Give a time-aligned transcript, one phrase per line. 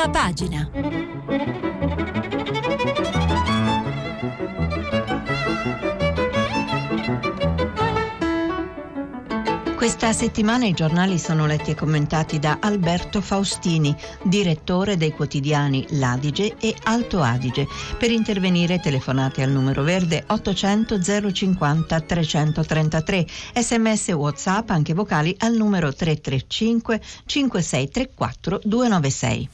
[0.00, 2.09] prima pagina.
[9.80, 16.56] Questa settimana i giornali sono letti e commentati da Alberto Faustini, direttore dei quotidiani L'Adige
[16.60, 17.66] e Alto Adige.
[17.96, 21.00] Per intervenire telefonate al numero verde 800
[21.32, 29.48] 050 333, sms WhatsApp anche vocali al numero 335 5634 296.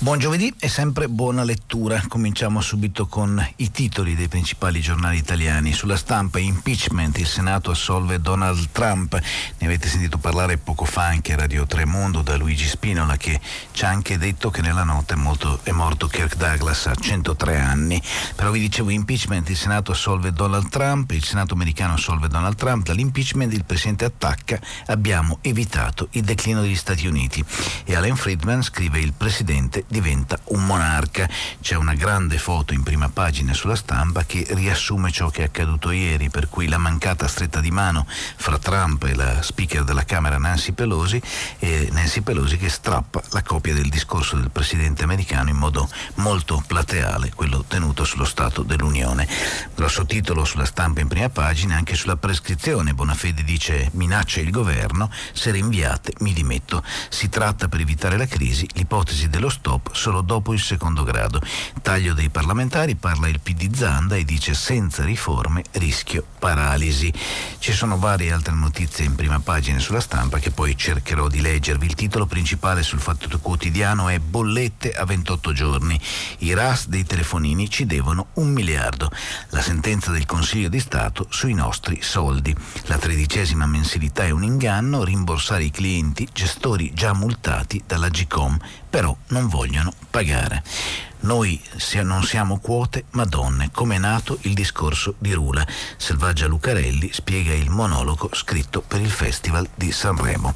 [0.00, 2.00] Buon giovedì e sempre buona lettura.
[2.06, 5.72] Cominciamo subito con i titoli dei principali giornali italiani.
[5.72, 9.20] Sulla stampa impeachment, il Senato assolve Donald Trump.
[9.58, 13.40] Ne avete sentito parlare poco fa anche a Radio Tremondo da Luigi Spinola che
[13.72, 17.58] ci ha anche detto che nella notte è, molto, è morto Kirk Douglas a 103
[17.58, 18.00] anni.
[18.36, 22.86] Però vi dicevo impeachment, il Senato assolve Donald Trump, il Senato americano assolve Donald Trump,
[22.86, 27.44] dall'impeachment il Presidente attacca, abbiamo evitato il declino degli Stati Uniti.
[27.82, 31.28] E Alan Friedman scrive il Presidente diventa un monarca.
[31.60, 35.90] C'è una grande foto in prima pagina sulla stampa che riassume ciò che è accaduto
[35.90, 40.38] ieri, per cui la mancata stretta di mano fra Trump e la speaker della Camera
[40.38, 41.20] Nancy Pelosi
[41.58, 46.62] e Nancy Pelosi che strappa la copia del discorso del presidente americano in modo molto
[46.66, 49.26] plateale, quello tenuto sullo Stato dell'Unione.
[49.74, 52.94] Grosso titolo sulla stampa in prima pagina anche sulla prescrizione.
[52.94, 56.82] Bonafede dice minaccia il governo, se rinviate mi dimetto.
[57.08, 61.40] Si tratta per evitare la crisi l'ipotesi dello stop stop solo dopo il secondo grado.
[61.80, 67.12] Taglio dei parlamentari, parla il PD Zanda e dice senza riforme rischio paralisi.
[67.58, 71.86] Ci sono varie altre notizie in prima pagina sulla stampa che poi cercherò di leggervi.
[71.86, 76.00] Il titolo principale sul Fatto Quotidiano è Bollette a 28 giorni.
[76.38, 79.10] I RAS dei telefonini ci devono un miliardo.
[79.50, 82.54] La sentenza del Consiglio di Stato sui nostri soldi.
[82.86, 88.58] La tredicesima mensilità è un inganno, rimborsare i clienti, gestori già multati dalla GCOM,
[88.88, 90.62] però non vogliono pagare.
[91.20, 91.60] Noi
[92.02, 95.66] non siamo quote ma donne, come è nato il discorso di Rula.
[95.96, 100.54] Selvaggia Lucarelli spiega il monologo scritto per il Festival di Sanremo.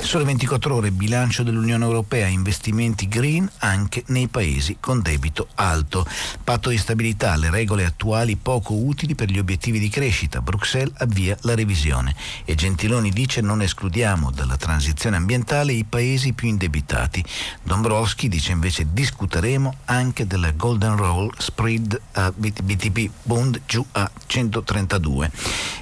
[0.00, 6.06] Sole 24 ore, bilancio dell'Unione Europea, investimenti green anche nei paesi con debito alto.
[6.42, 10.40] Patto di stabilità, le regole attuali poco utili per gli obiettivi di crescita.
[10.40, 12.14] Bruxelles avvia la revisione
[12.44, 17.24] e Gentiloni dice non escludiamo dalla transizione ambientale i paesi più indebitati.
[17.62, 24.08] Dombrovski dice invece discuteremo anche anche della Golden Roll spread a BTP Bond giù a
[24.26, 25.30] 132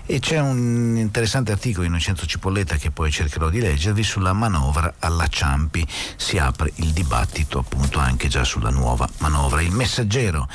[0.07, 4.95] e c'è un interessante articolo di Innocenzo Cipolletta che poi cercherò di leggervi sulla manovra
[5.01, 5.85] alla Ciampi.
[6.17, 9.61] Si apre il dibattito appunto anche già sulla nuova manovra.
[9.61, 10.49] Il messaggero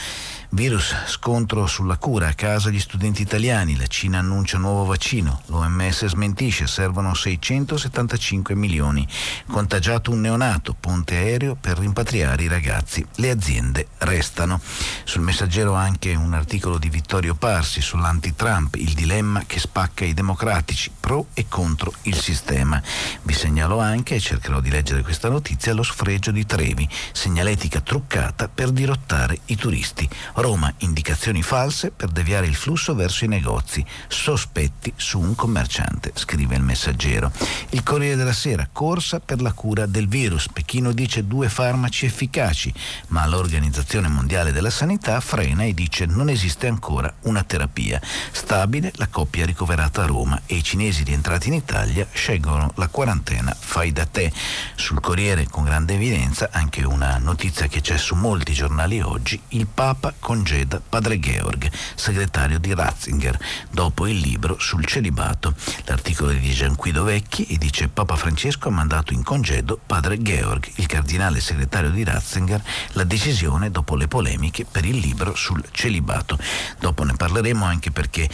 [0.51, 6.05] Virus, scontro sulla cura, a casa gli studenti italiani, la Cina annuncia nuovo vaccino, l'OMS
[6.05, 9.05] smentisce, servono 675 milioni.
[9.45, 13.05] Contagiato un neonato, ponte aereo per rimpatriare i ragazzi.
[13.15, 14.61] Le aziende restano.
[15.03, 20.91] Sul messaggero anche un articolo di Vittorio Parsi sull'anti-Trump, il dilemma che spacca i democratici,
[20.97, 22.81] pro e contro il sistema.
[23.21, 28.47] Vi segnalo anche, e cercherò di leggere questa notizia, lo sfregio di Trevi, segnaletica truccata
[28.47, 30.07] per dirottare i turisti.
[30.39, 36.55] Roma, indicazioni false per deviare il flusso verso i negozi, sospetti su un commerciante, scrive
[36.55, 37.31] il messaggero.
[37.69, 40.47] Il Corriere della Sera, corsa per la cura del virus.
[40.47, 42.71] Pechino dice due farmaci efficaci,
[43.07, 47.99] ma l'Organizzazione Mondiale della Sanità frena e dice non esiste ancora una terapia.
[48.31, 53.55] Stabile la coppia ricoverata a Roma e i cinesi rientrati in Italia scelgono la quarantena
[53.57, 54.31] fai da te.
[54.75, 59.65] Sul Corriere con grande evidenza anche una notizia che c'è su molti giornali oggi, il
[59.65, 63.39] Papa congeda padre Georg, segretario di Ratzinger,
[63.71, 65.53] dopo il libro sul celibato.
[65.85, 70.85] L'articolo di Gianquido Vecchi e dice Papa Francesco ha mandato in congedo padre Georg, il
[70.85, 72.61] cardinale segretario di Ratzinger,
[72.91, 76.37] la decisione dopo le polemiche per il libro sul celibato.
[76.77, 78.29] Dopo ne parleremo anche perché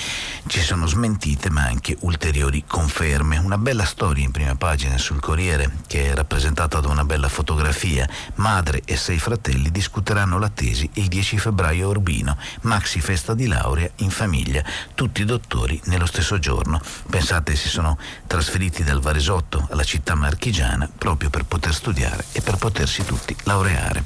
[0.48, 3.38] ci sono smentite ma anche ulteriori conferme.
[3.38, 8.10] Una bella storia in prima pagina sul Corriere che è rappresentata da una bella fotografia.
[8.38, 13.47] Madre e sei fratelli discuteranno la tesi il 10 febbraio Vittorio Urbino, maxi festa di
[13.47, 14.63] laurea in famiglia,
[14.95, 16.80] tutti dottori nello stesso giorno.
[17.09, 22.56] Pensate, si sono trasferiti dal Varesotto alla città marchigiana proprio per poter studiare e per
[22.56, 24.03] potersi tutti laureare.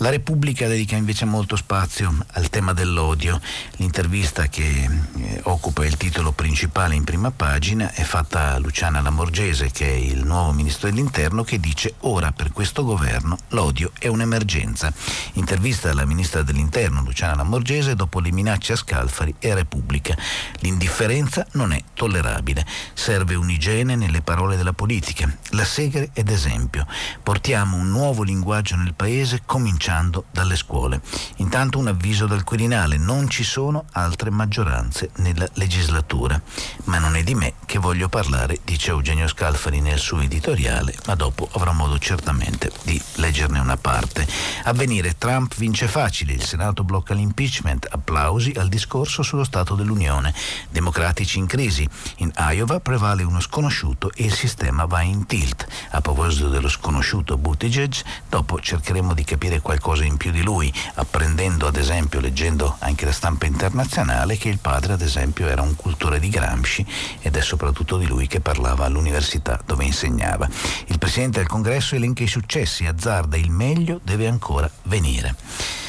[0.00, 3.40] La Repubblica dedica invece molto spazio al tema dell'odio.
[3.78, 9.72] L'intervista che eh, occupa il titolo principale in prima pagina è fatta a Luciana Lamorgese,
[9.72, 14.92] che è il nuovo ministro dell'Interno, che dice ora per questo governo l'odio è un'emergenza.
[15.32, 20.16] Intervista alla ministra dell'Interno, Luciana Lamorgese, dopo le minacce a Scalfari e a Repubblica.
[20.60, 22.64] L'indifferenza non è tollerabile.
[22.94, 25.28] Serve un'igiene nelle parole della politica.
[25.50, 26.86] La Segre è d'esempio.
[27.20, 31.00] Portiamo un nuovo linguaggio nel paese cominciando cominciando dalle scuole.
[31.36, 36.40] Intanto un avviso dal Quirinale, non ci sono altre maggioranze nella legislatura,
[36.84, 41.14] ma non è di me che voglio parlare, dice Eugenio Scalfari nel suo editoriale, ma
[41.14, 44.26] dopo avrò modo certamente di leggerne una parte.
[44.64, 50.34] Avvenire, Trump vince facile, il Senato blocca l'impeachment, applausi al discorso sullo Stato dell'Unione,
[50.68, 55.66] democratici in crisi, in Iowa prevale uno sconosciuto e il sistema va in tilt.
[55.92, 57.94] A proposito dello sconosciuto Buttigieg,
[58.28, 63.04] dopo cercheremo di capire qualcosa qualcosa in più di lui, apprendendo ad esempio, leggendo anche
[63.04, 66.84] la stampa internazionale, che il padre ad esempio era un cultore di Gramsci
[67.20, 70.48] ed è soprattutto di lui che parlava all'università dove insegnava.
[70.86, 75.87] Il Presidente del Congresso elenca i successi, azzarda il meglio deve ancora venire.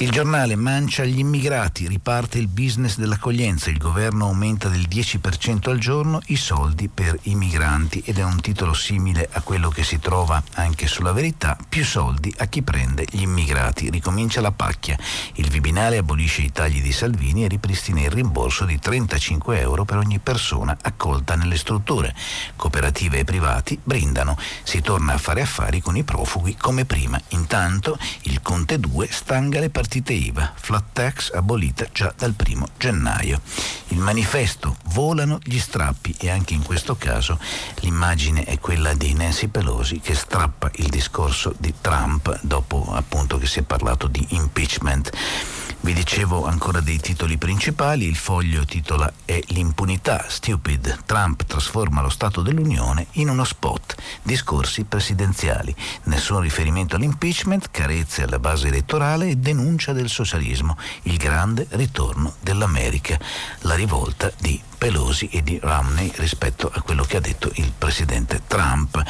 [0.00, 5.78] Il giornale mancia gli immigrati, riparte il business dell'accoglienza, il governo aumenta del 10% al
[5.78, 9.98] giorno i soldi per i migranti ed è un titolo simile a quello che si
[9.98, 14.96] trova anche sulla verità, più soldi a chi prende gli immigrati, ricomincia la pacchia.
[15.34, 19.96] Il Viminale abolisce i tagli di Salvini e ripristina il rimborso di 35 euro per
[19.96, 22.14] ogni persona accolta nelle strutture.
[22.54, 27.20] Cooperative e privati brindano, si torna a fare affari con i profughi come prima.
[27.30, 32.68] Intanto il Conte 2 stanga le partite partite IVA, flat tax abolita già dal primo
[32.76, 33.40] gennaio.
[33.88, 37.38] Il manifesto volano gli strappi e anche in questo caso
[37.76, 43.46] l'immagine è quella di Nancy Pelosi che strappa il discorso di Trump dopo appunto che
[43.46, 45.10] si è parlato di impeachment.
[45.80, 52.08] Vi dicevo ancora dei titoli principali, il foglio titola È l'impunità, stupid, Trump trasforma lo
[52.08, 59.36] Stato dell'Unione in uno spot, discorsi presidenziali, nessun riferimento all'impeachment, carezze alla base elettorale e
[59.36, 63.18] denuncia del socialismo, il grande ritorno dell'America,
[63.60, 68.42] la rivolta di Pelosi e di Romney rispetto a quello che ha detto il presidente
[68.46, 69.02] Trump.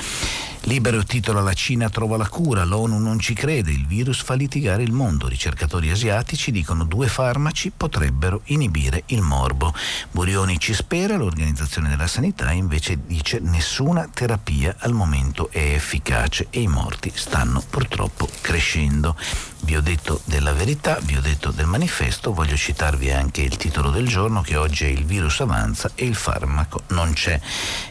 [0.63, 4.83] Libero titola La Cina trova la cura, l'ONU non ci crede, il virus fa litigare
[4.83, 5.29] il mondo.
[5.29, 9.75] Ricercatori asiatici dicono due farmaci potrebbero inibire il morbo.
[10.11, 16.61] Burioni ci spera, l'Organizzazione della Sanità invece dice nessuna terapia al momento è efficace e
[16.61, 19.17] i morti stanno purtroppo crescendo.
[19.61, 23.91] Vi ho detto della verità, vi ho detto del manifesto, voglio citarvi anche il titolo
[23.91, 27.39] del giorno che oggi è Il virus avanza e il farmaco non c'è.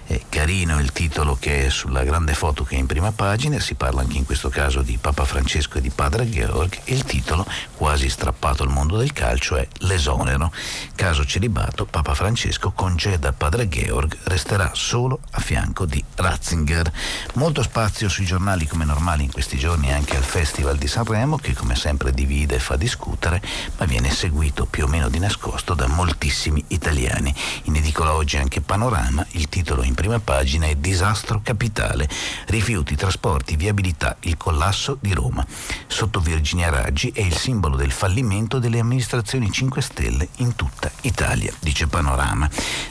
[0.05, 3.75] È carino il titolo che è sulla grande foto che è in prima pagina, si
[3.75, 7.45] parla anche in questo caso di Papa Francesco e di Padre Georg e il titolo,
[7.75, 10.51] quasi strappato al mondo del calcio, è L'esonero.
[10.95, 16.91] Caso celibato, Papa Francesco congeda Padre Georg, resterà solo a fianco di Ratzinger.
[17.33, 21.53] Molto spazio sui giornali come normali in questi giorni anche al Festival di Sanremo che
[21.57, 23.41] come sempre divide e fa discutere,
[23.77, 27.33] ma viene seguito più o meno di nascosto da moltissimi italiani.
[27.63, 32.07] In edicola oggi anche Panorama, il titolo in prima pagina è Disastro capitale,
[32.47, 35.45] rifiuti, trasporti, viabilità, il collasso di Roma.
[35.87, 41.51] Sotto Virginia Raggi è il simbolo del fallimento delle amministrazioni 5 Stelle in tutta Italia,
[41.59, 42.49] dice Panorama.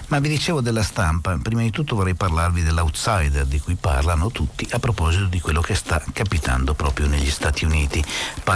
[0.08, 4.66] Ma vi dicevo della stampa, prima di tutto vorrei parlarvi dell'outsider di cui parlano tutti
[4.70, 8.04] a proposito di quello che sta capitando proprio negli Stati Uniti.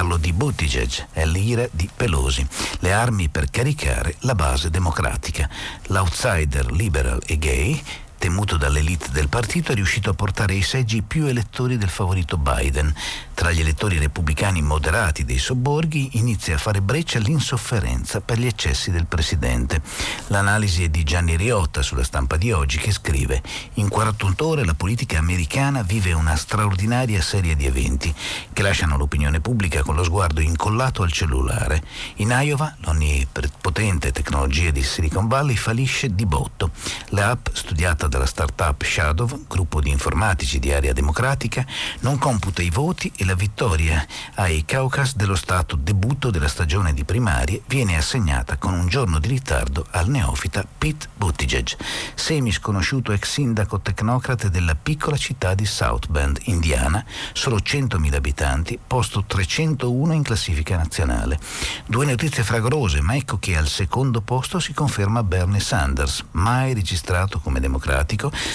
[0.00, 2.46] Parlo di Buttigieg, è l'ira di Pelosi,
[2.78, 5.46] le armi per caricare la base democratica.
[5.88, 7.82] L'outsider liberal e gay
[8.20, 12.94] temuto dall'elite del partito, è riuscito a portare ai seggi più elettori del favorito Biden.
[13.32, 18.90] Tra gli elettori repubblicani moderati dei sobborghi inizia a fare breccia l'insofferenza per gli eccessi
[18.90, 19.80] del presidente.
[20.26, 23.40] L'analisi è di Gianni Riotta sulla stampa di oggi che scrive
[23.74, 28.14] In 48 ore la politica americana vive una straordinaria serie di eventi
[28.52, 31.82] che lasciano l'opinione pubblica con lo sguardo incollato al cellulare.
[32.16, 36.72] In Iowa l'onnipotente tecnologia di Silicon Valley fallisce di botto.
[37.08, 41.64] L'app studiata dalla startup Shadow, gruppo di informatici di area democratica,
[42.00, 44.04] non computa i voti e la vittoria.
[44.34, 49.28] Ai Caucas dello Stato debutto della stagione di primarie viene assegnata con un giorno di
[49.28, 51.68] ritardo al neofita Pete Buttigieg,
[52.14, 58.78] semi sconosciuto ex sindaco tecnocrate della piccola città di South Bend, Indiana, solo 100.000 abitanti,
[58.84, 61.38] posto 301 in classifica nazionale.
[61.86, 67.38] Due notizie fragorose, ma ecco che al secondo posto si conferma Bernie Sanders, mai registrato
[67.38, 67.98] come democratico,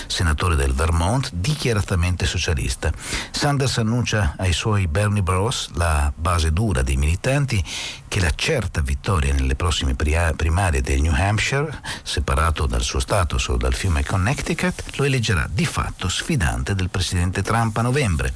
[0.07, 2.91] senatore del Vermont, dichiaratamente socialista.
[3.31, 7.63] Sanders annuncia ai suoi Bernie Bros, la base dura dei militanti,
[8.07, 13.57] che la certa vittoria nelle prossime primarie del New Hampshire, separato dal suo status o
[13.57, 18.33] dal fiume Connecticut, lo eleggerà di fatto sfidante del presidente Trump a novembre.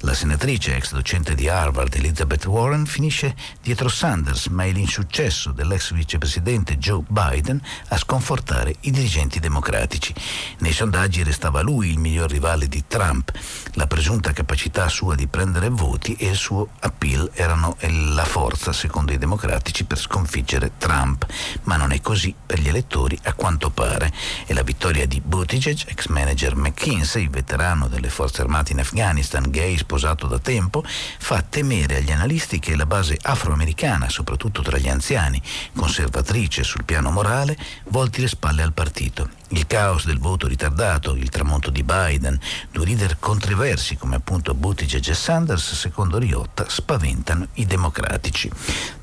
[0.00, 5.92] La senatrice, ex docente di Harvard, Elizabeth Warren, finisce dietro Sanders, ma è l'insuccesso dell'ex
[5.92, 10.14] vicepresidente Joe Biden a sconfortare i dirigenti democratici.
[10.58, 13.32] Nei sondaggi restava lui il miglior rivale di Trump.
[13.72, 19.12] La presunta capacità sua di prendere voti e il suo appeal erano la forza, secondo
[19.12, 21.26] i democratici per sconfiggere Trump,
[21.64, 24.12] ma non è così per gli elettori a quanto pare.
[24.46, 29.76] E la vittoria di Buttigieg, ex manager McKinsey, veterano delle forze armate in Afghanistan, gay
[29.76, 35.40] sposato da tempo, fa temere agli analisti che la base afroamericana, soprattutto tra gli anziani,
[35.74, 37.56] conservatrice sul piano morale,
[37.88, 39.37] volti le spalle al partito.
[39.50, 42.38] Il caos del voto ritardato, il tramonto di Biden,
[42.70, 48.50] due leader controversi come appunto Buttigieg e Sanders, secondo Riotta, spaventano i democratici.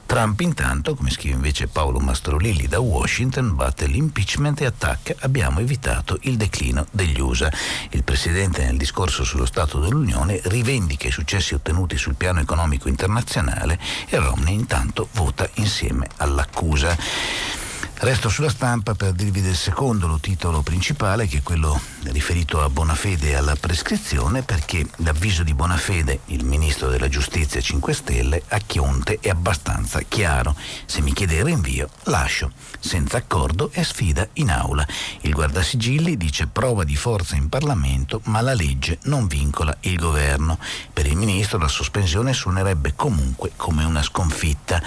[0.05, 6.19] Trump intanto, come scrive invece Paolo Mastrolilli da Washington, batte l'impeachment e attacca abbiamo evitato
[6.21, 7.51] il declino degli USA.
[7.89, 13.79] Il Presidente nel discorso sullo Stato dell'Unione rivendica i successi ottenuti sul piano economico internazionale
[14.07, 17.64] e Romney intanto vota insieme all'accusa.
[17.97, 22.69] Resto sulla stampa per dirvi del secondo lo titolo principale, che è quello riferito a
[22.69, 28.59] Bonafede e alla prescrizione, perché l'avviso di Bonafede, il ministro della giustizia 5 Stelle, a
[28.59, 30.55] Chionte è abbastanza chiaro.
[30.85, 32.51] Se mi chiede il rinvio, lascio.
[32.85, 34.85] Senza accordo è sfida in aula.
[35.21, 40.59] Il guardasigilli dice prova di forza in Parlamento, ma la legge non vincola il governo.
[40.93, 44.79] Per il ministro la sospensione suonerebbe comunque come una sconfitta.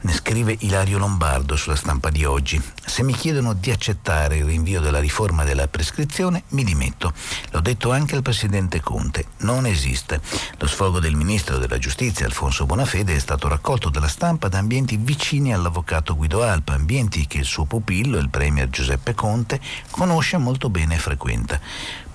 [0.00, 2.60] Ne scrive Ilario Lombardo sulla stampa di oggi.
[2.84, 7.12] Se mi chiedono di accettare il rinvio della riforma della prescrizione, mi dimetto.
[7.52, 9.26] L'ho detto anche al presidente Conte.
[9.38, 10.20] Non esiste.
[10.58, 14.96] Lo sfogo del ministro della giustizia, Alfonso Bonafede, è stato raccolto dalla stampa da ambienti
[14.96, 19.60] vicini all'avvocato Guido Alpa, ambienti che il suo pupillo, il premier Giuseppe Conte,
[19.90, 21.60] conosce molto bene e frequenta.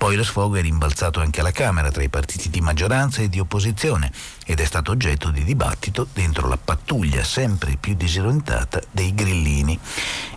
[0.00, 3.38] Poi lo sfogo è rimbalzato anche alla Camera tra i partiti di maggioranza e di
[3.38, 4.10] opposizione
[4.46, 9.78] ed è stato oggetto di dibattito dentro la pattuglia sempre più disorientata dei grillini.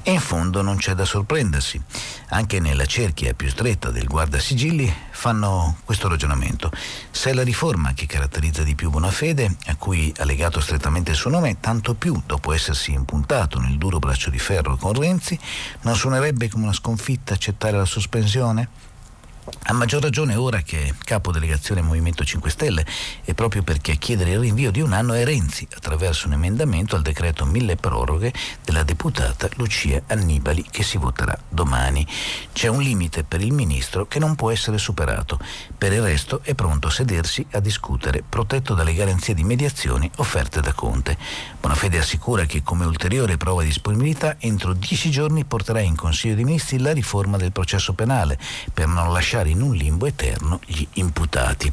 [0.03, 1.82] E in fondo non c'è da sorprendersi.
[2.32, 6.70] Anche nella cerchia più stretta del guardasigilli fanno questo ragionamento.
[7.10, 11.17] Se è la riforma che caratterizza di più Bonafede, a cui ha legato strettamente il
[11.17, 15.39] suo nome, tanto più dopo essersi impuntato nel duro braccio di ferro con Renzi,
[15.84, 18.91] non suonerebbe come una sconfitta accettare la sospensione?
[19.45, 22.85] A maggior ragione ora che capo delegazione Movimento 5 Stelle
[23.25, 26.95] e proprio perché a chiedere il rinvio di un anno è Renzi attraverso un emendamento
[26.95, 28.31] al decreto mille proroghe
[28.63, 32.07] della deputata Lucia Annibali che si voterà domani.
[32.53, 35.38] C'è un limite per il ministro che non può essere superato.
[35.77, 40.62] Per il resto è pronto a sedersi a discutere, protetto dalle garanzie di mediazioni offerte
[40.62, 41.17] da Conte.
[41.59, 46.45] Bonafede assicura che come ulteriore prova di disponibilità entro dieci giorni porterà in Consiglio dei
[46.45, 48.39] Ministri la riforma del processo penale
[48.73, 51.71] per non lasciare lasciare in un limbo eterno gli imputati.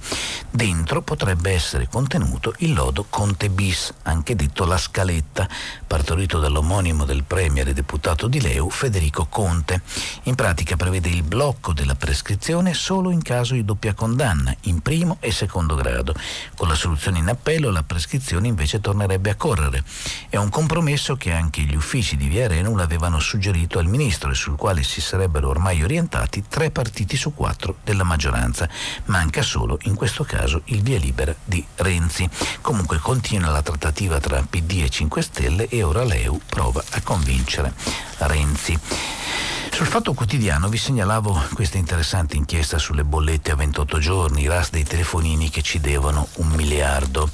[0.48, 5.46] Dentro potrebbe essere contenuto il lodo Conte bis, anche detto la scaletta,
[5.86, 9.82] partorito dall'omonimo del premier e deputato di Leu Federico Conte.
[10.24, 15.18] In pratica prevede il blocco della prescrizione solo in caso di doppia condanna, in primo
[15.20, 16.14] e secondo grado.
[16.56, 19.84] Con la soluzione in appello la prescrizione invece tornerebbe a correre.
[20.30, 24.34] È un compromesso che anche gli uffici di Via Renul avevano suggerito al ministro e
[24.34, 28.68] sul quale si sarebbero ormai orientati tre partiti su quattro 4 della maggioranza.
[29.06, 32.28] Manca solo in questo caso il via libera di Renzi.
[32.60, 37.74] Comunque continua la trattativa tra PD e 5 Stelle e ora l'EU prova a convincere
[38.18, 38.78] Renzi.
[39.72, 44.70] Sul Fatto Quotidiano vi segnalavo questa interessante inchiesta sulle bollette a 28 giorni, i RAS
[44.70, 47.30] dei telefonini che ci devono un miliardo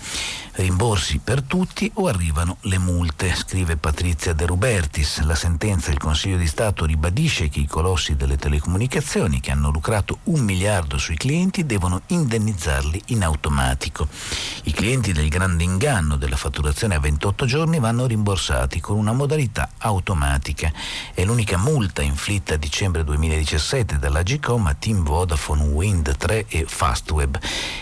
[0.57, 5.21] rimborsi per tutti o arrivano le multe, scrive Patrizia De Rubertis.
[5.23, 10.21] La sentenza del Consiglio di Stato ribadisce che i colossi delle telecomunicazioni che hanno lucrato
[10.25, 14.09] un miliardo sui clienti devono indennizzarli in automatico.
[14.65, 19.71] I clienti del grande inganno della fatturazione a 28 giorni vanno rimborsati con una modalità
[19.79, 20.73] automatica.
[21.13, 26.65] È l'unica multa inflitta a dicembre 2017 dalla Gcom a Team Vodafone, Wind 3 e
[26.67, 27.39] Fastweb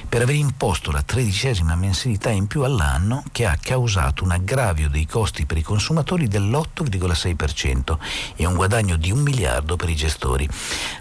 [0.08, 5.06] per aver imposto la tredicesima mensilità in più all'anno che ha causato un aggravio dei
[5.06, 7.98] costi per i consumatori dell'8,6%
[8.36, 10.48] e un guadagno di un miliardo per i gestori.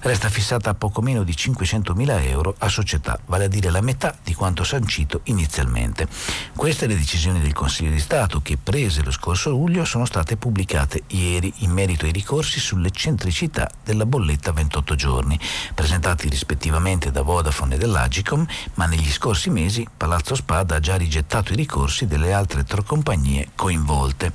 [0.01, 3.81] Resta fissata a poco meno di 500 mila euro a società, vale a dire la
[3.81, 6.07] metà di quanto sancito inizialmente.
[6.55, 11.03] Queste le decisioni del Consiglio di Stato che prese lo scorso luglio sono state pubblicate
[11.07, 15.39] ieri in merito ai ricorsi sull'eccentricità della bolletta 28 giorni,
[15.73, 21.52] presentati rispettivamente da Vodafone e dell'Agicom, ma negli scorsi mesi Palazzo Spada ha già rigettato
[21.53, 24.33] i ricorsi delle altre tre compagnie coinvolte.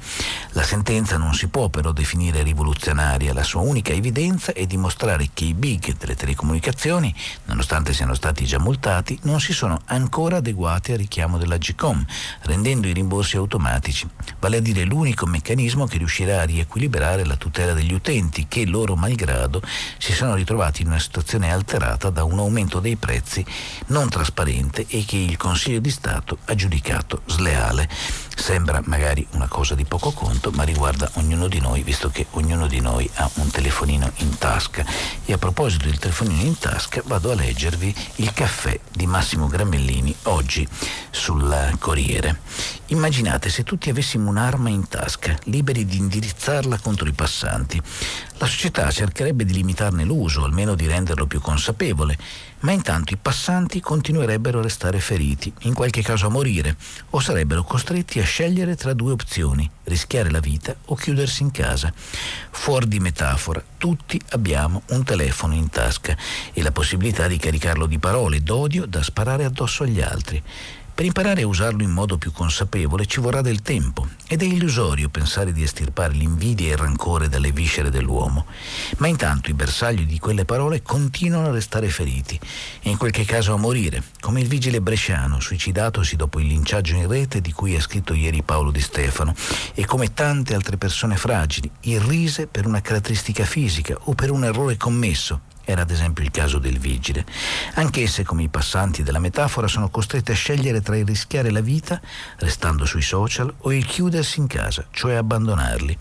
[0.53, 5.45] La sentenza non si può però definire rivoluzionaria, la sua unica evidenza è dimostrare che
[5.45, 7.15] i big delle telecomunicazioni,
[7.47, 12.05] nonostante siano stati già multati, non si sono ancora adeguati al richiamo dell'Agicom,
[12.43, 14.09] rendendo i rimborsi automatici,
[14.39, 18.97] vale a dire l'unico meccanismo che riuscirà a riequilibrare la tutela degli utenti che, loro
[18.97, 19.63] malgrado,
[19.99, 23.45] si sono ritrovati in una situazione alterata da un aumento dei prezzi
[23.87, 27.89] non trasparente e che il Consiglio di Stato ha giudicato sleale.
[28.35, 32.67] Sembra magari una cosa di poco conto, ma riguarda ognuno di noi, visto che ognuno
[32.67, 34.85] di noi ha un telefonino in tasca.
[35.25, 40.15] E a proposito del telefonino in tasca, vado a leggervi il caffè di Massimo Gramellini
[40.25, 40.67] oggi
[41.11, 42.41] sul Corriere.
[42.87, 47.83] Immaginate se tutti avessimo un'arma in tasca, liberi di indirizzarla contro i passanti.
[48.41, 52.17] La società cercherebbe di limitarne l'uso, almeno di renderlo più consapevole,
[52.61, 56.77] ma intanto i passanti continuerebbero a restare feriti, in qualche caso a morire,
[57.11, 61.93] o sarebbero costretti a scegliere tra due opzioni, rischiare la vita o chiudersi in casa.
[62.51, 66.17] Fuori di metafora, tutti abbiamo un telefono in tasca
[66.53, 70.41] e la possibilità di caricarlo di parole d'odio da sparare addosso agli altri.
[70.99, 75.09] Per imparare a usarlo in modo più consapevole ci vorrà del tempo ed è illusorio
[75.09, 78.47] pensare di estirpare l'invidia e il rancore dalle viscere dell'uomo.
[78.97, 82.37] Ma intanto i bersagli di quelle parole continuano a restare feriti
[82.83, 87.07] e in qualche caso a morire, come il vigile bresciano suicidatosi dopo il linciaggio in
[87.07, 89.37] rete di cui ha scritto ieri Paolo Di Stefano
[89.75, 94.77] e come tante altre persone fragili, irrise per una caratteristica fisica o per un errore
[94.77, 97.27] commesso era ad esempio il caso del vigile.
[97.75, 102.01] Anch'esse, come i passanti della metafora, sono costrette a scegliere tra il rischiare la vita,
[102.39, 105.99] restando sui social, o il chiudersi in casa, cioè abbandonarli.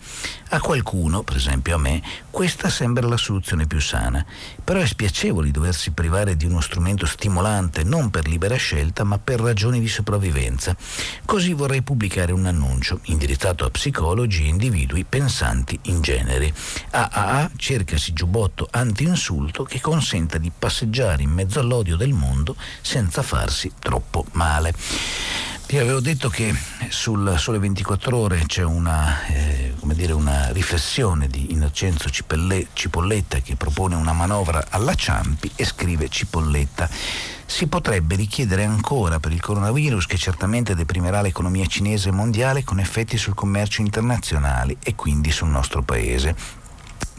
[0.50, 4.24] A qualcuno, per esempio a me, questa sembra la soluzione più sana,
[4.64, 9.40] però è spiacevole doversi privare di uno strumento stimolante non per libera scelta, ma per
[9.40, 10.74] ragioni di sopravvivenza.
[11.26, 16.54] Così vorrei pubblicare un annuncio indirizzato a psicologi e individui pensanti in genere.
[16.90, 23.22] AAA cercasi giubbotto anti-insulto strumento che consenta di passeggiare in mezzo all'odio del mondo senza
[23.22, 24.72] farsi troppo male.
[25.66, 26.54] Vi avevo detto che
[26.88, 33.56] sul Sole 24 Ore c'è una, eh, dire, una riflessione di Innocenzo Cipelle, Cipolletta che
[33.56, 36.88] propone una manovra alla Ciampi e scrive Cipolletta.
[37.44, 43.18] Si potrebbe richiedere ancora per il coronavirus che certamente deprimerà l'economia cinese mondiale con effetti
[43.18, 46.58] sul commercio internazionale e quindi sul nostro paese.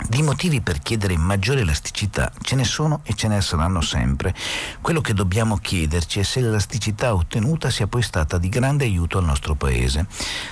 [0.07, 4.33] Di motivi per chiedere maggiore elasticità ce ne sono e ce ne saranno sempre.
[4.81, 9.25] Quello che dobbiamo chiederci è se l'elasticità ottenuta sia poi stata di grande aiuto al
[9.25, 10.07] nostro Paese.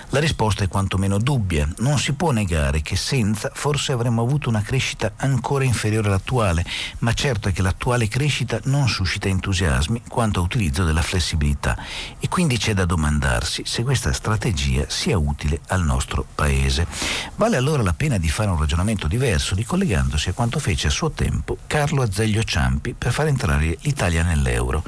[0.09, 1.67] La risposta è quantomeno dubbia.
[1.77, 6.63] Non si può negare che senza forse avremmo avuto una crescita ancora inferiore all'attuale,
[6.99, 11.75] ma certo è che l'attuale crescita non suscita entusiasmi quanto utilizzo della flessibilità
[12.19, 16.85] e quindi c'è da domandarsi se questa strategia sia utile al nostro Paese.
[17.35, 20.89] Vale allora la pena di fare un ragionamento diverso diverso ricollegandosi a quanto fece a
[20.89, 24.83] suo tempo Carlo Azeglio Ciampi per far entrare l'Italia nell'euro.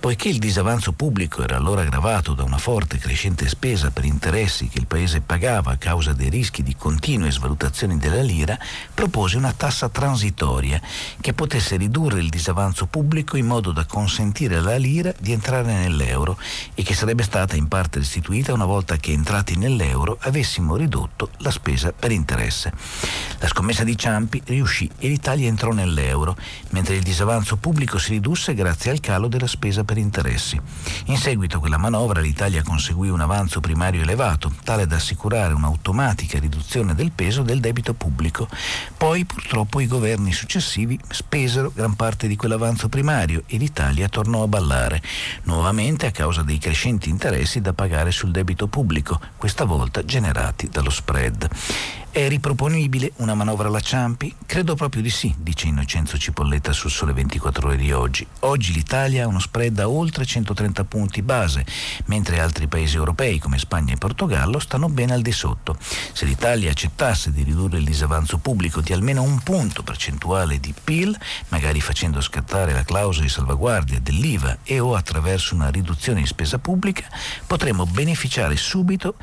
[0.00, 4.68] Poiché il disavanzo pubblico era allora aggravato da una forte e crescente spesa per interessi
[4.68, 8.56] che il Paese pagava a causa dei rischi di continue svalutazioni della lira,
[8.94, 10.80] propose una tassa transitoria
[11.20, 16.38] che potesse ridurre il disavanzo pubblico in modo da consentire alla lira di entrare nell'euro
[16.74, 21.50] e che sarebbe stata in parte restituita una volta che entrati nell'euro avessimo ridotto la
[21.50, 22.72] spesa per interesse.
[23.40, 26.36] La scommessa di Ciampi riuscì e l'Italia entrò nell'euro,
[26.70, 30.60] mentre il disavanzo pubblico si ridusse grazie al calo della spesa per interessi.
[31.06, 36.38] In seguito a quella manovra l'Italia conseguì un avanzo primario elevato, tale da assicurare un'automatica
[36.38, 38.48] riduzione del peso del debito pubblico.
[38.96, 44.48] Poi purtroppo i governi successivi spesero gran parte di quell'avanzo primario e l'Italia tornò a
[44.48, 45.00] ballare,
[45.44, 50.90] nuovamente a causa dei crescenti interessi da pagare sul debito pubblico, questa volta generati dallo
[50.90, 51.48] spread.
[52.18, 54.34] È riproponibile una manovra alla Ciampi?
[54.44, 58.26] Credo proprio di sì, dice Innocenzo Cipolletta sul Sole 24 Ore di oggi.
[58.40, 61.64] Oggi l'Italia ha uno spread a oltre 130 punti base,
[62.06, 65.76] mentre altri paesi europei come Spagna e Portogallo stanno ben al di sotto.
[65.78, 71.16] Se l'Italia accettasse di ridurre il disavanzo pubblico di almeno un punto percentuale di PIL,
[71.50, 76.58] magari facendo scattare la clausola di salvaguardia dell'IVA e o attraverso una riduzione di spesa
[76.58, 77.06] pubblica,
[77.46, 79.14] potremmo beneficiare subito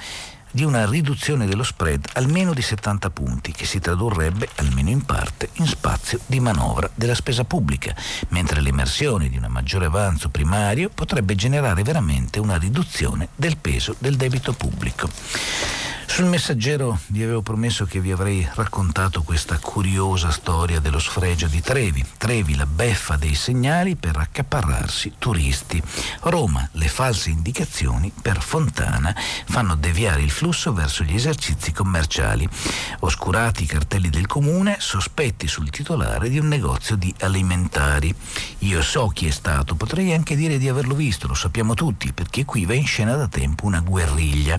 [0.56, 5.50] di una riduzione dello spread almeno di 70 punti, che si tradurrebbe, almeno in parte,
[5.56, 7.94] in spazio di manovra della spesa pubblica,
[8.30, 14.16] mentre l'emersione di un maggiore avanzo primario potrebbe generare veramente una riduzione del peso del
[14.16, 15.10] debito pubblico.
[16.08, 21.60] Sul messaggero vi avevo promesso che vi avrei raccontato questa curiosa storia dello sfregio di
[21.60, 22.06] Trevi.
[22.18, 25.82] Trevi, la beffa dei segnali per accaparrarsi turisti.
[26.22, 29.14] Roma, le false indicazioni per Fontana
[29.46, 32.48] fanno deviare il flusso verso gli esercizi commerciali.
[33.00, 38.16] Oscurati i cartelli del comune, sospetti sul titolare di un negozio di alimentari.
[38.60, 42.46] Io so chi è stato, potrei anche dire di averlo visto, lo sappiamo tutti, perché
[42.46, 44.58] qui va in scena da tempo una guerriglia.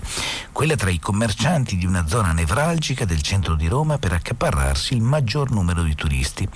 [0.51, 4.95] Quella tra i commerciali commercianti di una zona nevralgica del centro di Roma per accaparrarsi
[4.95, 6.49] il maggior numero di turisti.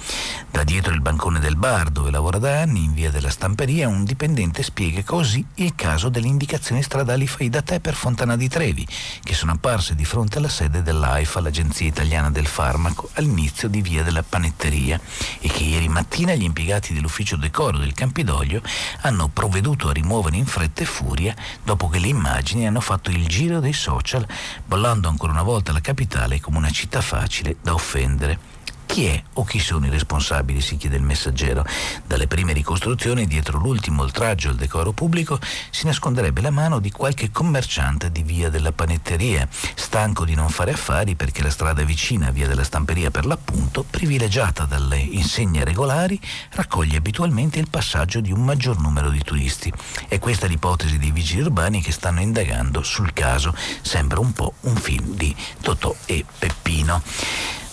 [0.49, 4.03] Da dietro il bancone del bar, dove lavora da anni, in via della Stamperia, un
[4.03, 8.87] dipendente spiega così il caso delle indicazioni stradali fai da te per Fontana di Trevi,
[9.21, 14.01] che sono apparse di fronte alla sede dell'AIFA, l'Agenzia Italiana del Farmaco, all'inizio di via
[14.01, 14.99] della Panetteria,
[15.41, 18.63] e che ieri mattina gli impiegati dell'ufficio decoro del Campidoglio
[19.01, 23.27] hanno provveduto a rimuovere in fretta e furia dopo che le immagini hanno fatto il
[23.27, 24.25] giro dei social
[24.71, 28.50] bollando ancora una volta la capitale come una città facile da offendere.
[28.91, 30.59] Chi è o chi sono i responsabili?
[30.59, 31.65] si chiede il messaggero.
[32.05, 37.31] Dalle prime ricostruzioni, dietro l'ultimo oltraggio al decoro pubblico, si nasconderebbe la mano di qualche
[37.31, 42.49] commerciante di via della panetteria, stanco di non fare affari perché la strada vicina via
[42.49, 48.77] della stamperia per l'appunto, privilegiata dalle insegne regolari, raccoglie abitualmente il passaggio di un maggior
[48.77, 49.71] numero di turisti.
[50.09, 53.55] È questa l'ipotesi dei vigili urbani che stanno indagando sul caso.
[53.81, 57.01] Sembra un po' un film di Totò e Peppino.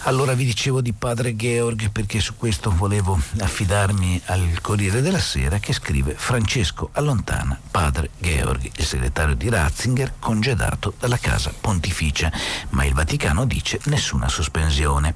[0.09, 5.59] Allora vi dicevo di padre Georg perché su questo volevo affidarmi al Corriere della Sera
[5.59, 12.33] che scrive Francesco allontana padre Georg, il segretario di Ratzinger congedato dalla casa pontificia,
[12.71, 15.15] ma il Vaticano dice nessuna sospensione.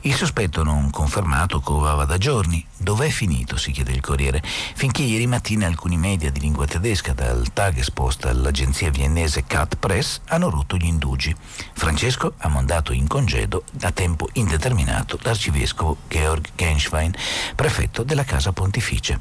[0.00, 2.66] Il sospetto non confermato covava da giorni.
[2.76, 3.56] Dov'è finito?
[3.56, 4.42] si chiede il Corriere.
[4.42, 10.22] Finché ieri mattina alcuni media di lingua tedesca dal tag esposta all'agenzia viennese Cat Press
[10.26, 11.32] hanno rotto gli indugi.
[11.74, 17.12] Francesco ha mandato in congedo da tempo indeterminato l'arcivescovo Georg Genschwein,
[17.54, 19.18] prefetto della Casa Pontificia.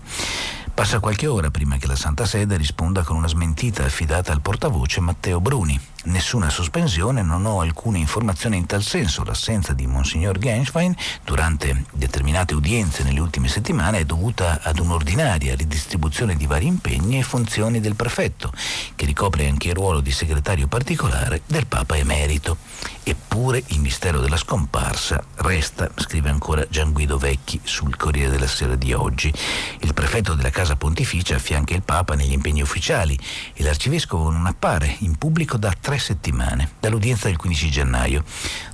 [0.73, 5.01] Passa qualche ora prima che la Santa Sede risponda con una smentita affidata al portavoce
[5.01, 5.79] Matteo Bruni.
[6.09, 9.23] Nessuna sospensione, non ho alcuna informazione in tal senso.
[9.23, 16.35] L'assenza di Monsignor Genschwein durante determinate udienze nelle ultime settimane è dovuta ad un'ordinaria ridistribuzione
[16.35, 18.51] di vari impegni e funzioni del prefetto,
[18.95, 22.57] che ricopre anche il ruolo di segretario particolare del Papa Emerito.
[23.03, 28.75] Eppure il mistero della scomparsa resta, scrive ancora Gian Guido Vecchi sul Corriere della Sera
[28.75, 29.31] di oggi.
[29.79, 33.17] Il prefetto della Casa Pontificia affianca il Papa negli impegni ufficiali
[33.53, 38.23] e l'arcivescovo non appare in pubblico da tre settimane, dall'udienza del 15 gennaio.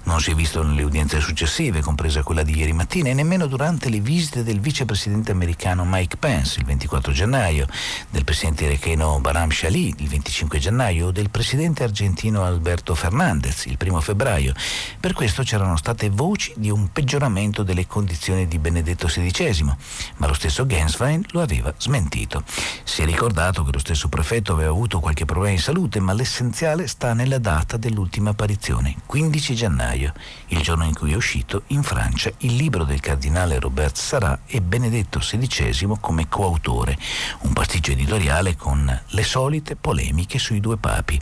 [0.03, 3.89] Non si è visto nelle udienze successive, compresa quella di ieri mattina, e nemmeno durante
[3.89, 7.67] le visite del vicepresidente americano Mike Pence il 24 gennaio,
[8.11, 13.77] del presidente iracheno Baram Shali il 25 gennaio o del presidente argentino Alberto Fernandez il
[13.79, 14.53] 1 febbraio.
[14.99, 19.75] Per questo c'erano state voci di un peggioramento delle condizioni di Benedetto XVI,
[20.17, 22.43] ma lo stesso Genswein lo aveva smentito.
[22.83, 26.87] Si è ricordato che lo stesso prefetto aveva avuto qualche problema di salute, ma l'essenziale
[26.87, 30.13] sta nella data dell'ultima apparizione, 15 gennaio,
[30.47, 34.61] il giorno in cui è uscito in Francia il libro del cardinale Robert Sarà e
[34.61, 36.97] Benedetto XVI come coautore,
[37.41, 41.19] un pasticcio editoriale con le solite polemiche sui due papi.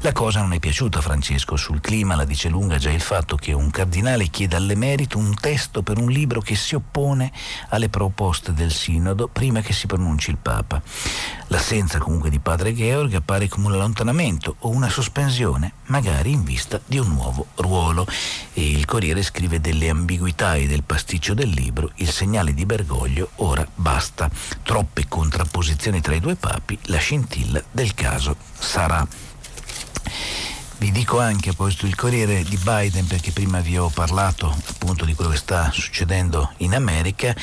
[0.00, 3.36] La cosa non è piaciuta a Francesco, sul clima la dice lunga già il fatto
[3.36, 7.32] che un cardinale chieda all'emerito un testo per un libro che si oppone
[7.70, 10.80] alle proposte del sinodo prima che si pronunci il Papa.
[11.48, 15.22] L'assenza comunque di padre Georg appare come un allontanamento o una sospensione,
[15.86, 18.06] magari in vista di un nuovo ruolo.
[18.52, 23.30] E il Corriere scrive delle ambiguità e del pasticcio del libro, il segnale di Bergoglio,
[23.36, 24.30] ora basta.
[24.62, 29.06] Troppe contrapposizioni tra i due papi, la scintilla del caso sarà.
[30.76, 35.04] Vi dico anche, a proposito il Corriere di Biden, perché prima vi ho parlato appunto
[35.04, 37.34] di quello che sta succedendo in America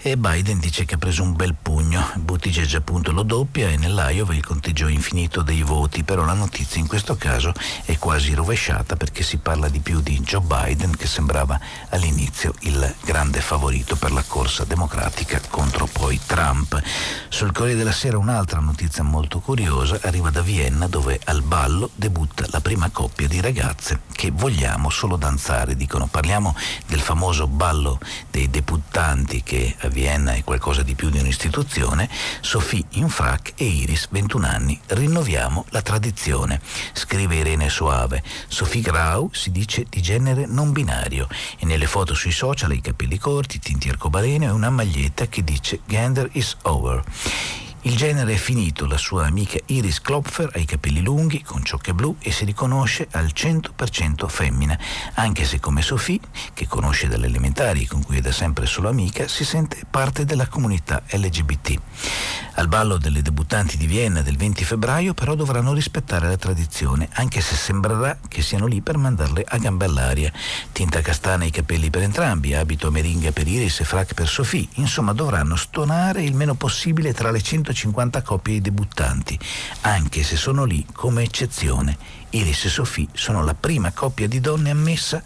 [0.00, 2.10] e Biden dice che ha preso un bel pugno.
[2.16, 6.86] Buttigieg appunto lo doppia e nell'Iowa il conteggio infinito dei voti, però la notizia in
[6.86, 7.52] questo caso
[7.84, 12.94] è quasi rovesciata perché si parla di più di Joe Biden che sembrava all'inizio il
[13.04, 16.80] grande favorito per la corsa democratica contro poi Trump.
[17.28, 22.46] Sul Corriere della Sera un'altra notizia molto curiosa arriva da Vienna dove al ballo debutta
[22.48, 26.54] la prima coppia di ragazze che vogliamo solo danzare, dicono parliamo
[26.86, 27.98] del famoso ballo
[28.30, 32.08] dei deputanti che a Vienna è qualcosa di più di un'istituzione,
[32.40, 36.60] Sophie in frac e Iris, 21 anni, rinnoviamo la tradizione.
[36.92, 42.32] Scrive Irene Soave, Sophie Grau si dice di genere non binario e nelle foto sui
[42.32, 47.02] social i capelli corti, tinti arcobaleno e una maglietta che dice Gender is over.
[47.82, 51.94] Il genere è finito, la sua amica Iris Klopfer ha i capelli lunghi, con ciocche
[51.94, 54.76] blu e si riconosce al 100% femmina,
[55.14, 56.18] anche se come Sophie,
[56.54, 60.24] che conosce dalle elementari e con cui è da sempre solo amica, si sente parte
[60.24, 61.80] della comunità LGBT.
[62.54, 67.40] Al ballo delle debuttanti di Vienna del 20 febbraio però dovranno rispettare la tradizione, anche
[67.40, 70.32] se sembrerà che siano lì per mandarle a gambe all'aria.
[70.72, 74.66] Tinta castana i capelli per entrambi, abito a meringa per Iris e frac per Sophie,
[74.74, 79.38] insomma dovranno stonare il meno possibile tra le 100 150 coppie di debuttanti,
[79.82, 81.96] anche se sono lì come eccezione.
[82.30, 85.22] Iris e Sophie sono la prima coppia di donne ammessa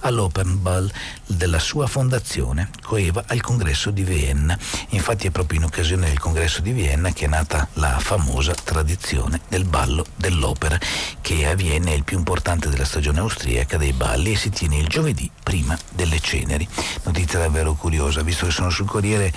[0.00, 0.90] all'Open Ball
[1.26, 4.56] della sua fondazione, Coeva, al congresso di Vienna.
[4.90, 9.40] Infatti è proprio in occasione del congresso di Vienna che è nata la famosa tradizione
[9.48, 10.78] del ballo dell'opera,
[11.20, 14.78] che a Vienna è il più importante della stagione austriaca dei balli e si tiene
[14.78, 16.66] il giovedì prima delle ceneri.
[17.02, 19.32] Notizia davvero curiosa, visto che sono sul Corriere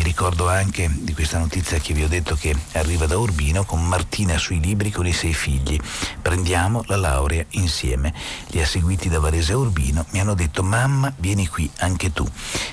[0.00, 3.86] vi ricordo anche di questa notizia che vi ho detto che arriva da Urbino con
[3.86, 5.78] Martina sui libri con i sei figli.
[6.22, 8.12] Prendiamo la laurea insieme.
[8.48, 12.26] Li ha seguiti da Varese a Urbino, mi hanno detto mamma vieni qui anche tu.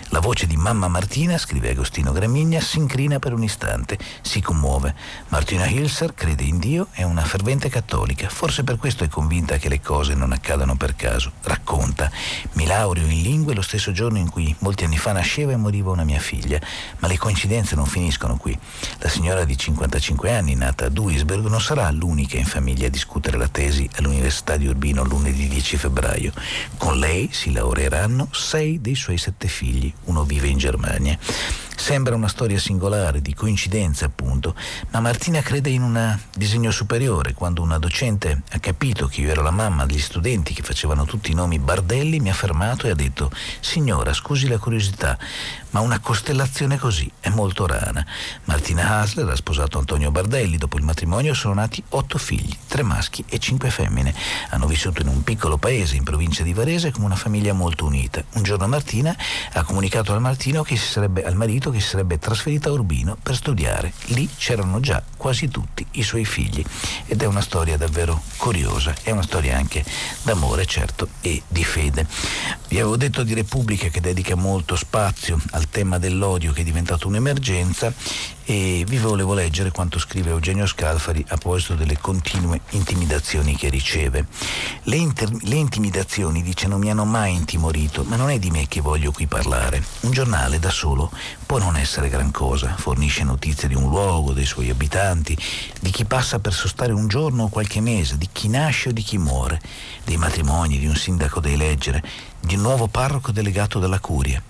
[0.10, 4.93] La voce di mamma Martina, scrive Agostino Gramigna, si incrina per un istante, si commuove.
[5.30, 9.69] Martina Hilser crede in Dio, è una fervente cattolica, forse per questo è convinta che
[9.69, 11.32] le cose non accadano per caso.
[11.43, 12.12] Racconta,
[12.54, 15.91] mi laureo in lingue lo stesso giorno in cui molti anni fa nasceva e moriva
[15.91, 16.60] una mia figlia,
[17.00, 18.58] ma le coincidenze non finiscono qui.
[19.00, 23.38] La signora di 55 anni, nata a Duisburg, non sarà l'unica in famiglia a discutere
[23.38, 26.31] la tesi all'Università di Urbino lunedì 10 febbraio.
[26.77, 29.91] Con lei si laureeranno sei dei suoi sette figli.
[30.05, 31.17] Uno vive in Germania.
[31.79, 34.55] Sembra una storia singolare, di coincidenze appunto,
[34.91, 37.33] ma Martina crede in un disegno superiore.
[37.33, 41.31] Quando una docente ha capito che io ero la mamma degli studenti che facevano tutti
[41.31, 45.17] i nomi Bardelli, mi ha fermato e ha detto Signora, scusi la curiosità,
[45.71, 48.06] ma una costellazione così è molto rara.
[48.45, 53.23] Martina Hasler ha sposato Antonio Bardelli, dopo il matrimonio sono nati otto figli, tre maschi
[53.27, 54.13] e cinque femmine.
[54.49, 58.23] Hanno vissuto in un piccolo paese in provincia di Varese come una famiglia molto unita.
[58.34, 59.15] Un giorno Martina
[59.53, 60.38] ha comunicato al,
[60.75, 63.93] sarebbe, al marito che si sarebbe trasferita a Urbino per studiare.
[64.08, 66.63] Lì c'erano già quasi tutti i suoi figli
[67.06, 69.84] ed è una storia davvero curiosa, è una storia anche
[70.23, 72.08] d'amore certo e di fede.
[72.67, 77.07] Vi avevo detto di Repubblica che dedica molto spazio al tema dell'odio che è diventato
[77.07, 77.91] un'emergenza
[78.49, 84.25] e vi volevo leggere quanto scrive Eugenio Scalfari a proposito delle continue intimidazioni che riceve.
[84.83, 88.65] Le, inter- le, intimidazioni, dice, non mi hanno mai intimorito, ma non è di me
[88.69, 89.83] che voglio qui parlare.
[90.01, 91.11] Un giornale da solo
[91.45, 95.37] può non essere gran cosa, fornisce notizie di un luogo, dei suoi abitanti,
[95.81, 99.01] di chi passa per sostare un giorno o qualche mese, di chi nasce o di
[99.01, 99.59] chi muore,
[100.05, 102.01] dei matrimoni, di un sindaco da eleggere,
[102.39, 104.41] di nuovo parroco delegato dalla curia.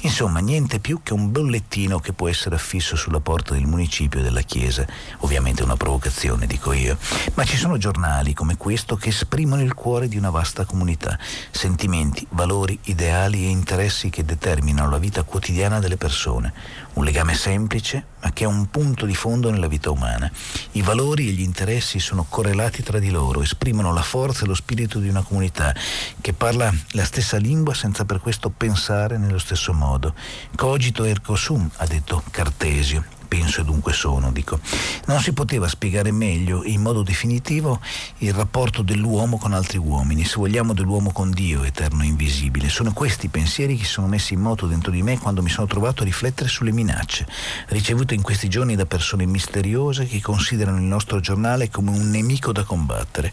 [0.00, 4.22] Insomma, niente più che un bollettino che può essere affisso sulla porta del municipio e
[4.22, 4.86] della chiesa.
[5.20, 6.96] Ovviamente una provocazione, dico io.
[7.34, 11.18] Ma ci sono giornali come questo che esprimono il cuore di una vasta comunità,
[11.50, 16.52] sentimenti, valori, ideali e interessi che determinano la vita quotidiana delle persone.
[16.96, 20.30] Un legame semplice, ma che ha un punto di fondo nella vita umana.
[20.72, 24.54] I valori e gli interessi sono correlati tra di loro, esprimono la forza e lo
[24.54, 25.74] spirito di una comunità
[26.22, 30.14] che parla la stessa lingua senza per questo pensare nello stesso modo.
[30.54, 34.58] Cogito ergo sum, ha detto Cartesio penso e dunque sono, dico.
[35.06, 37.80] Non si poteva spiegare meglio in modo definitivo
[38.18, 42.68] il rapporto dell'uomo con altri uomini, se vogliamo dell'uomo con Dio, eterno e invisibile.
[42.68, 45.50] Sono questi i pensieri che si sono messi in moto dentro di me quando mi
[45.50, 47.26] sono trovato a riflettere sulle minacce
[47.68, 52.52] ricevute in questi giorni da persone misteriose che considerano il nostro giornale come un nemico
[52.52, 53.32] da combattere.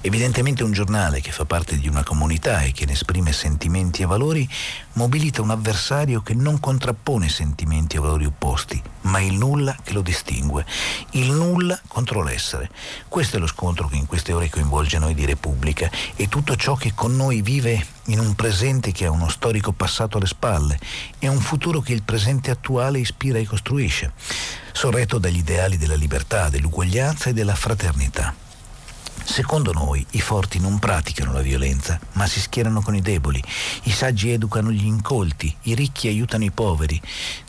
[0.00, 4.06] Evidentemente un giornale che fa parte di una comunità e che ne esprime sentimenti e
[4.06, 4.48] valori
[4.94, 10.00] mobilita un avversario che non contrappone sentimenti e valori opposti, ma il nulla che lo
[10.00, 10.64] distingue,
[11.12, 12.70] il nulla contro l'essere.
[13.08, 16.74] Questo è lo scontro che in queste ore coinvolge noi di Repubblica e tutto ciò
[16.74, 20.78] che con noi vive in un presente che ha uno storico passato alle spalle
[21.18, 24.12] e un futuro che il presente attuale ispira e costruisce,
[24.72, 28.43] sorretto dagli ideali della libertà, dell'uguaglianza e della fraternità.
[29.24, 33.42] Secondo noi i forti non praticano la violenza, ma si schierano con i deboli.
[33.84, 37.00] I saggi educano gli incolti, i ricchi aiutano i poveri.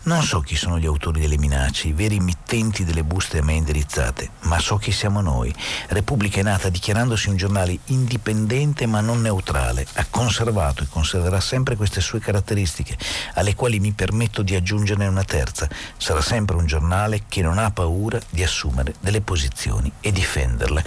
[0.03, 3.53] Non so chi sono gli autori delle minacce, i veri mittenti delle buste a me
[3.53, 5.53] indirizzate, ma so chi siamo noi.
[5.89, 11.75] Repubblica è nata dichiarandosi un giornale indipendente ma non neutrale, ha conservato e conserverà sempre
[11.75, 12.97] queste sue caratteristiche,
[13.33, 15.67] alle quali mi permetto di aggiungerne una terza.
[15.97, 20.83] Sarà sempre un giornale che non ha paura di assumere delle posizioni e difenderle.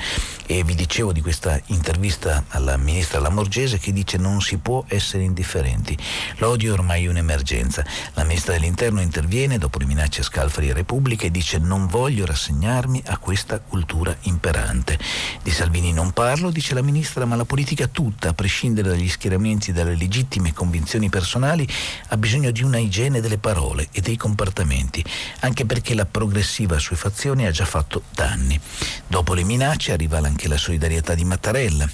[0.46, 5.24] E vi dicevo di questa intervista alla ministra Lamorgese che dice non si può essere
[5.24, 5.98] indifferenti.
[6.36, 7.84] L'odio è ormai un'emergenza.
[8.14, 12.24] La ministra dell'Interno interviene dopo le minacce a Scalfari e Repubblica e dice non voglio
[12.24, 14.96] rassegnarmi a questa cultura imperante.
[15.42, 19.70] Di Salvini non parlo, dice la ministra, ma la politica tutta, a prescindere dagli schieramenti
[19.70, 21.66] e dalle legittime convinzioni personali,
[22.10, 25.04] ha bisogno di una igiene delle parole e dei comportamenti,
[25.40, 28.60] anche perché la progressiva assuefazione ha già fatto danni.
[29.08, 31.88] Dopo le minacce arriva anche la solidarietà di Mattarella.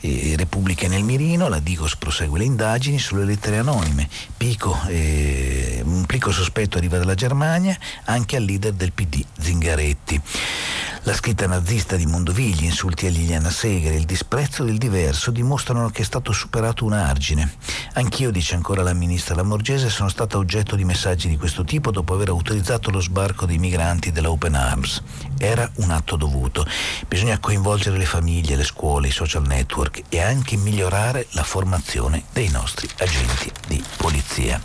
[0.00, 4.08] E Repubblica nel mirino, la Digos prosegue le indagini sulle lettere anonime.
[4.36, 10.20] Pico, eh, un plico sospetto arriva dalla Germania anche al leader del PD Zingaretti.
[11.06, 15.88] La scritta nazista di Mondovì, gli insulti a Liliana Segre il disprezzo del diverso dimostrano
[15.88, 17.54] che è stato superato un argine.
[17.92, 22.12] Anch'io, dice ancora la ministra Lamorgese, sono stata oggetto di messaggi di questo tipo dopo
[22.12, 25.00] aver autorizzato lo sbarco dei migranti della Open Arms.
[25.38, 26.66] Era un atto dovuto.
[27.06, 32.48] Bisogna coinvolgere le famiglie, le scuole, i social network e anche migliorare la formazione dei
[32.48, 34.60] nostri agenti di polizia.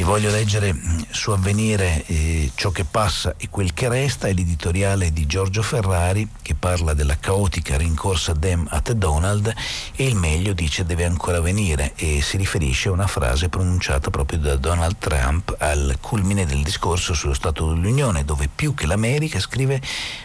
[0.00, 4.32] Vi voglio leggere mm, su avvenire eh, ciò che passa e quel che resta, è
[4.32, 9.52] l'editoriale di Giorgio Ferrari che parla della caotica rincorsa Dem at Donald
[9.94, 14.38] e il meglio dice deve ancora venire e si riferisce a una frase pronunciata proprio
[14.38, 19.82] da Donald Trump al culmine del discorso sullo Stato dell'Unione dove più che l'America, scrive,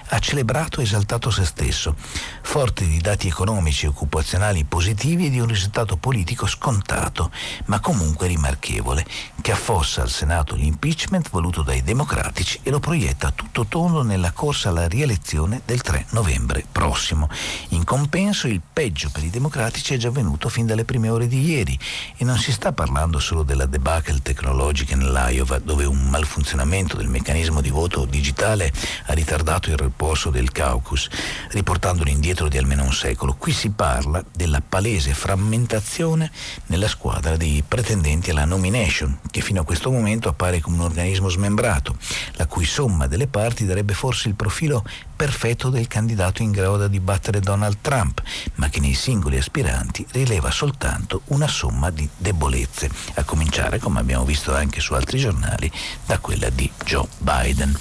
[0.07, 1.95] ha celebrato e esaltato se stesso,
[2.41, 7.29] forte di dati economici e occupazionali positivi e di un risultato politico scontato,
[7.65, 9.05] ma comunque rimarchevole,
[9.41, 14.69] che affossa al Senato l'impeachment voluto dai democratici e lo proietta tutto tondo nella corsa
[14.69, 17.27] alla rielezione del 3 novembre prossimo.
[17.69, 21.43] In compenso il peggio per i democratici è già avvenuto fin dalle prime ore di
[21.43, 21.79] ieri
[22.15, 27.59] e non si sta parlando solo della debacle tecnologica nell'Iowa dove un malfunzionamento del meccanismo
[27.59, 28.71] di voto digitale
[29.07, 31.09] ha ritardato il riposo del caucus,
[31.49, 33.33] riportandolo indietro di almeno un secolo.
[33.33, 36.29] Qui si parla della palese frammentazione
[36.67, 41.29] nella squadra dei pretendenti alla nomination, che fino a questo momento appare come un organismo
[41.29, 41.95] smembrato,
[42.31, 44.83] la cui somma delle parti darebbe forse il profilo
[45.15, 48.23] perfetto del candidato in grado di battere Donald Trump,
[48.55, 54.25] ma che nei singoli aspiranti rileva soltanto una somma di debolezze, a cominciare, come abbiamo
[54.25, 55.71] visto anche su altri giornali,
[56.07, 57.77] da quella di Joe Biden.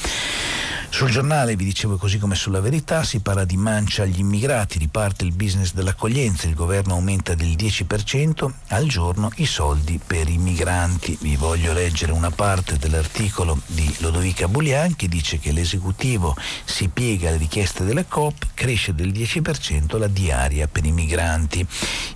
[0.95, 5.25] Sul giornale, vi dicevo così come sulla verità, si parla di mancia agli immigrati, riparte
[5.25, 11.19] il business dell'accoglienza, il governo aumenta del 10% al giorno i soldi per i migranti.
[11.21, 17.27] Vi voglio leggere una parte dell'articolo di Lodovica Bulian che dice che l'esecutivo si piega
[17.27, 21.67] alle richieste della COP, cresce del 10% la diaria per i migranti.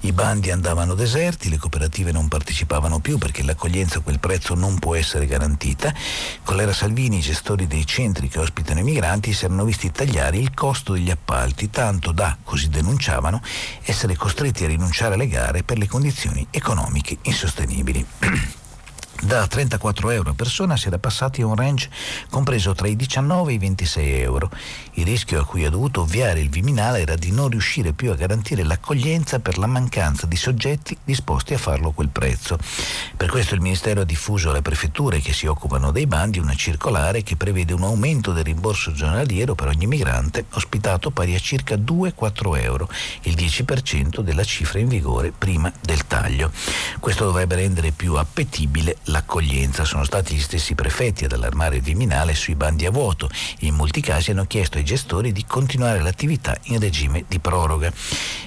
[0.03, 4.79] I bandi andavano deserti, le cooperative non partecipavano più perché l'accoglienza a quel prezzo non
[4.79, 5.93] può essere garantita.
[6.45, 9.91] Con l'era Salvini i gestori dei centri che ospitano ospitano i migranti si erano visti
[9.91, 13.41] tagliare il costo degli appalti, tanto da, così denunciavano,
[13.83, 18.05] essere costretti a rinunciare alle gare per le condizioni economiche insostenibili.
[19.21, 21.91] Da 34 euro a persona si era passati a un range
[22.31, 24.49] compreso tra i 19 e i 26 euro.
[24.93, 28.15] Il rischio a cui ha dovuto ovviare il Viminale era di non riuscire più a
[28.15, 32.59] garantire l'accoglienza per la mancanza di soggetti disposti a farlo a quel prezzo.
[33.17, 37.25] Per questo il Ministero ha diffuso alle prefetture che si occupano dei bandi una circolare
[37.25, 42.63] che prevede un aumento del rimborso giornaliero per ogni migrante ospitato pari a circa 2-4
[42.63, 42.89] euro,
[43.23, 46.53] il 10% della cifra in vigore prima del taglio.
[47.01, 49.85] Questo dovrebbe rendere più appetibile l'accoglienza.
[49.85, 53.29] Sono stati gli stessi prefetti ad allarmare il Viminale sui bandi a vuoto
[53.61, 57.93] in molti casi hanno chiesto ai gestori di continuare l'attività in regime di proroga.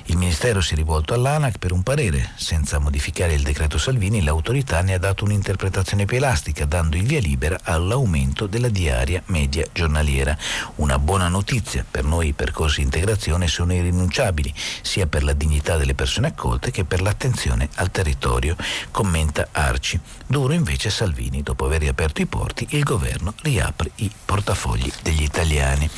[0.05, 2.31] Il Ministero si è rivolto all'ANAC per un parere.
[2.35, 7.19] Senza modificare il decreto Salvini, l'autorità ne ha dato un'interpretazione più elastica, dando il via
[7.19, 10.37] libera all'aumento della diaria media giornaliera.
[10.75, 15.77] Una buona notizia, per noi i percorsi di integrazione sono irrinunciabili, sia per la dignità
[15.77, 18.55] delle persone accolte che per l'attenzione al territorio,
[18.91, 19.99] commenta Arci.
[20.27, 20.53] Duro lavoro.
[20.53, 25.89] Invece Salvini, dopo aver riaperto i porti, il governo riapre i portafogli degli italiani.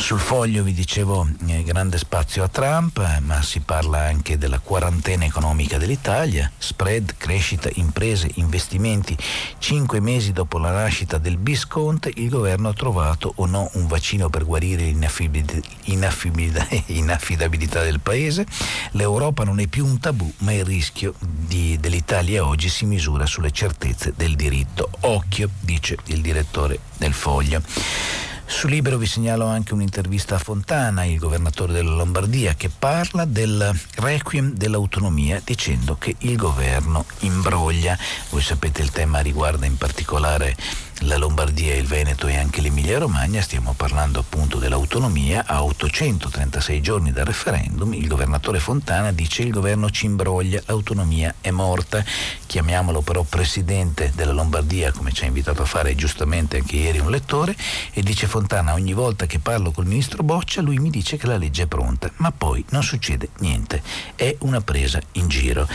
[0.00, 4.60] Sul foglio vi dicevo eh, grande spazio a Trump, eh, ma si parla anche della
[4.60, 9.14] quarantena economica dell'Italia, spread, crescita, imprese, investimenti.
[9.58, 14.30] Cinque mesi dopo la nascita del Bisconte, il governo ha trovato o no un vaccino
[14.30, 14.84] per guarire
[15.84, 18.46] l'inaffidabilità del paese.
[18.92, 23.50] L'Europa non è più un tabù, ma il rischio di, dell'Italia oggi si misura sulle
[23.50, 24.90] certezze del diritto.
[25.00, 28.27] Occhio, dice il direttore del foglio.
[28.50, 33.78] Su Libero vi segnalo anche un'intervista a Fontana, il governatore della Lombardia, che parla del
[33.96, 37.96] requiem dell'autonomia dicendo che il governo imbroglia.
[38.30, 40.56] Voi sapete il tema riguarda in particolare
[41.02, 47.12] la Lombardia, il Veneto e anche l'Emilia Romagna, stiamo parlando appunto dell'autonomia, a 836 giorni
[47.12, 52.04] dal referendum il governatore Fontana dice il governo ci imbroglia, l'autonomia è morta,
[52.46, 57.10] chiamiamolo però presidente della Lombardia come ci ha invitato a fare giustamente anche ieri un
[57.10, 57.54] lettore
[57.92, 61.36] e dice Fontana ogni volta che parlo col ministro Boccia lui mi dice che la
[61.36, 63.82] legge è pronta, ma poi non succede niente,
[64.16, 65.68] è una presa in giro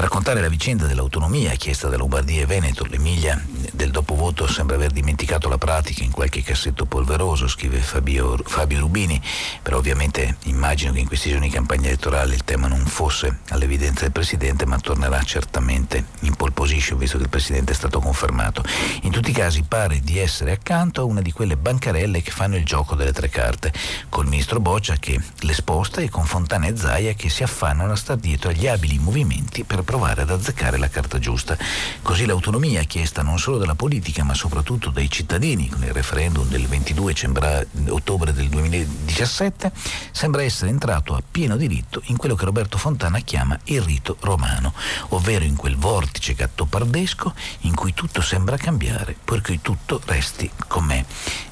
[0.00, 2.84] raccontare la vicenda dell'autonomia chiesta da Lombardia e Veneto.
[2.84, 3.42] L'Emilia
[3.72, 9.20] del dopovoto sembra aver dimenticato la pratica in qualche cassetto polveroso, scrive Fabio, Fabio Rubini,
[9.62, 14.02] però ovviamente immagino che in questi giorni di campagna elettorale il tema non fosse all'evidenza
[14.02, 18.62] del Presidente, ma tornerà certamente in pole position, visto che il Presidente è stato confermato.
[19.02, 22.56] In tutti i casi pare di essere accanto a una di quelle bancarelle che fanno
[22.56, 23.72] il gioco delle tre carte,
[24.08, 27.96] col ministro Boccia che le sposta e con Fontana e Zaia che si affannano a
[27.96, 31.56] star dietro agli abili movimenti per provare ad azzeccare la carta giusta.
[32.02, 36.66] Così l'autonomia chiesta non solo dalla politica ma soprattutto dai cittadini con il referendum del
[36.66, 39.72] 22 sembra, ottobre del 2017
[40.12, 44.72] sembra essere entrato a pieno diritto in quello che Roberto Fontana chiama il rito romano,
[45.08, 51.04] ovvero in quel vortice gattopardesco in cui tutto sembra cambiare perché tutto resti com'è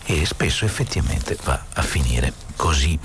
[0.04, 2.98] e spesso effettivamente va a finire così.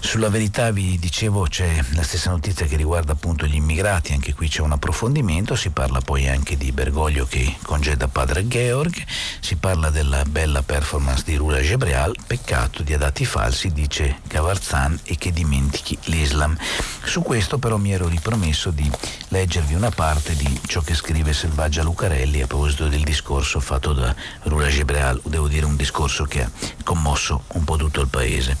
[0.00, 4.48] Sulla verità vi dicevo c'è la stessa notizia che riguarda appunto gli immigrati, anche qui
[4.48, 9.04] c'è un approfondimento, si parla poi anche di Bergoglio che congeda padre Georg,
[9.40, 15.16] si parla della bella performance di Rula Gebreal, peccato di dati falsi, dice Cavarzan e
[15.16, 16.56] che dimentichi l'Islam.
[17.04, 18.90] Su questo però mi ero ripromesso di
[19.28, 24.14] leggervi una parte di ciò che scrive Selvaggia Lucarelli a proposito del discorso fatto da
[24.44, 26.50] Rula Gebreal, devo dire un discorso che ha
[26.82, 28.56] commosso un po' tutto il paese.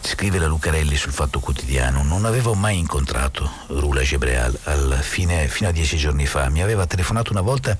[0.00, 5.72] Scrive la Lucarelli sul Fatto Quotidiano, non avevo mai incontrato Rula Gebreal fine, fino a
[5.72, 6.48] dieci giorni fa.
[6.48, 7.76] Mi aveva telefonato una volta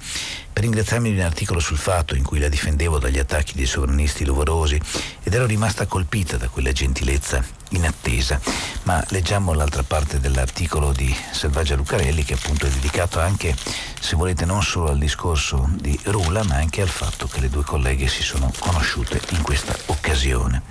[0.53, 4.25] per ringraziarmi di un articolo sul Fatto in cui la difendevo dagli attacchi dei sovranisti
[4.25, 4.81] lovorosi
[5.23, 8.41] ed ero rimasta colpita da quella gentilezza inattesa.
[8.85, 13.57] Ma leggiamo l'altra parte dell'articolo di Selvaggia Lucarelli che appunto è dedicato anche,
[14.01, 17.63] se volete, non solo al discorso di Rula ma anche al fatto che le due
[17.63, 20.63] colleghe si sono conosciute in questa occasione.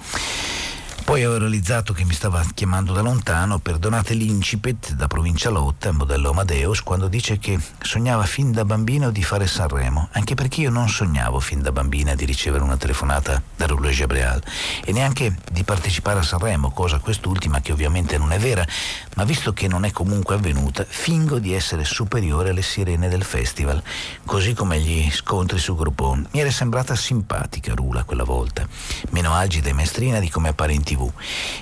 [1.08, 6.32] Poi ho realizzato che mi stava chiamando da lontano, perdonate l'incipit da provincia Lotta, modello
[6.32, 10.90] Amadeus, quando dice che sognava fin da bambino di fare Sanremo, anche perché io non
[10.90, 14.44] sognavo fin da bambina di ricevere una telefonata da Roulet Gabriel
[14.84, 18.68] e neanche di partecipare a Sanremo, cosa quest'ultima che ovviamente non è vera,
[19.16, 23.82] ma visto che non è comunque avvenuta, fingo di essere superiore alle sirene del festival,
[24.26, 26.28] così come gli scontri su Groupon.
[26.32, 28.68] Mi era sembrata simpatica Rula quella volta,
[29.12, 31.12] meno agita e maestrina di come appare in tv tv.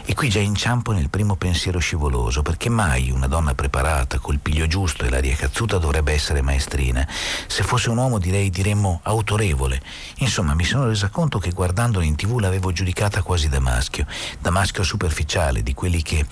[0.06, 4.66] E qui già inciampo nel primo pensiero scivoloso, perché mai una donna preparata, col piglio
[4.68, 7.06] giusto e l'aria cazzuta dovrebbe essere maestrina.
[7.48, 9.82] Se fosse un uomo direi diremmo autorevole.
[10.18, 14.06] Insomma, mi sono resa conto che guardandola in tv l'avevo giudicata quasi da maschio,
[14.40, 16.26] da maschio superficiale, di quelli che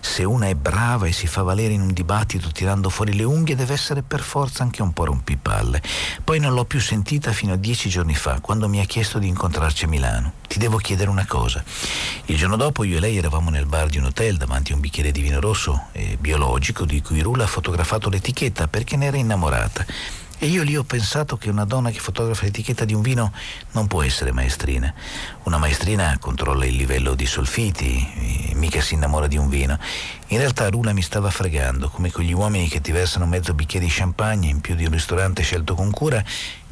[0.00, 3.56] se una è brava e si fa valere in un dibattito tirando fuori le unghie
[3.56, 5.80] deve essere per forza anche un po' rompipalle.
[6.22, 9.28] Poi non l'ho più sentita fino a dieci giorni fa, quando mi ha chiesto di
[9.28, 10.39] incontrarci a Milano.
[10.50, 11.62] Ti devo chiedere una cosa.
[12.24, 14.80] Il giorno dopo io e lei eravamo nel bar di un hotel davanti a un
[14.80, 19.16] bicchiere di vino rosso eh, biologico di cui Rula ha fotografato l'etichetta perché ne era
[19.16, 19.86] innamorata.
[20.40, 23.32] E io lì ho pensato che una donna che fotografa l'etichetta di un vino
[23.72, 24.92] non può essere maestrina.
[25.44, 29.78] Una maestrina controlla il livello di solfiti, mica si innamora di un vino.
[30.28, 33.92] In realtà Rula mi stava fregando, come quegli uomini che ti versano mezzo bicchiere di
[33.92, 36.24] champagne in più di un ristorante scelto con cura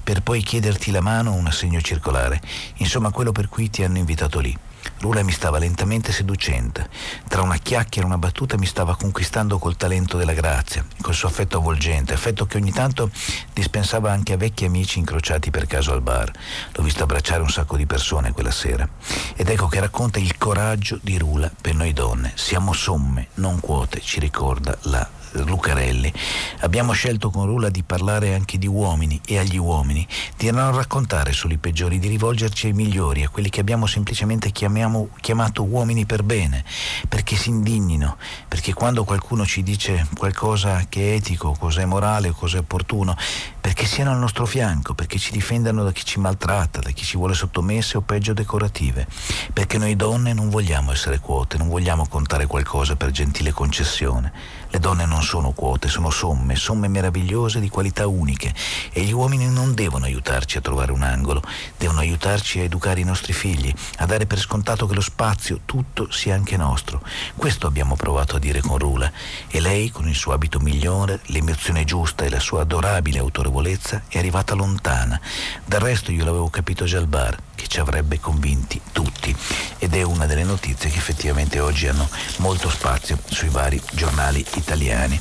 [0.09, 2.41] per poi chiederti la mano o un assegno circolare,
[2.77, 4.57] insomma quello per cui ti hanno invitato lì.
[5.01, 6.89] Lula mi stava lentamente seducendo.
[7.29, 11.29] Tra una chiacchiera e una battuta mi stava conquistando col talento della grazia, col suo
[11.29, 13.11] affetto avvolgente, affetto che ogni tanto
[13.53, 16.33] dispensava anche a vecchi amici incrociati per caso al bar.
[16.73, 18.89] L'ho visto abbracciare un sacco di persone quella sera.
[19.37, 22.33] Ed ecco che racconta il coraggio di Rula per noi donne.
[22.35, 26.13] Siamo somme, non quote, ci ricorda la Lucarelli.
[26.61, 30.07] Abbiamo scelto con Rula di parlare anche di uomini e agli uomini,
[30.37, 34.51] di non raccontare solo i peggiori, di rivolgerci ai migliori, a quelli che abbiamo semplicemente
[34.51, 36.65] chiamiamo, chiamato uomini per bene,
[37.09, 38.17] perché si indignino,
[38.49, 43.17] perché quando qualcuno ci dice qualcosa che è etico, cosa è morale cosa è opportuno,
[43.61, 47.17] perché siano al nostro fianco, perché ci difendano da chi ci maltratta, da chi ci
[47.17, 49.07] vuole sottomesse o peggio decorative,
[49.53, 54.33] perché noi donne non vogliamo essere quote, non vogliamo contare qualcosa per gentile concessione.
[54.71, 58.55] Le donne non sono quote, sono somme, somme meravigliose di qualità uniche
[58.93, 61.43] e gli uomini non devono aiutarci a trovare un angolo,
[61.77, 66.11] devono aiutarci a educare i nostri figli, a dare per scontato che lo spazio, tutto,
[66.11, 67.03] sia anche nostro.
[67.35, 69.11] Questo abbiamo provato a dire con Rula
[69.49, 74.19] e lei, con il suo abito migliore, l'emozione giusta e la sua adorabile autorevolezza, è
[74.19, 75.19] arrivata lontana.
[75.65, 79.35] Del resto io l'avevo capito già al bar che ci avrebbe convinti tutti
[79.79, 85.21] ed è una delle notizie che effettivamente oggi hanno molto spazio sui vari giornali italiani.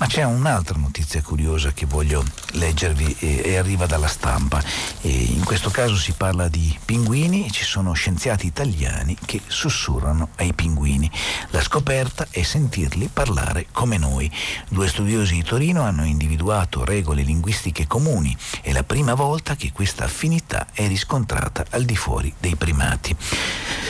[0.00, 4.62] Ma c'è un'altra notizia curiosa che voglio leggervi e, arriva dalla stampa.
[5.02, 10.30] E in questo caso si parla di pinguini e ci sono scienziati italiani che sussurrano
[10.36, 11.10] ai pinguini.
[11.50, 14.32] La scoperta è sentirli parlare come noi.
[14.70, 18.34] Due studiosi di Torino hanno individuato regole linguistiche comuni.
[18.62, 23.14] È la prima volta che questa affinità è riscontrata al di fuori dei primati.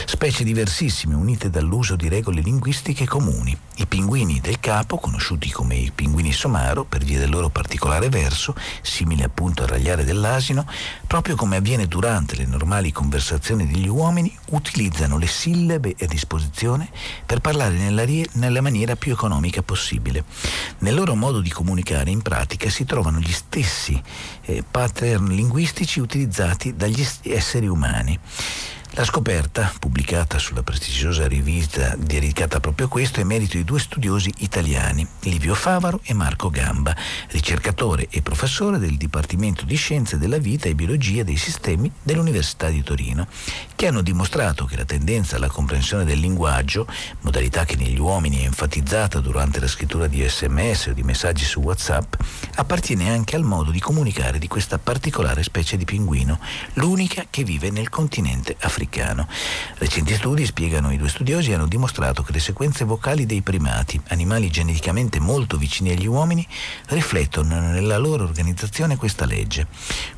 [0.05, 3.57] Specie diversissime unite dall'uso di regole linguistiche comuni.
[3.75, 8.55] I pinguini del capo, conosciuti come i pinguini somaro, per via del loro particolare verso,
[8.81, 10.65] simile appunto al ragliare dell'asino,
[11.05, 16.89] proprio come avviene durante le normali conversazioni degli uomini, utilizzano le sillabe a disposizione
[17.23, 20.23] per parlare nella, nella maniera più economica possibile.
[20.79, 24.01] Nel loro modo di comunicare in pratica si trovano gli stessi
[24.45, 28.19] eh, pattern linguistici utilizzati dagli esseri umani.
[28.95, 34.33] La scoperta, pubblicata sulla prestigiosa rivista dedicata proprio a questo, è merito di due studiosi
[34.39, 36.93] italiani, Livio Favaro e Marco Gamba,
[37.29, 42.83] ricercatore e professore del Dipartimento di Scienze della Vita e Biologia dei Sistemi dell'Università di
[42.83, 43.27] Torino,
[43.77, 46.85] che hanno dimostrato che la tendenza alla comprensione del linguaggio,
[47.21, 51.61] modalità che negli uomini è enfatizzata durante la scrittura di sms o di messaggi su
[51.61, 52.15] WhatsApp,
[52.55, 56.39] appartiene anche al modo di comunicare di questa particolare specie di pinguino,
[56.73, 59.27] l'unica che vive nel continente africano africano.
[59.77, 64.49] Recenti studi, spiegano i due studiosi, hanno dimostrato che le sequenze vocali dei primati, animali
[64.49, 66.47] geneticamente molto vicini agli uomini,
[66.87, 69.67] riflettono nella loro organizzazione questa legge.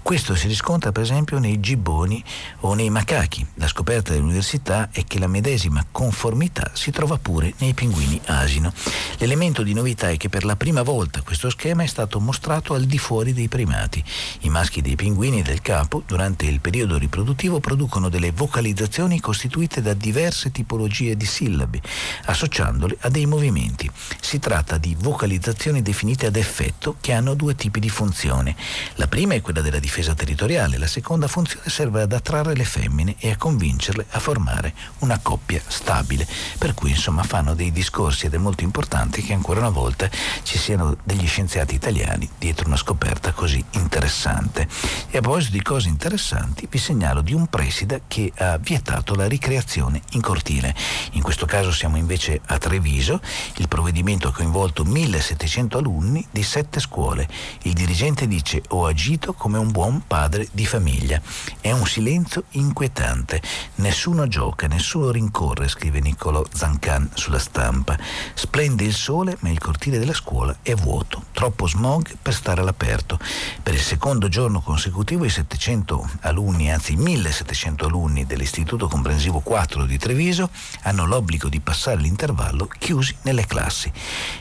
[0.01, 2.23] Questo si riscontra per esempio nei gibboni
[2.61, 3.45] o nei macachi.
[3.55, 8.71] La scoperta dell'università è che la medesima conformità si trova pure nei pinguini asino.
[9.17, 12.85] L'elemento di novità è che per la prima volta questo schema è stato mostrato al
[12.85, 14.03] di fuori dei primati.
[14.41, 19.81] I maschi dei pinguini del capo, durante il periodo riproduttivo, producono delle vocalizzazioni vocalizzazioni costituite
[19.81, 21.81] da diverse tipologie di sillabi,
[22.25, 23.89] associandole a dei movimenti.
[24.21, 28.55] Si tratta di vocalizzazioni definite ad effetto che hanno due tipi di funzione.
[28.95, 33.15] La prima è quella della difesa territoriale, la seconda funzione serve ad attrarre le femmine
[33.17, 36.27] e a convincerle a formare una coppia stabile.
[36.59, 40.07] Per cui insomma fanno dei discorsi ed è molto importante che ancora una volta
[40.43, 44.67] ci siano degli scienziati italiani dietro una scoperta così interessante.
[45.09, 49.27] E a proposito di cose interessanti vi segnalo di un preside che ha vietato la
[49.27, 50.75] ricreazione in cortile.
[51.11, 53.21] In questo caso siamo invece a Treviso.
[53.57, 57.27] Il provvedimento ha coinvolto 1700 alunni di sette scuole.
[57.63, 61.21] Il dirigente dice ho agito come un buon padre di famiglia.
[61.61, 63.41] È un silenzio inquietante.
[63.75, 67.97] Nessuno gioca, nessuno rincorre, scrive Niccolò Zancan sulla stampa.
[68.33, 71.25] Splende il sole, ma il cortile della scuola è vuoto.
[71.31, 73.19] Troppo smog per stare all'aperto.
[73.61, 79.97] Per il secondo giorno consecutivo i 700 alunni, anzi 1700 alunni dell'Istituto Comprensivo 4 di
[79.97, 80.49] Treviso
[80.81, 83.91] hanno l'obbligo di passare l'intervallo chiusi nelle classi.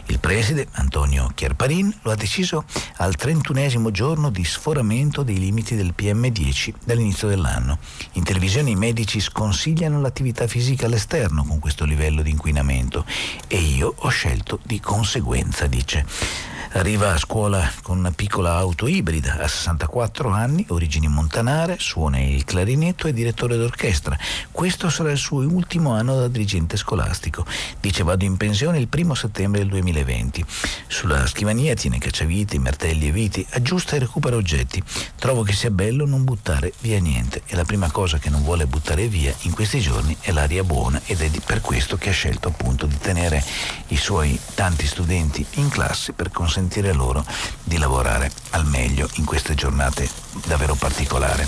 [0.07, 2.65] Il preside, Antonio Chiarparin, lo ha deciso
[2.97, 7.79] al trentunesimo giorno di sforamento dei limiti del PM10 dall'inizio dell'anno.
[8.13, 13.05] In televisione i medici sconsigliano l'attività fisica all'esterno con questo livello di inquinamento
[13.47, 16.52] e io ho scelto di conseguenza, dice.
[16.75, 22.45] Arriva a scuola con una piccola auto ibrida, a 64 anni, origini montanare, suona il
[22.45, 24.19] clarinetto e direttore d'orchestra.
[24.51, 27.45] Questo sarà il suo ultimo anno da dirigente scolastico.
[27.79, 30.43] Dice vado in pensione il primo settembre del 2020.
[30.87, 34.83] Sulla scrivania tiene cacciaviti, martelli e viti, aggiusta e recupera oggetti.
[35.17, 38.65] Trovo che sia bello non buttare via niente e la prima cosa che non vuole
[38.65, 42.49] buttare via in questi giorni è l'aria buona ed è per questo che ha scelto
[42.49, 43.45] appunto di tenere
[43.89, 47.25] i suoi tanti studenti in classe per consentire consentire loro
[47.65, 50.09] di lavorare al meglio in queste giornate
[50.47, 51.45] davvero particolari.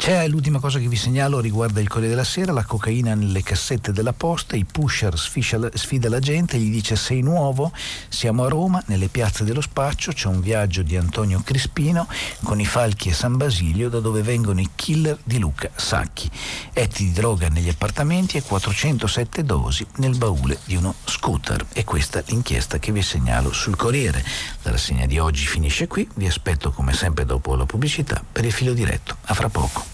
[0.00, 3.92] C'è l'ultima cosa che vi segnalo riguarda il Corriere della Sera, la cocaina nelle cassette
[3.92, 7.70] della posta, i pusher sfida la gente, gli dice sei nuovo,
[8.08, 12.08] siamo a Roma, nelle piazze dello spaccio, c'è un viaggio di Antonio Crispino
[12.44, 16.30] con i falchi e San Basilio da dove vengono i killer di Luca Sacchi.
[16.72, 21.66] Etti di droga negli appartamenti e 407 dosi nel baule di uno scooter.
[21.74, 24.24] E questa l'inchiesta che vi segnalo sul Corriere.
[24.62, 28.52] La rassegna di oggi finisce qui, vi aspetto come sempre dopo la pubblicità per il
[28.52, 29.18] filo diretto.
[29.26, 29.89] A fra poco.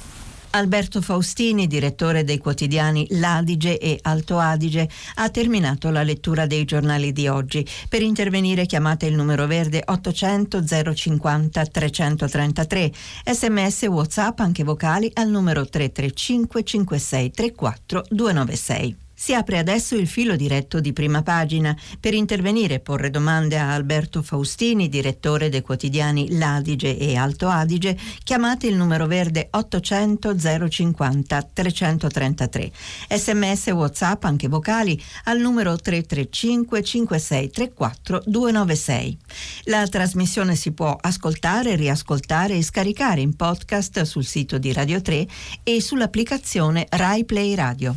[0.57, 7.13] Alberto Faustini, direttore dei quotidiani L'Adige e Alto Adige, ha terminato la lettura dei giornali
[7.13, 7.65] di oggi.
[7.91, 12.93] Per intervenire chiamate il numero verde 800 050 333,
[13.25, 19.06] sms whatsapp anche vocali al numero 335 56 34 296.
[19.19, 21.75] Si apre adesso il filo diretto di prima pagina.
[21.99, 27.97] Per intervenire e porre domande a Alberto Faustini, direttore dei quotidiani L'Adige e Alto Adige,
[28.23, 32.71] chiamate il numero verde 800 050 333.
[33.09, 39.19] Sms WhatsApp anche vocali al numero 335 5634 296.
[39.65, 45.27] La trasmissione si può ascoltare, riascoltare e scaricare in podcast sul sito di Radio 3
[45.63, 47.97] e sull'applicazione Rai Play Radio.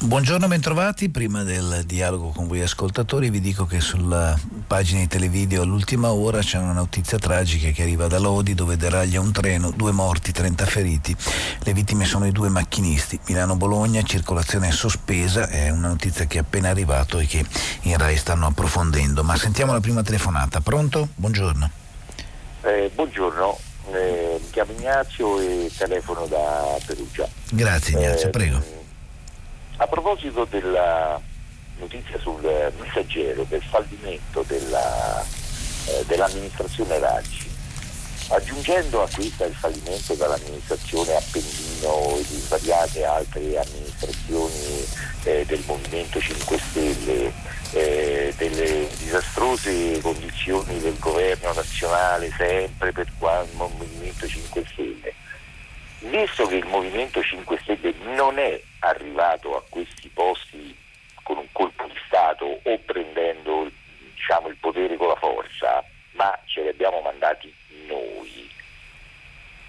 [0.00, 1.10] Buongiorno, bentrovati.
[1.10, 6.38] Prima del dialogo con voi ascoltatori vi dico che sulla pagina di televideo all'ultima ora
[6.38, 10.66] c'è una notizia tragica che arriva da Lodi dove deraglia un treno, due morti, 30
[10.66, 11.16] feriti.
[11.64, 13.18] Le vittime sono i due macchinisti.
[13.26, 17.44] Milano-Bologna, circolazione sospesa, è una notizia che è appena arrivato e che
[17.82, 19.24] in RAI stanno approfondendo.
[19.24, 20.60] Ma sentiamo la prima telefonata.
[20.60, 21.08] Pronto?
[21.16, 21.70] Buongiorno.
[22.62, 23.58] Eh, buongiorno,
[23.92, 27.28] eh, mi chiamo Ignazio e telefono da Perugia.
[27.50, 28.77] Grazie Ignazio, eh, prego
[29.78, 31.20] a proposito della
[31.78, 32.40] notizia sul
[32.78, 35.24] messaggero del fallimento della,
[35.86, 37.48] eh, dell'amministrazione Raggi,
[38.30, 44.84] aggiungendo a questa il fallimento dall'amministrazione Appendino e di svariate altre amministrazioni
[45.22, 47.32] eh, del Movimento 5 Stelle,
[47.70, 55.14] eh, delle disastrose condizioni del governo nazionale sempre per quanto Movimento 5 Stelle,
[56.00, 60.76] visto che il Movimento 5 Stelle non è arrivato a questi posti
[61.22, 63.70] con un colpo di Stato o prendendo
[64.14, 67.52] diciamo, il potere con la forza, ma ce li abbiamo mandati
[67.86, 68.50] noi.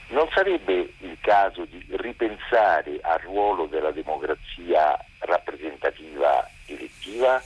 [0.08, 7.42] Non sarebbe il caso di ripensare al ruolo della democrazia rappresentativa elettiva?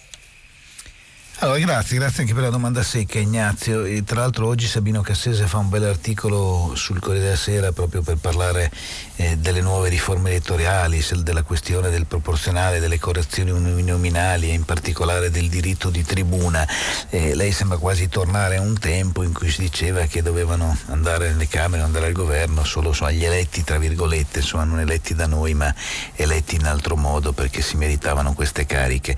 [1.44, 3.84] Allora, grazie, grazie anche per la domanda secca Ignazio.
[3.84, 8.02] E tra l'altro oggi Sabino Cassese fa un bel articolo sul Corriere della Sera proprio
[8.02, 8.72] per parlare
[9.16, 15.30] eh, delle nuove riforme elettorali, della questione del proporzionale, delle correzioni uninominali e in particolare
[15.30, 16.68] del diritto di tribuna.
[17.10, 21.30] Eh, lei sembra quasi tornare a un tempo in cui si diceva che dovevano andare
[21.30, 25.28] nelle Camere, andare al governo solo so, agli eletti, tra virgolette, insomma non eletti da
[25.28, 25.74] noi ma
[26.16, 29.16] eletti in altro modo perché si meritavano queste cariche.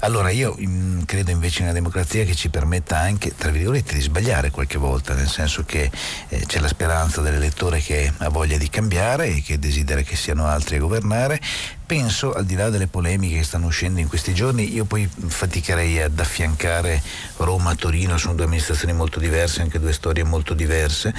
[0.00, 4.00] Allora io mh, mm, credo invece una democrazia che ci permetta anche, tra virgolette, di
[4.00, 5.90] sbagliare qualche volta, nel senso che
[6.28, 10.76] eh, c'è la speranza dell'elettore che ha voglia di cambiare che desidera che siano altri
[10.76, 11.40] a governare,
[11.86, 16.02] penso, al di là delle polemiche che stanno uscendo in questi giorni, io poi faticherei
[16.02, 17.00] ad affiancare
[17.36, 21.14] Roma a Torino, sono due amministrazioni molto diverse, anche due storie molto diverse.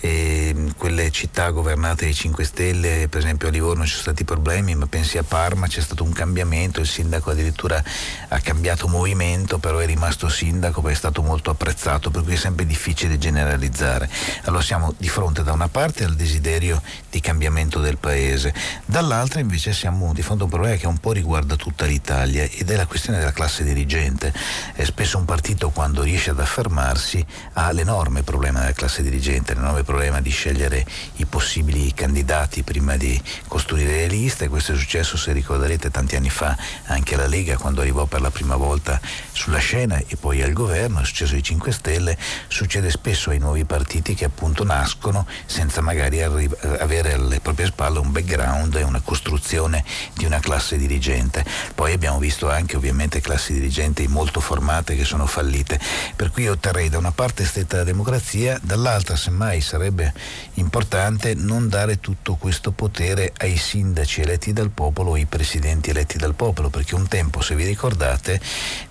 [0.00, 4.74] E quelle città governate dai 5 Stelle, per esempio a Livorno ci sono stati problemi,
[4.76, 7.82] ma pensi a Parma c'è stato un cambiamento, il sindaco addirittura
[8.28, 12.36] ha cambiato movimento, però è rimasto sindaco perché è stato molto apprezzato, per cui è
[12.36, 14.08] sempre difficile generalizzare.
[14.44, 18.54] Allora siamo di fronte da una parte al desiderio di cambiamento del paese,
[18.84, 22.76] dall'altra invece siamo di fronte un problema che un po' riguarda tutta l'Italia ed è
[22.76, 24.32] la questione della classe dirigente.
[24.74, 29.82] È spesso un partito quando riesce ad affermarsi ha l'enorme problema della classe dirigente, l'enorme
[29.82, 30.84] problema di scegliere
[31.16, 34.48] i possibili candidati prima di costruire le liste.
[34.48, 36.56] Questo è successo, se ricorderete, tanti anni fa
[36.86, 39.00] anche alla Lega quando arrivò per la prima volta
[39.32, 43.64] sulla scena e poi al governo, è successo ai 5 Stelle, succede spesso ai nuovi
[43.64, 49.00] partiti che appunto nascono senza magari arri- avere alle proprie spalle un background e una
[49.00, 49.84] costruzione
[50.14, 51.44] di una classe dirigente.
[51.74, 55.78] Poi abbiamo visto anche ovviamente classi dirigenti molto formate che sono fallite,
[56.16, 60.12] per cui io otterrei da una parte stretta democrazia, dall'altra semmai sarebbe
[60.54, 66.18] importante non dare tutto questo potere ai sindaci eletti dal popolo o ai presidenti eletti
[66.18, 68.40] dal popolo, perché un tempo, se vi ricordate,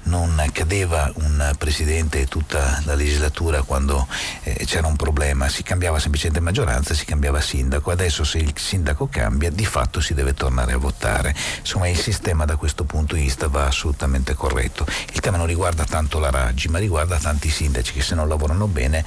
[0.04, 4.08] non cadeva un presidente tutta la legislatura quando
[4.44, 7.92] eh, c'era un problema, si cambiava semplicemente maggioranza, si cambiava sindaco.
[7.92, 11.36] Adesso se il sindaco cambia, di fatto si deve tornare a votare votare.
[11.60, 14.86] Insomma il sistema da questo punto di vista va assolutamente corretto.
[15.14, 18.68] Il tema non riguarda tanto la Raggi, ma riguarda tanti sindaci che se non lavorano
[18.68, 19.04] bene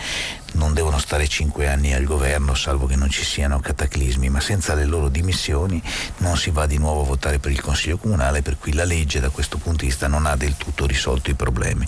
[0.54, 4.74] non devono stare cinque anni al governo salvo che non ci siano cataclismi, ma senza
[4.74, 5.82] le loro dimissioni
[6.18, 9.20] non si va di nuovo a votare per il Consiglio Comunale, per cui la legge
[9.20, 11.86] da questo punto di vista non ha del tutto risolto i problemi.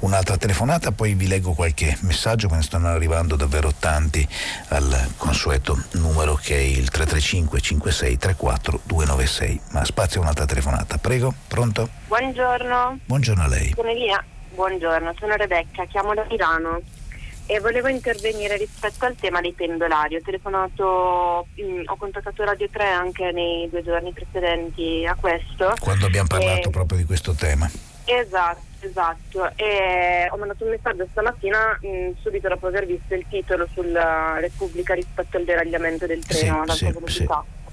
[0.00, 4.26] Un'altra telefonata, poi vi leggo qualche messaggio, me ne stanno arrivando davvero tanti
[4.68, 9.35] al consueto numero che è il 335 56 34 296.
[9.72, 11.88] Ma spazio un'altra telefonata, prego, pronto?
[12.06, 13.00] Buongiorno.
[13.04, 13.72] Buongiorno a lei.
[13.74, 14.24] Sono Elia.
[14.54, 16.80] Buongiorno, sono Rebecca, chiamo da Milano
[17.44, 20.16] e volevo intervenire rispetto al tema dei pendolari.
[20.16, 25.74] Ho telefonato, mh, mm, ho contattato Radio 3 anche nei due giorni precedenti a questo.
[25.78, 26.70] Quando abbiamo parlato e...
[26.70, 27.70] proprio di questo tema.
[28.06, 29.52] Esatto, esatto.
[29.56, 34.38] E ho mandato un messaggio stamattina mh, mm, subito dopo aver visto il titolo sulla
[34.40, 37.44] Repubblica rispetto al deragliamento del treno ad alta velocità.
[37.44, 37.65] Sì.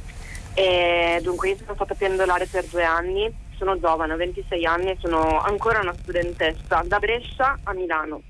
[1.22, 5.40] Dunque io sono stata pendolare per due anni sono giovane, ho 26 anni e sono
[5.40, 8.22] ancora una studentessa, da Brescia a Milano.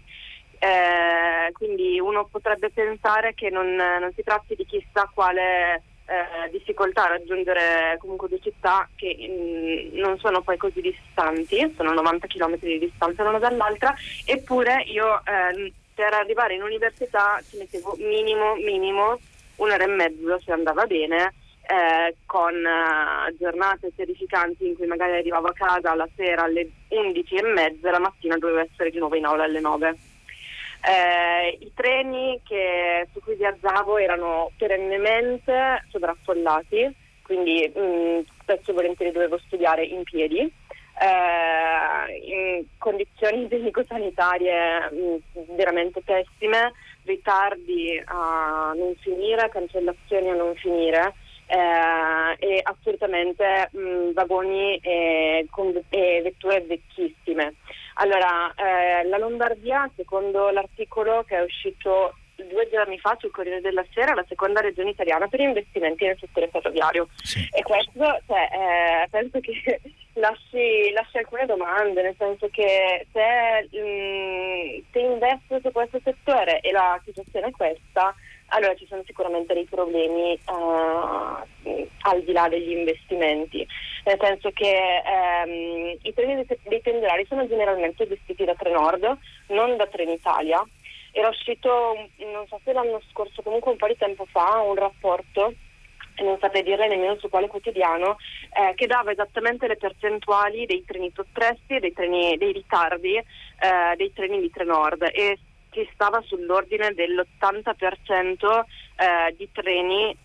[0.59, 7.05] Eh, quindi uno potrebbe pensare che non, non, si tratti di chissà quale eh, difficoltà
[7.05, 12.27] a raggiungere comunque due città che mh, mm, non sono poi così distanti, sono 90
[12.27, 13.93] km di distanza l'una dall'altra,
[14.25, 19.19] eppure io eh, per arrivare in università ci mettevo minimo, minimo
[19.57, 21.33] un'ora e mezzo se andava bene
[21.65, 27.35] eh, con eh, giornate terrificanti in cui magari arrivavo a casa alla sera alle 11
[27.35, 29.95] e mezza, la mattina dovevo essere di nuovo in aula alle 9.
[30.85, 38.73] Eh, I treni che, su cui viaggiavo erano perennemente sovraffollati, quindi mh, mm, spesso e
[38.73, 46.73] volentieri dovevo studiare in piedi, eh, in condizioni igienico-sanitarie mh, veramente pessime,
[47.05, 51.13] ritardi a non finire, cancellazioni a non finire
[51.45, 57.55] eh, e assolutamente mh, vagoni e, con, e, vetture vecchissime.
[57.95, 63.85] Allora, eh, la Lombardia, secondo l'articolo che è uscito due giorni fa sul Corriere della
[63.93, 67.07] Sera, è la seconda regione italiana per investimenti nel settore ferroviario.
[67.21, 67.47] Sì.
[67.51, 69.79] E questo cioè, eh, penso che
[70.13, 76.71] lasci, lasci, alcune domande, nel senso che se, mh, se investo su questo settore e
[76.71, 78.15] la situazione è questa,
[78.53, 83.65] allora ci sono sicuramente dei problemi uh, al di là degli investimenti,
[84.05, 85.01] nel senso che
[85.45, 90.63] um, i treni dei pendolari sono generalmente gestiti da Trenord, non da Trenitalia.
[91.11, 95.53] Era uscito, non so se l'anno scorso, comunque un po' di tempo fa, un rapporto
[96.21, 98.17] non saprei dirle nemmeno su quale quotidiano,
[98.53, 101.91] eh, che dava esattamente le percentuali dei treni soppressi dei,
[102.37, 105.39] dei ritardi eh, dei treni di Trenord e
[105.73, 108.63] si stava sull'ordine dell'80%
[108.95, 110.15] eh, di treni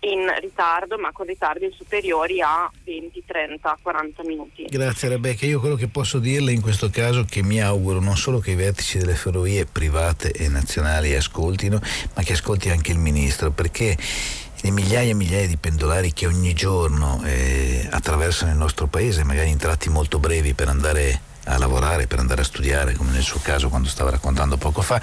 [0.00, 4.64] in ritardo, ma con ritardi superiori a 20, 30, 40 minuti.
[4.64, 8.16] Grazie Rebecca, io quello che posso dirle in questo caso è che mi auguro non
[8.16, 11.78] solo che i vertici delle ferrovie private e nazionali ascoltino,
[12.14, 13.96] ma che ascolti anche il Ministro, perché
[14.62, 19.50] le migliaia e migliaia di pendolari che ogni giorno eh, attraversano il nostro paese, magari
[19.50, 23.40] in tratti molto brevi per andare a lavorare, per andare a studiare, come nel suo
[23.42, 25.00] caso quando stava raccontando poco fa,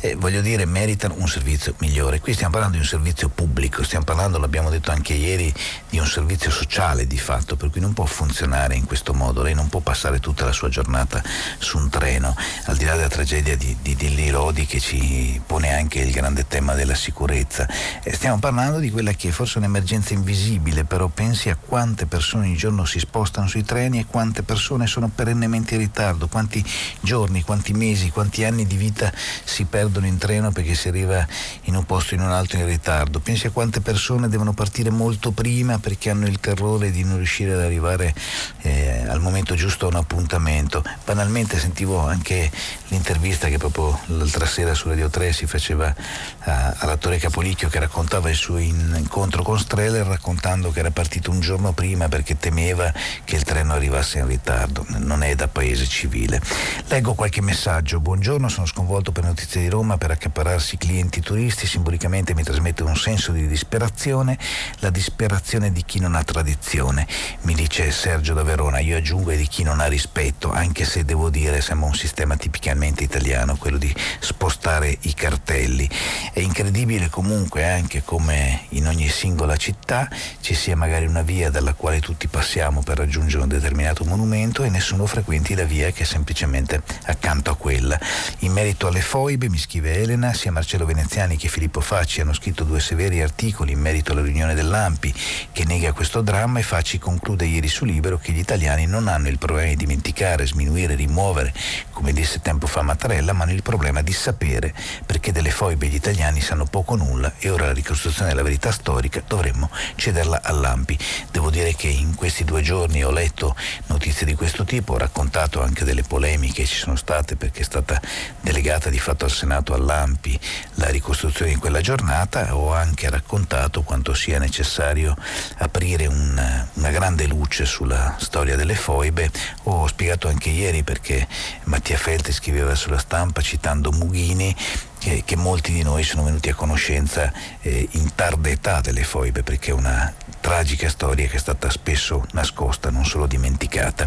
[0.00, 2.20] eh, voglio dire, meritano un servizio migliore.
[2.20, 5.52] Qui stiamo parlando di un servizio pubblico, stiamo parlando, l'abbiamo detto anche ieri,
[5.88, 9.42] di un servizio sociale di fatto, per cui non può funzionare in questo modo.
[9.42, 11.22] Lei non può passare tutta la sua giornata
[11.58, 12.36] su un treno,
[12.66, 16.46] al di là della tragedia di, di, di Lirodi che ci pone anche il grande
[16.46, 17.66] tema della sicurezza.
[18.02, 22.46] Eh, stiamo parlando di quella che è forse un'emergenza invisibile, però pensi a quante persone
[22.46, 26.64] ogni giorno si spostano sui treni e quante persone sono perennemente ritardo, quanti
[27.00, 29.12] giorni, quanti mesi, quanti anni di vita
[29.44, 31.26] si perdono in treno perché si arriva
[31.62, 33.20] in un posto in un altro in ritardo.
[33.20, 37.52] Pensi a quante persone devono partire molto prima perché hanno il terrore di non riuscire
[37.52, 38.14] ad arrivare
[38.62, 40.82] eh, al momento giusto a un appuntamento.
[41.04, 42.50] Banalmente sentivo anche
[42.88, 45.94] l'intervista che proprio l'altra sera su Radio 3 si faceva
[46.40, 51.40] a, all'attore Capolicchio che raccontava il suo incontro con Streller raccontando che era partito un
[51.40, 52.92] giorno prima perché temeva
[53.24, 54.84] che il treno arrivasse in ritardo.
[54.98, 56.40] Non è da paese paese civile.
[56.88, 58.00] Leggo qualche messaggio.
[58.00, 61.66] Buongiorno, sono sconvolto per notizie di Roma per accapararsi clienti turisti.
[61.66, 64.36] Simbolicamente mi trasmette un senso di disperazione,
[64.80, 67.06] la disperazione di chi non ha tradizione.
[67.42, 68.80] Mi dice Sergio da Verona.
[68.80, 72.36] Io aggiungo e di chi non ha rispetto, anche se devo dire sembra un sistema
[72.36, 75.88] tipicamente italiano, quello di spostare i cartelli.
[76.32, 80.08] È incredibile comunque anche come in ogni singola città
[80.40, 84.70] ci sia magari una via dalla quale tutti passiamo per raggiungere un determinato monumento e
[84.70, 87.98] nessuno frequenti la via che è semplicemente accanto a quella.
[88.40, 92.64] In merito alle foibe, mi scrive Elena, sia Marcello Veneziani che Filippo Facci hanno scritto
[92.64, 95.14] due severi articoli in merito alla riunione dell'AMPI
[95.52, 99.28] che nega questo dramma e Facci conclude ieri su Libero che gli italiani non hanno
[99.28, 101.52] il problema di dimenticare, sminuire, rimuovere,
[101.90, 104.72] come disse tempo fa Mattarella, ma hanno il problema di sapere
[105.04, 108.72] perché delle foibe gli italiani sanno poco o nulla e ora la ricostruzione della verità
[108.72, 110.98] storica dovremmo cederla all'AMPI.
[111.30, 113.54] Devo dire che in questi due giorni ho letto
[113.86, 117.64] notizie di questo tipo, ho raccontato anche delle polemiche che ci sono state perché è
[117.64, 117.98] stata
[118.40, 120.38] delegata di fatto al Senato all'AMPI
[120.74, 125.16] la ricostruzione di quella giornata, ho anche raccontato quanto sia necessario
[125.58, 129.30] aprire un, una grande luce sulla storia delle foibe,
[129.64, 131.26] ho spiegato anche ieri perché
[131.64, 134.54] Mattia Felti scriveva sulla stampa citando Mughini
[134.98, 137.32] che, che, molti di noi sono venuti a conoscenza
[137.62, 142.26] eh, in tarda età delle foibe, perché è una tragica storia che è stata spesso
[142.32, 144.06] nascosta, non solo dimenticata.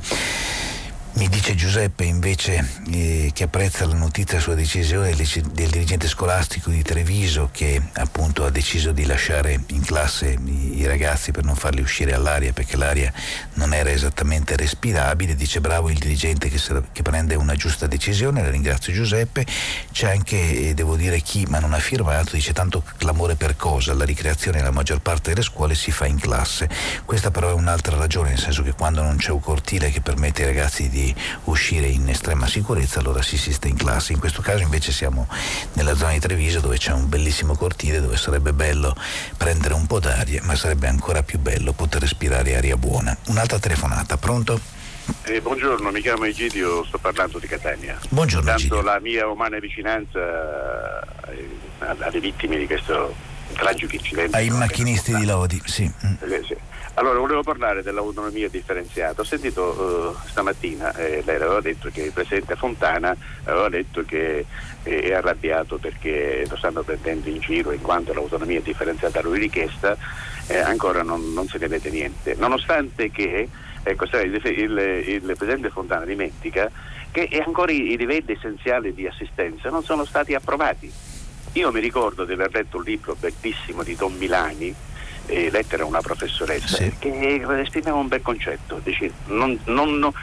[1.15, 6.71] Mi dice Giuseppe invece eh, che apprezza la notizia sulla decisione del, del, dirigente scolastico
[6.71, 11.55] di Treviso che appunto ha deciso di lasciare in classe i, i, ragazzi per non
[11.55, 13.13] farli uscire all'aria perché l'aria
[13.53, 15.35] non era esattamente respirabile.
[15.35, 16.59] Dice bravo il dirigente che,
[16.91, 19.45] che prende una giusta decisione, la ringrazio Giuseppe.
[19.91, 23.93] C'è anche, eh, devo dire chi, ma non ha firmato, dice tanto clamore per cosa?
[23.93, 26.67] La ricreazione nella maggior parte delle scuole si fa in classe.
[27.05, 30.41] Questa però è un'altra ragione, nel senso che quando non c'è un cortile che permette
[30.41, 31.02] ai ragazzi di
[31.45, 34.13] uscire in estrema sicurezza, allora si assiste in classe.
[34.13, 35.27] In questo caso invece siamo
[35.73, 38.95] nella zona di Treviso dove c'è un bellissimo cortile dove sarebbe bello
[39.35, 43.15] prendere un po' d'aria, ma sarebbe ancora più bello poter respirare aria buona.
[43.27, 44.59] Un'altra telefonata, pronto?
[45.23, 47.99] Eh, buongiorno, mi chiamo Egidio, sto parlando di Catania.
[48.09, 48.51] Buongiorno.
[48.51, 48.81] Egidio.
[48.81, 51.49] la mia umana vicinanza eh,
[51.79, 53.13] alle vittime di questo
[53.53, 54.35] tragico incidente.
[54.35, 55.83] Ai macchinisti di Lodi, sì.
[55.83, 56.55] Eh, sì.
[56.95, 59.21] Allora, volevo parlare dell'autonomia differenziata.
[59.21, 64.45] Ho sentito uh, stamattina, eh, lei aveva detto che il Presidente Fontana aveva detto che
[64.83, 69.39] eh, è arrabbiato perché lo stanno prendendo in giro in quanto l'autonomia differenziata a lui
[69.39, 69.97] richiesta
[70.45, 72.35] eh, ancora non, non, se ne vede niente.
[72.37, 73.49] Nonostante che
[73.81, 76.69] ecco, il, il, il, Presidente Fontana dimentica
[77.09, 80.91] che ancora i, i livelli essenziali di assistenza non sono stati approvati.
[81.53, 84.91] Io mi ricordo di aver letto un libro bellissimo di Don Milani
[85.27, 86.95] eh, lettera a una professoressa sì.
[86.99, 90.13] che esprimeva un bel concetto, dice, non, non, no,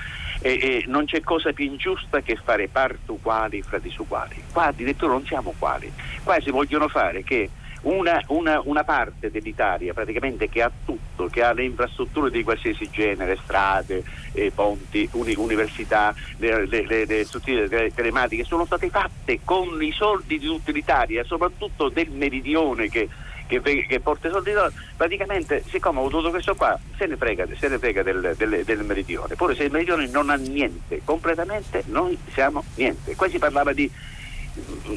[0.41, 4.43] eh, eh, non, c'è cosa più ingiusta che fare parti uguali fra disuguali.
[4.53, 5.93] Qua addirittura non siamo uguali,
[6.23, 7.51] qua si vogliono fare che
[7.83, 12.91] una, una, una, parte dell'Italia praticamente che ha tutto, che ha le infrastrutture di qualsiasi
[12.91, 19.41] genere, strade, eh, ponti, uni, università, le, le, le, le strutture telematiche, sono state fatte
[19.45, 23.09] con i soldi di tutta l'Italia, soprattutto del meridione che
[23.59, 24.53] che, che porta i soldi
[24.97, 28.85] praticamente siccome ho avuto questo qua se ne frega, se ne frega del, del, del,
[28.85, 29.35] meridione.
[29.35, 33.17] Pure se il meridione non ha niente completamente noi siamo niente.
[33.17, 33.91] Qua si parlava di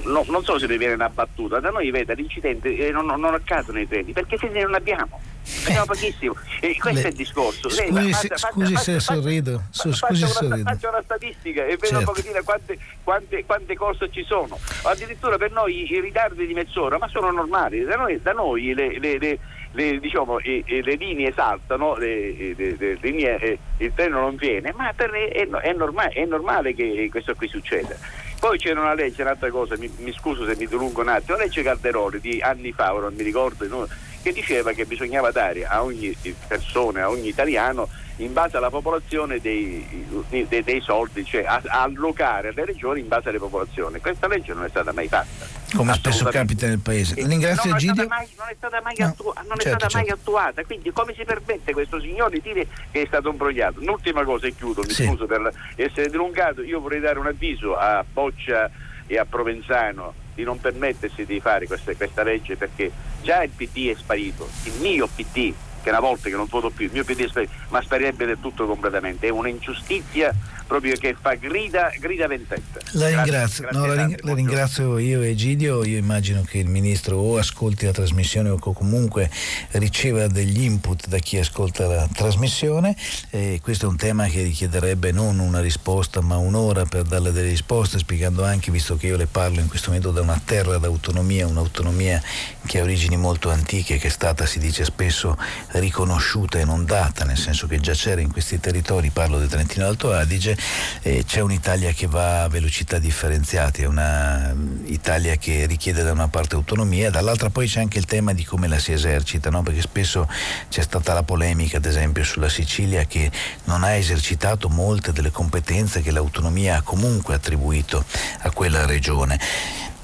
[0.03, 3.33] no, non so se ne viene una battuta da noi vede l'incidente eh, non, non
[3.33, 5.19] accadono i treni perché se ne non abbiamo
[5.65, 6.35] Abbiamo pochissimo.
[6.61, 7.69] E questo Le, è il discorso.
[7.69, 9.63] Scusi, Lei, faccia, scusi faccia, se faccia, sorrido.
[9.69, 11.97] Su, scusi faccia, una, faccia una statistica e vedo certo.
[11.97, 14.57] un pochettino quante, quante, quante, cose ci sono.
[14.83, 17.83] Addirittura per noi i ritardi di mezz'ora, ma sono normali.
[17.83, 19.39] Da noi, da noi le, le, le
[19.73, 24.93] le, diciamo, e, e le, linee saltano, le, le, linee, il treno non viene, ma
[24.95, 27.95] per, è, è, normale, è, normale, che questo qui succeda.
[28.43, 31.45] Poi c'era una legge, un'altra cosa, mi, mi scuso se mi dilungo un attimo, la
[31.45, 33.87] legge Calderoli di anni fa, non mi ricordo,
[34.23, 36.15] che diceva che bisognava dare a ogni
[36.47, 39.85] persona, a ogni italiano in base alla popolazione dei,
[40.29, 43.99] dei, dei soldi, cioè a, a allocare alle regioni in base alle popolazioni.
[43.99, 45.45] Questa legge non è stata mai fatta.
[45.75, 47.15] Come spesso capita nel paese.
[47.15, 48.03] Ringrazio non Egidio.
[48.03, 49.97] È mai, non è stata, mai, no, attu- non certo, è stata certo.
[49.97, 53.81] mai attuata, quindi come si permette questo signore di dire che è stato imbrogliato?
[53.81, 55.05] Un'ultima cosa e chiudo, mi sì.
[55.05, 58.69] scuso per essere dilungato, io vorrei dare un avviso a Boccia
[59.05, 63.89] e a Provenzano di non permettersi di fare questa, questa legge perché già il PD
[63.89, 65.53] è sparito, il mio PD
[65.83, 67.29] che una volta che non voto più, il mio PD
[67.69, 69.27] ma sparirebbe del tutto completamente.
[69.27, 70.33] È un'ingiustizia
[70.65, 72.79] proprio che fa grida, grida vendetta.
[72.91, 77.17] La ringrazio, grazie, no, la, ring- la ringrazio io Egidio, io immagino che il Ministro
[77.17, 79.29] o ascolti la trasmissione o comunque
[79.71, 82.95] riceva degli input da chi ascolta la trasmissione.
[83.29, 87.49] Eh, questo è un tema che richiederebbe non una risposta ma un'ora per darle delle
[87.49, 91.45] risposte, spiegando anche, visto che io le parlo in questo momento da una terra d'autonomia,
[91.45, 92.21] un'autonomia
[92.65, 95.37] che ha origini molto antiche, che è stata, si dice spesso,
[95.79, 99.85] riconosciuta e non data, nel senso che già c'era in questi territori, parlo del Trentino
[99.85, 100.57] Alto Adige,
[101.01, 106.55] eh, c'è un'Italia che va a velocità differenziate, è un'Italia che richiede da una parte
[106.55, 109.63] autonomia, dall'altra poi c'è anche il tema di come la si esercita, no?
[109.63, 110.27] perché spesso
[110.69, 113.31] c'è stata la polemica ad esempio sulla Sicilia che
[113.65, 118.05] non ha esercitato molte delle competenze che l'autonomia ha comunque attribuito
[118.39, 119.39] a quella regione.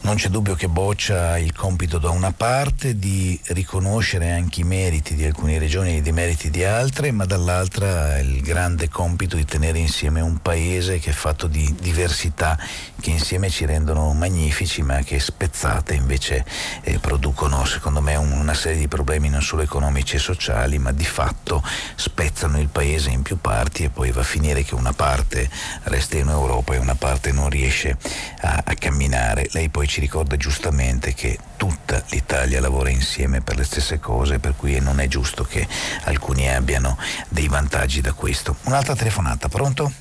[0.02, 4.64] Non c'è dubbio che Boccia ha il compito da una parte di riconoscere anche i
[4.64, 9.44] meriti di alcune regioni e i demeriti di altre, ma dall'altra il grande compito di
[9.44, 12.58] tenere insieme un paese che è fatto di diversità
[13.00, 16.46] che insieme ci rendono magnifici, ma che spezzate invece
[16.82, 21.06] eh, producono secondo me una serie di problemi non solo economici e sociali, ma di
[21.06, 21.62] fatto
[21.96, 25.50] spezzano il paese in più parti e poi va a finire che una parte
[25.84, 27.98] resta in Europa e una parte non riesce
[28.42, 29.48] a, a camminare.
[29.52, 34.54] Lei poi ci ricorda giustamente che tutta l'Italia lavora insieme per le stesse cose, per
[34.56, 35.68] cui non è giusto che
[36.04, 36.96] alcuni abbiano
[37.28, 38.56] dei vantaggi da questo.
[38.66, 39.92] Un'altra telefonata, pronto?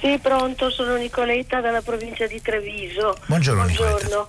[0.00, 3.16] Sì, pronto, sono Nicoletta dalla provincia di Treviso.
[3.26, 3.96] Buongiorno, Buongiorno.
[3.96, 4.28] Nicoletta.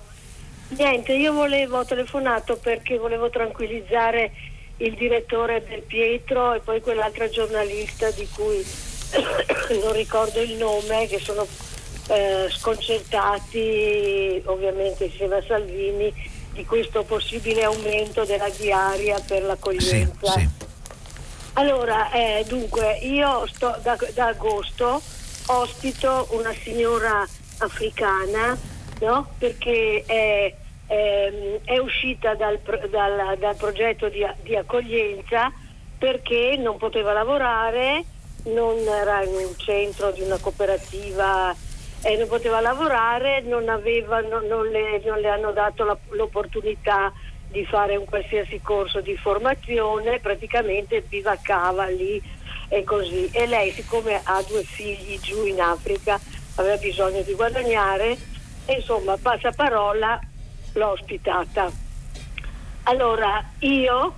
[0.70, 4.32] Niente, io volevo, telefonato perché volevo tranquillizzare
[4.78, 8.64] il direttore del Pietro e poi quell'altra giornalista di cui
[9.80, 11.46] non ricordo il nome, che sono
[12.10, 16.12] eh, sconcertati ovviamente insieme a Salvini
[16.52, 20.32] di questo possibile aumento della diaria per l'accoglienza.
[20.32, 20.48] Sì, sì.
[21.54, 25.00] Allora, eh, dunque, io sto, da, da, agosto
[25.46, 27.26] ospito una signora
[27.58, 28.58] africana
[29.00, 29.30] no?
[29.38, 30.54] perché è,
[30.86, 31.32] è,
[31.64, 32.58] è uscita dal,
[32.90, 35.52] dal, dal progetto di, di accoglienza
[35.98, 38.04] perché non poteva lavorare,
[38.44, 41.54] non era in un centro di una cooperativa
[42.02, 47.12] eh, non poteva lavorare, non, aveva, non, non, le, non le, hanno dato la, l'opportunità
[47.50, 52.22] di fare un qualsiasi corso di formazione, praticamente bivaccava lì
[52.68, 53.28] e così.
[53.32, 56.18] E lei, siccome ha due figli giù in Africa,
[56.54, 58.16] aveva bisogno di guadagnare,
[58.64, 60.18] e insomma, passa parola,
[60.74, 61.70] l'ho ospitata.
[62.84, 64.14] Allora, io,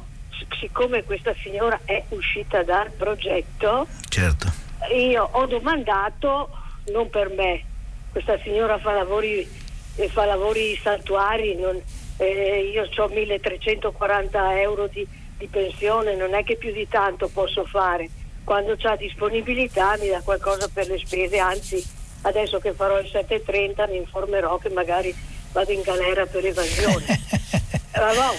[0.60, 4.52] siccome questa signora è uscita dal progetto, certo.
[4.94, 6.50] io ho domandato,
[6.92, 7.64] non per me,
[8.12, 9.48] questa signora fa lavori,
[9.96, 11.80] eh, fa lavori saltuari, non,
[12.18, 15.06] eh, io ho 1340 euro di,
[15.38, 18.08] di, pensione, non è che più di tanto posso fare.
[18.44, 21.82] Quando c'ha disponibilità mi dà qualcosa per le spese, anzi
[22.22, 25.14] adesso che farò il 730 mi informerò che magari
[25.52, 27.04] vado in galera per evasione.
[27.92, 28.38] Vabbè,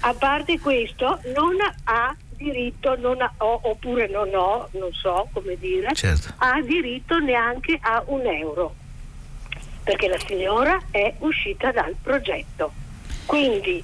[0.00, 5.94] a parte questo, non ha diritto, non ha, oppure non ho, non so come dire,
[5.94, 6.32] certo.
[6.38, 8.74] ha diritto neanche a un euro
[9.82, 12.72] perché la signora è uscita dal progetto.
[13.26, 13.82] Quindi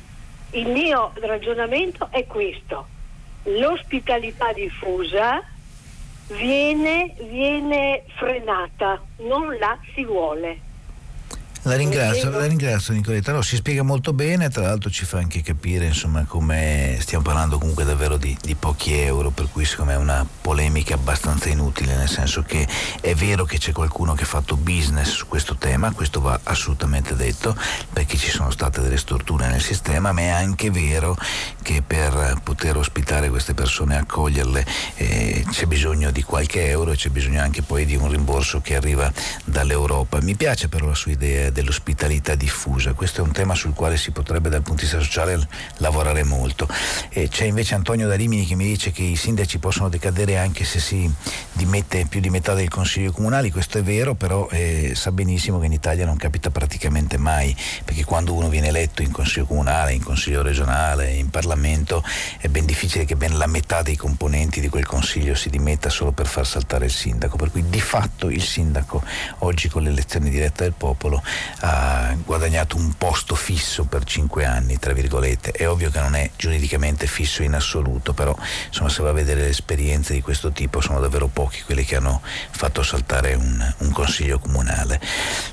[0.53, 2.87] il mio ragionamento è questo,
[3.45, 5.43] l'ospitalità diffusa
[6.29, 10.67] viene, viene frenata, non la si vuole.
[11.63, 15.43] La ringrazio, la ringrazio Nicoletta, no, si spiega molto bene, tra l'altro ci fa anche
[15.43, 19.99] capire insomma come stiamo parlando comunque davvero di, di, pochi euro, per cui secondo me
[19.99, 22.67] è una polemica abbastanza inutile, nel senso che
[23.01, 27.17] è vero che c'è qualcuno che ha fatto business su questo tema, questo va assolutamente
[27.17, 27.57] detto,
[27.93, 31.17] perché ci sono state delle storture nel sistema, ma è anche vero
[31.63, 36.97] che per poter ospitare queste persone e accoglierle eh, c'è bisogno di qualche euro e
[36.97, 39.13] c'è bisogno anche poi di un rimborso che arriva
[39.45, 40.21] dall'Europa.
[40.23, 42.93] Mi piace però la sua idea dell'ospitalità diffusa.
[42.93, 45.47] Questo è un tema sul quale si potrebbe dal punto di vista sociale
[45.79, 46.69] lavorare molto.
[47.09, 50.65] E c'è invece Antonio da Rimini che mi dice che i sindaci possono decadere anche
[50.65, 51.11] se si
[51.53, 55.67] dimette più di metà del Consiglio comunale, questo è vero, però eh, sa benissimo che
[55.67, 57.55] in Italia non capita praticamente mai,
[57.85, 62.05] perché quando uno viene eletto in Consiglio comunale, in Consiglio regionale, in Parlamento,
[62.39, 66.13] è ben difficile che ben la metà dei componenti di quel Consiglio si dimetta solo
[66.13, 69.03] per far saltare il sindaco, per cui di fatto il sindaco
[69.39, 71.23] oggi con l'elezione diretta del popolo
[71.61, 75.53] ha guadagnato un posto fisso per cinque anni, tra virgolette.
[75.53, 78.36] È ovvio che non è giuridicamente fisso in assoluto, però
[78.66, 81.97] insomma, se va a vedere le esperienze di questo tipo sono davvero pochi quelli che
[81.97, 82.20] hanno
[82.51, 85.01] fatto saltare un, un consiglio comunale.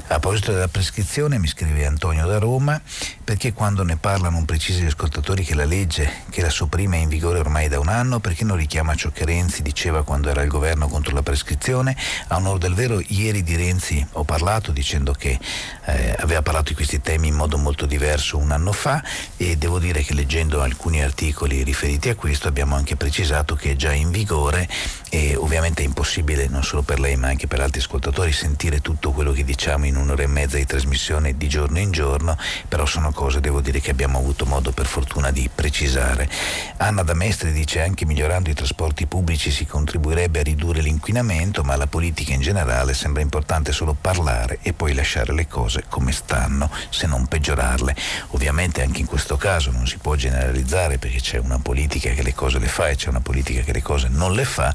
[0.08, 2.80] A proposito della prescrizione, mi scrive Antonio da Roma,
[3.24, 7.02] perché quando ne parlano non precisi gli ascoltatori che la legge che la sopprime è
[7.02, 10.42] in vigore ormai da un anno, perché non richiama ciò che Renzi diceva quando era
[10.42, 11.96] al governo contro la prescrizione?
[12.28, 15.40] A onore del vero, ieri di Renzi ho parlato dicendo che
[15.86, 19.04] eh, aveva parlato di questi temi in modo molto diverso un anno fa
[19.38, 23.76] e devo dire che leggendo alcuni articoli riferiti a questo abbiamo anche precisato che è
[23.76, 24.68] già in vigore
[25.10, 29.32] e ovviamente impossibile non solo per lei ma anche per altri ascoltatori sentire tutto quello
[29.32, 33.40] che diciamo in un'ora e mezza di trasmissione di giorno in giorno, però sono cose,
[33.40, 36.30] devo dire, che abbiamo avuto modo per fortuna di precisare.
[36.78, 41.88] Anna Damestri dice anche migliorando i trasporti pubblici si contribuirebbe a ridurre l'inquinamento, ma la
[41.88, 47.08] politica in generale sembra importante solo parlare e poi lasciare le cose come stanno, se
[47.08, 47.96] non peggiorarle.
[48.30, 52.34] Ovviamente anche in questo caso non si può generalizzare perché c'è una politica che le
[52.34, 54.74] cose le fa e c'è una politica che le cose non le fa,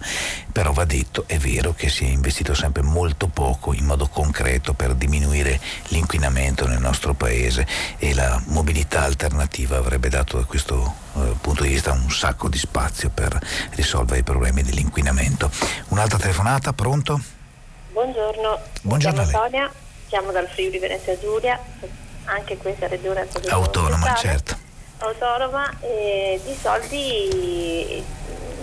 [0.50, 4.74] però va detto, è vero che si è investito sempre molto poco in modo concreto
[4.74, 7.66] per diminuire l'inquinamento nel nostro paese
[7.98, 12.58] e la mobilità alternativa avrebbe dato da questo eh, punto di vista un sacco di
[12.58, 13.38] spazio per
[13.70, 15.50] risolvere i problemi dell'inquinamento.
[15.88, 17.20] Un'altra telefonata, pronto?
[17.92, 19.70] Buongiorno, Buongiorno sono
[20.10, 21.56] Chiamo dal Friuli Venezia Giulia,
[22.24, 24.58] anche questa regione è autonoma, certo.
[24.98, 28.04] Autonoma e di soldi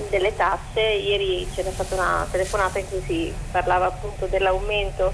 [0.09, 5.13] delle tasse, ieri c'era stata una telefonata in cui si parlava appunto dell'aumento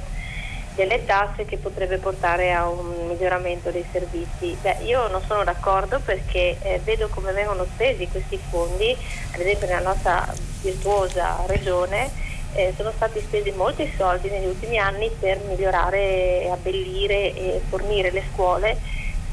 [0.73, 4.57] delle tasse che potrebbe portare a un miglioramento dei servizi.
[4.59, 8.97] Beh, io non sono d'accordo perché eh, vedo come vengono spesi questi fondi,
[9.33, 12.22] ad esempio nella nostra virtuosa regione
[12.53, 18.23] eh, sono stati spesi molti soldi negli ultimi anni per migliorare, abbellire e fornire le
[18.31, 18.77] scuole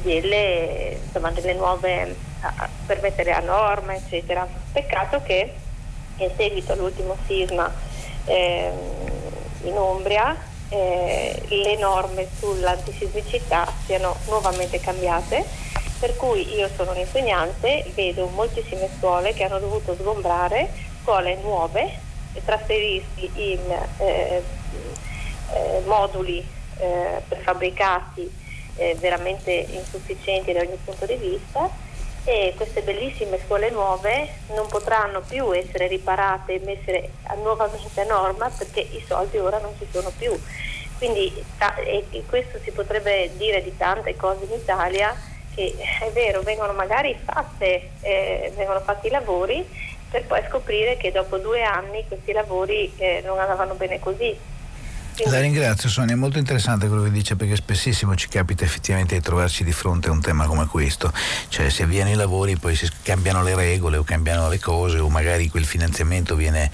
[0.03, 2.17] delle, insomma, delle nuove,
[2.87, 4.47] per mettere a norma, eccetera.
[4.73, 5.53] Peccato che
[6.17, 7.71] in seguito all'ultimo sisma
[8.25, 8.71] eh,
[9.63, 10.37] in Umbria
[10.71, 15.45] eh, le norme sull'antisismicità siano nuovamente cambiate,
[15.99, 20.71] per cui io sono un insegnante, vedo moltissime scuole che hanno dovuto sgombrare
[21.03, 22.09] scuole nuove
[22.45, 23.61] trasferirsi in
[23.99, 24.43] eh,
[25.53, 26.45] eh, moduli
[26.79, 28.31] eh, prefabbricati
[28.77, 31.69] eh, veramente insufficienti da ogni punto di vista
[32.25, 37.11] e queste bellissime scuole nuove non potranno più essere riparate e messe
[37.43, 40.39] nuovamente a norma perché i soldi ora non ci sono più.
[40.99, 41.75] Quindi ta-
[42.29, 45.17] questo si potrebbe dire di tante cose in Italia
[45.55, 49.67] che è vero, vengono magari fatte, eh, vengono fatti i lavori
[50.11, 54.37] per poi scoprire che dopo due anni questi lavori eh, non andavano bene così
[55.27, 59.21] la ringrazio Sonia, è molto interessante quello che dice perché spessissimo ci capita effettivamente di
[59.21, 61.13] trovarci di fronte a un tema come questo,
[61.49, 65.09] cioè si avviano i lavori, poi si cambiano le regole o cambiano le cose o
[65.09, 66.71] magari quel finanziamento viene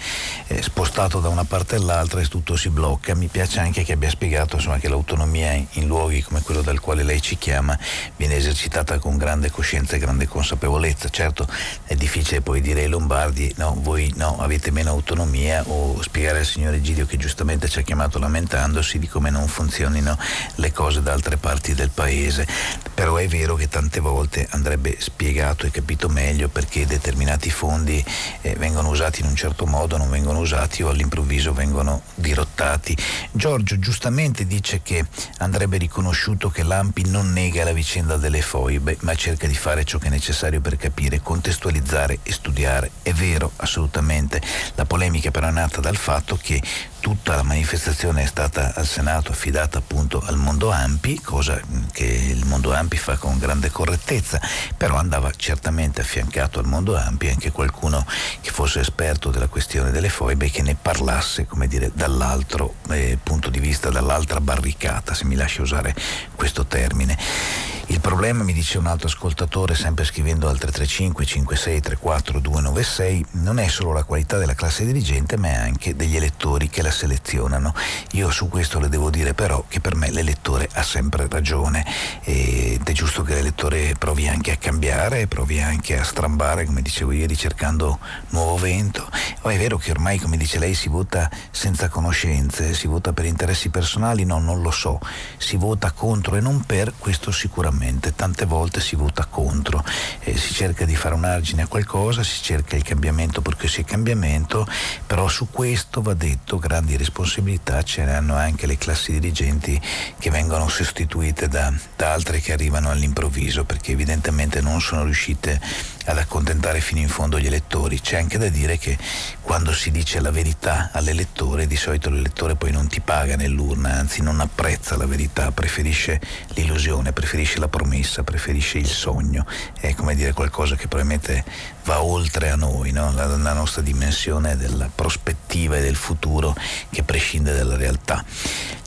[0.47, 3.15] eh, spostato da una parte all'altra e tutto si blocca.
[3.15, 7.03] Mi piace anche che abbia spiegato insomma, che l'autonomia in, luoghi come quello dal quale
[7.03, 7.79] lei ci chiama
[8.17, 11.09] viene esercitata con grande coscienza e grande consapevolezza.
[11.09, 11.47] Certo
[11.85, 16.45] è difficile poi dire ai lombardi no, voi no, avete meno autonomia o spiegare al
[16.45, 20.19] signore Gidio che giustamente ci ha chiamato la lamentandosi di come non funzionino
[20.57, 22.47] le cose da altre parti del paese.
[22.93, 28.05] Però è vero che tante volte andrebbe spiegato e capito meglio perché determinati fondi
[28.43, 32.97] eh, vengono usati in un certo modo, non vengono usati o all'improvviso vengono dirottati.
[33.33, 35.05] Giorgio giustamente dice che
[35.39, 39.99] andrebbe riconosciuto che l'AMPI non nega la vicenda delle foibe, ma cerca di fare ciò
[39.99, 42.91] che è necessario per capire, contestualizzare e studiare.
[43.03, 44.41] È vero, assolutamente.
[44.75, 46.61] La polemica però è nata dal fatto che
[47.07, 51.61] tutta la manifestazione è stata al Senato affidata appunto al mondo Ampi, cosa
[51.93, 54.41] che il mondo Ampi fa con grande correttezza,
[54.77, 58.05] però andava certamente affiancato al mondo Ampi anche qualcuno
[58.41, 63.17] che fosse esperto della questione delle foibe e che ne parlasse, come dire, dall'altro eh,
[63.23, 65.95] punto di vista, dall'altra barricata, se mi lascia usare
[66.35, 67.76] questo termine.
[67.89, 73.61] Il problema, mi dice un altro ascoltatore, sempre scrivendo al 335 56 34 296, non
[73.61, 77.73] è solo la qualità della classe dirigente, ma è anche degli elettori che la selezionano.
[78.13, 81.87] Io su questo le devo dire però che per me l'elettore ha sempre ragione
[82.25, 87.13] ed è giusto che l'elettore provi anche a cambiare, provi anche a strambare, come dicevo
[87.13, 89.09] ieri, cercando nuovo vento.
[89.43, 93.27] Oh, è vero che ormai, come dice lei, si vota senza conoscenze, si vota per
[93.27, 94.25] interessi personali?
[94.25, 94.99] No, non lo so.
[95.37, 99.85] Si vota contro e non per, questo sicuramente sicuramente, tante volte si vota contro,
[100.21, 103.85] eh, si cerca di fare un argine a qualcosa, si cerca il cambiamento perché sia
[103.85, 104.67] cambiamento,
[105.07, 109.81] però su questo va detto grandi responsabilità ce ne hanno anche le classi dirigenti
[110.19, 115.61] che vengono sostituite da, da altre che arrivano all'improvviso perché evidentemente non sono riuscite
[116.07, 118.01] ad accontentare fino in fondo gli elettori.
[118.01, 118.97] C'è anche da dire che
[119.43, 124.23] quando si dice la verità all'elettore, di solito l'elettore poi non ti paga nell'urna, anzi
[124.23, 126.21] non apprezza la verità, preferisce
[126.55, 129.47] l'illusione, preferisce la promessa, preferisce il sogno.
[129.79, 131.45] È come dire qualcosa che probabilmente
[131.87, 133.13] va oltre a noi, no?
[133.13, 136.55] la, la nostra dimensione della prospettiva e del futuro
[136.91, 138.25] che prescinde dalla realtà.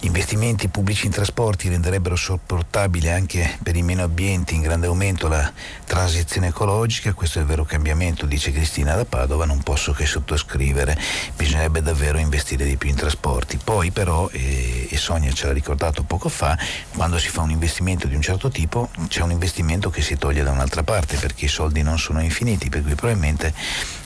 [0.02, 5.52] investimenti pubblici in trasporti renderebbero sopportabile anche per i meno abbienti in grande aumento la
[5.86, 10.98] transizione ecologica, questo è il vero cambiamento, dice Cristina da Padova, non posso che sottoscrivere,
[11.36, 13.60] bisognerebbe davvero investire di più in trasporti.
[13.64, 16.58] Poi però, e, e Sonia ce l'ha ricordato poco fa,
[16.94, 20.44] quando si fa un investimento di un certo tipo c'è un investimento che si toglie
[20.44, 23.54] da un'altra parte perché i soldi non sono infiniti, per cui probabilmente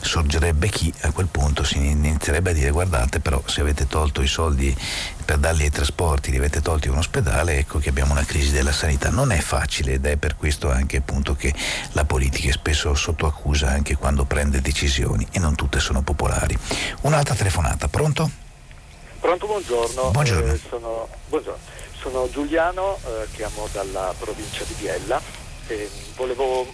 [0.01, 4.27] sorgerebbe chi a quel punto si inizierebbe a dire guardate però se avete tolto i
[4.27, 4.75] soldi
[5.23, 8.51] per darli ai trasporti, li avete tolti a un ospedale, ecco che abbiamo una crisi
[8.51, 9.09] della sanità.
[9.09, 11.53] Non è facile ed è per questo anche appunto che
[11.93, 16.57] la politica è spesso sotto accusa anche quando prende decisioni e non tutte sono popolari.
[17.01, 18.29] Un'altra telefonata, pronto?
[19.19, 20.11] Pronto, buongiorno.
[20.11, 20.53] Buongiorno.
[20.53, 21.59] Eh, sono, buongiorno.
[21.97, 25.21] sono, Giuliano, eh, chiamo dalla provincia di Biella
[25.67, 26.69] e volevo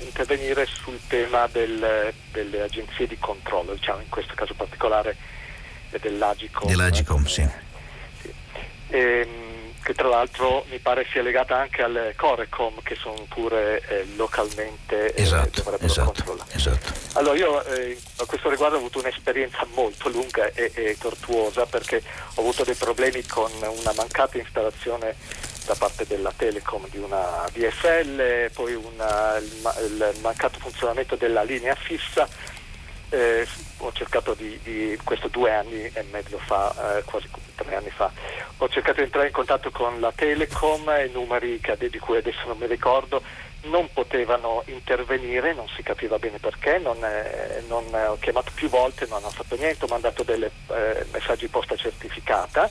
[0.00, 5.16] intervenire sul tema del, delle agenzie di controllo, diciamo in questo caso particolare
[6.00, 6.68] dell'Agicom.
[6.68, 7.42] Dell'Agicom, sì.
[7.42, 7.72] sì.
[8.94, 14.06] Ehm, che tra l'altro mi pare sia legata anche al Corecom che sono pure eh,
[14.16, 16.50] localmente eh, esatto, dovrebbero esatto, controllare.
[16.54, 16.92] Esatto.
[17.18, 22.02] Allora io eh, a questo riguardo ho avuto un'esperienza molto lunga e, e, tortuosa perché
[22.34, 25.16] ho avuto dei problemi con una mancata installazione
[25.66, 31.74] da parte della Telecom di una DSL, poi una, il, il mancato funzionamento della linea
[31.74, 32.26] fissa
[33.14, 33.46] eh,
[33.78, 38.10] ho cercato di, di, questo due anni e mezzo fa, eh, quasi tre anni fa,
[38.58, 42.46] ho cercato di entrare in contatto con la Telecom i numeri che, di cui adesso
[42.46, 43.22] non mi ricordo
[43.64, 49.06] non potevano intervenire, non si capiva bene perché, non, eh, non ho chiamato più volte,
[49.06, 52.68] non ho fatto niente, ho mandato dei eh, messaggi posta certificata,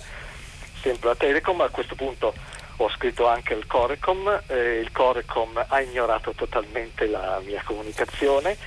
[0.82, 2.34] sempre la Telecom, a questo punto
[2.78, 8.57] ho scritto anche al Corecom, eh, il Corecom ha ignorato totalmente la mia comunicazione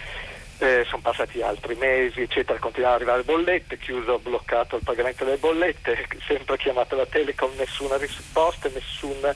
[0.59, 5.37] eh, sono passati altri mesi, eccetera, continuano ad arrivare bollette, chiuso, bloccato il pagamento delle
[5.37, 9.35] bollette, sempre chiamato la Telecom, nessuna risposta, nessun...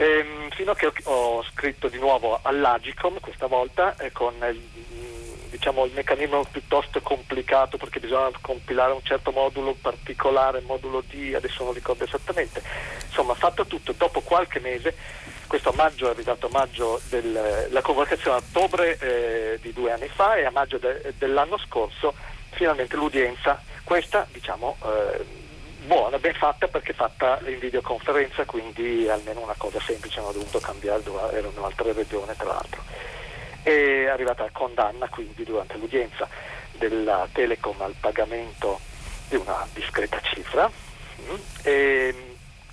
[0.00, 4.62] Ehm, fino a che ho, scritto di nuovo all'Agicom questa volta eh, con il,
[5.50, 11.64] diciamo, il meccanismo piuttosto complicato perché bisogna compilare un certo modulo particolare, modulo D, adesso
[11.64, 12.62] non ricordo esattamente.
[13.06, 14.94] Insomma, fatto tutto, dopo qualche mese
[15.48, 19.90] questo a maggio è arrivato a maggio del, la convocazione a ottobre eh, di due
[19.90, 22.14] anni fa e a maggio de, dell'anno scorso
[22.50, 25.24] finalmente l'udienza, questa diciamo eh,
[25.86, 31.02] buona, ben fatta perché fatta in videoconferenza, quindi almeno una cosa semplice, hanno dovuto cambiare,
[31.32, 32.82] era un'altra regione tra l'altro.
[33.62, 36.28] È arrivata la condanna quindi durante l'udienza
[36.72, 38.80] della Telecom al pagamento
[39.28, 40.70] di una discreta cifra.
[41.20, 42.14] Mm, e,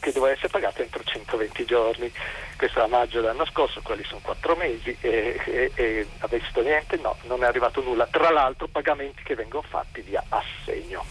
[0.05, 2.11] che doveva essere pagata entro 120 giorni.
[2.57, 6.97] Questo era maggio dell'anno scorso, quelli sono quattro mesi e, e, e visto niente?
[6.97, 8.07] No, non è arrivato nulla.
[8.09, 11.03] Tra l'altro pagamenti che vengono fatti via assegno.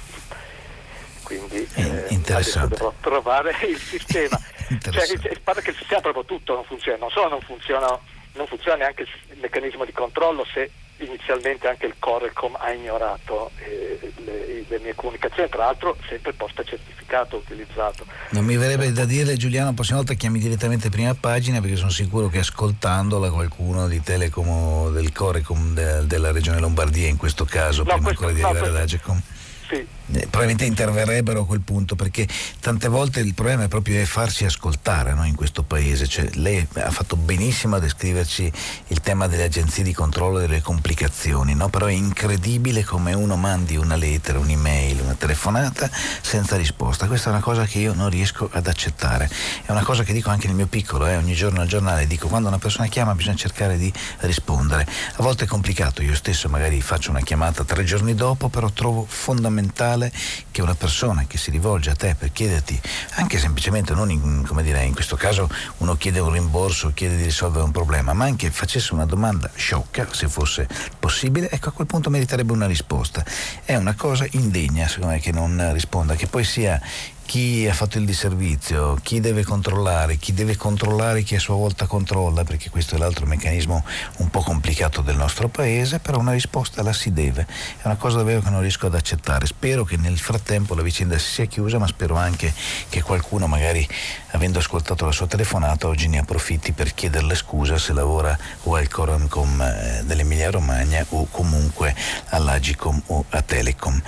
[1.23, 4.39] Quindi eh, adesso dovrò trovare il sistema.
[4.81, 7.99] cioè, pare che il sistema proprio tutto non funziona, non solo non funziona,
[8.33, 10.71] non funziona neanche il meccanismo di controllo se
[11.05, 16.63] inizialmente anche il Corecom ha ignorato eh, le, le, mie comunicazioni, tra l'altro sempre posta
[16.63, 18.05] certificato utilizzato.
[18.31, 21.91] Non mi verrebbe da dire Giuliano, la prossima volta chiami direttamente prima pagina perché sono
[21.91, 27.45] sicuro che ascoltandola qualcuno di Telecom o del Corecom de, della regione Lombardia in questo
[27.45, 29.21] caso, no, prima questo, ancora di no, arrivare ad Agecom.
[29.69, 32.29] Sì, probabilmente interverrebbero a quel punto perché
[32.61, 36.07] tante volte il problema è proprio farsi ascoltare no, in questo paese.
[36.07, 38.53] Cioè, lei ha fatto benissimo a descriverci
[38.89, 41.69] il tema delle agenzie di controllo delle complicazioni, no?
[41.69, 45.91] però è incredibile come uno mandi una lettera, un'email, una telefonata
[46.21, 47.07] senza risposta.
[47.07, 49.31] Questa è una cosa che io non riesco ad accettare.
[49.65, 51.17] È una cosa che dico anche nel mio piccolo, eh?
[51.17, 54.87] ogni giorno al giornale dico quando una persona chiama bisogna cercare di rispondere.
[55.17, 59.07] A volte è complicato, io stesso magari faccio una chiamata tre giorni dopo, però trovo
[59.09, 60.12] fondamentale fondamentale
[60.51, 62.81] che una persona che si rivolge a te per chiederti,
[63.15, 65.49] anche semplicemente non in, come dire, in questo caso
[65.79, 70.09] uno chiede un rimborso, chiede di risolvere un problema, ma anche facesse una domanda sciocca,
[70.12, 70.69] se fosse
[70.99, 73.25] possibile, ecco a quel punto meriterebbe una risposta.
[73.65, 76.81] È una cosa indegna, secondo me, che non risponda, che poi sia
[77.25, 81.87] chi ha fatto il disservizio, chi deve controllare, chi deve controllare chi a sua volta
[81.87, 83.85] controlla, perché questo è l'altro meccanismo
[84.19, 87.47] un po' complicato del nostro paese, però una risposta la si deve.
[87.81, 89.47] È una cosa davvero che non riesco ad accettare.
[89.47, 92.53] Spero che nel frattempo la vicenda si sia chiusa, ma spero anche
[92.89, 93.87] che qualcuno, magari
[94.35, 98.89] avendo ascoltato la sua telefonata, oggi ne approfitti per chiederle scusa se lavora o al
[98.89, 101.94] Corancom eh, dell'Emilia Romagna o comunque
[102.31, 104.02] all'Agicom o a Telecom.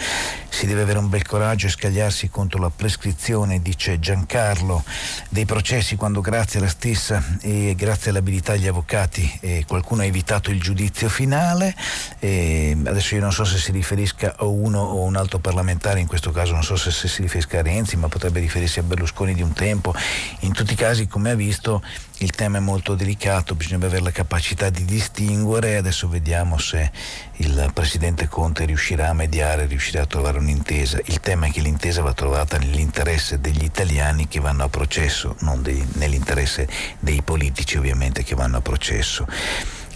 [0.48, 4.82] Si deve avere un bel coraggio e scagliarsi contro la prescrizione dice Giancarlo,
[5.28, 10.50] dei processi quando grazie alla stessa e grazie all'abilità degli avvocati eh, qualcuno ha evitato
[10.50, 11.74] il giudizio finale.
[12.18, 16.06] Eh, adesso io non so se si riferisca a uno o un altro parlamentare, in
[16.06, 19.42] questo caso non so se si riferisca a Renzi, ma potrebbe riferirsi a Berlusconi di
[19.42, 19.94] un tempo.
[20.40, 21.82] In tutti i casi, come ha visto,
[22.18, 25.76] il tema è molto delicato, bisogna avere la capacità di distinguere.
[25.76, 26.90] Adesso vediamo se
[27.36, 30.98] il presidente Conte riuscirà a mediare, riuscirà a trovare un'intesa.
[31.04, 35.62] Il tema è che l'intesa va trovata nell'interesse degli italiani che vanno a processo, non
[35.62, 36.68] dei, nell'interesse
[37.00, 39.26] dei politici ovviamente che vanno a processo.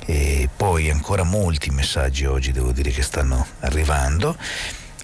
[0.04, 4.36] E poi ancora molti messaggi oggi devo dire che stanno arrivando.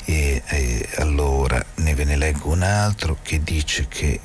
[0.04, 4.20] E, e allora ne ve ne leggo un altro che dice che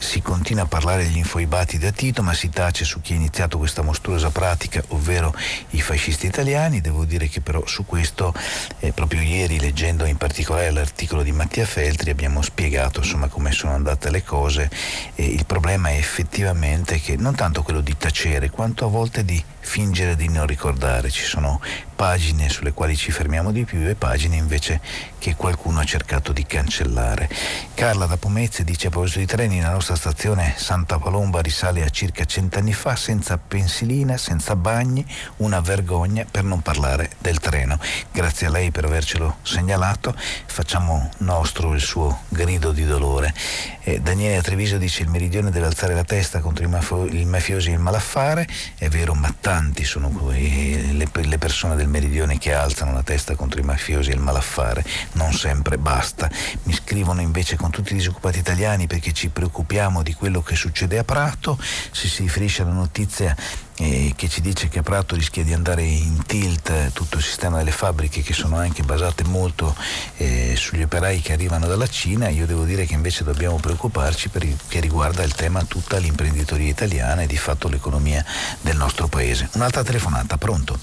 [0.00, 3.58] si continua a parlare degli infoibati da Tito, ma si tace su chi ha iniziato
[3.58, 5.34] questa mostruosa pratica, ovvero
[5.70, 6.80] i fascisti italiani.
[6.80, 8.32] Devo dire che però su questo,
[8.80, 13.74] eh, proprio ieri, leggendo in particolare l'articolo di Mattia Feltri, abbiamo spiegato insomma, come sono
[13.74, 14.70] andate le cose.
[15.14, 19.42] Eh, il problema è effettivamente che non tanto quello di tacere, quanto a volte di
[19.60, 21.10] fingere di non ricordare.
[21.10, 21.60] Ci sono
[21.94, 24.80] pagine sulle quali ci fermiamo di più e pagine invece
[25.18, 27.28] che qualcuno ha cercato di cancellare.
[27.74, 31.90] Carla da Pomezze dice a proposito di treni, la nostra stazione Santa Palomba risale a
[31.90, 35.04] circa cent'anni fa senza pensilina, senza bagni,
[35.36, 37.78] una vergogna per non parlare del treno.
[38.10, 40.14] Grazie a lei per avercelo segnalato,
[40.46, 43.34] facciamo nostro il suo grido di dolore.
[43.82, 47.68] Eh, Daniele Treviso dice il meridione deve alzare la testa contro i, mafio- i mafiosi
[47.68, 52.92] e il malaffare, è vero ma tanti sono le, le persone del meridione che alzano
[52.92, 56.30] la testa contro i mafiosi e il malaffare, non sempre basta.
[56.62, 60.98] Mi scrivono invece con tutti i disoccupati italiani perché ci preoccupiamo di quello che succede
[60.98, 61.58] a Prato,
[61.90, 63.34] se si riferisce alla notizia
[63.80, 67.22] eh, che ci dice che a Prato rischia di andare in tilt eh, tutto il
[67.22, 69.74] sistema delle fabbriche che sono anche basate molto
[70.18, 74.80] eh, sugli operai che arrivano dalla Cina, io devo dire che invece dobbiamo preoccuparci perché
[74.80, 78.24] riguarda il tema tutta l'imprenditoria italiana e di fatto l'economia
[78.60, 79.48] del nostro paese.
[79.54, 80.78] Un'altra telefonata, pronto?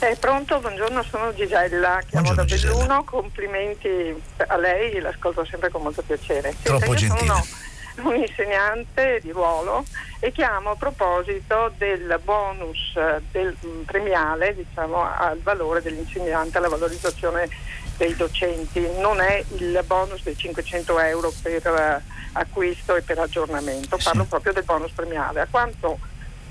[0.00, 3.02] Eh, pronto, buongiorno, sono Gisella, chiamo buongiorno, da Belluno, Gisella.
[3.06, 6.54] complimenti a lei, l'ascolto sempre con molto piacere.
[6.62, 7.26] Troppo Senta, gentile.
[7.26, 7.46] Sono
[8.02, 9.84] un insegnante di ruolo
[10.20, 12.98] e chiamo a proposito del bonus
[13.30, 13.56] del
[13.86, 17.48] premiale diciamo, al valore dell'insegnante, alla valorizzazione
[17.96, 18.80] dei docenti.
[18.98, 24.28] Non è il bonus dei 500 euro per uh, acquisto e per aggiornamento, parlo sì.
[24.28, 25.40] proprio del bonus premiale.
[25.40, 25.98] A quanto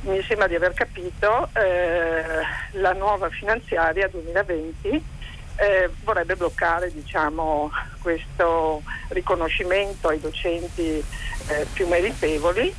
[0.02, 2.24] mi sembra di aver capito, eh,
[2.72, 5.22] la nuova finanziaria 2020
[5.57, 11.03] eh, vorrebbe bloccare diciamo, questo riconoscimento ai docenti
[11.47, 12.73] eh, più meritevoli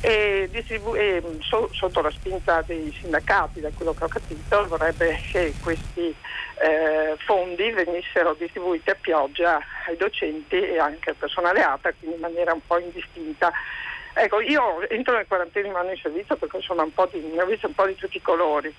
[0.00, 5.20] e, distribu- e so- sotto la spinta dei sindacati, da quello che ho capito, vorrebbe
[5.32, 6.14] che questi
[6.58, 12.22] eh, fondi venissero distribuiti a pioggia ai docenti e anche al personale ATA, quindi in
[12.22, 13.52] maniera un po' indistinta.
[14.18, 17.46] Ecco, io entro nel quarantesimo anno di servizio perché insomma un po' di, ne ho
[17.46, 18.74] visto un po' di tutti i colori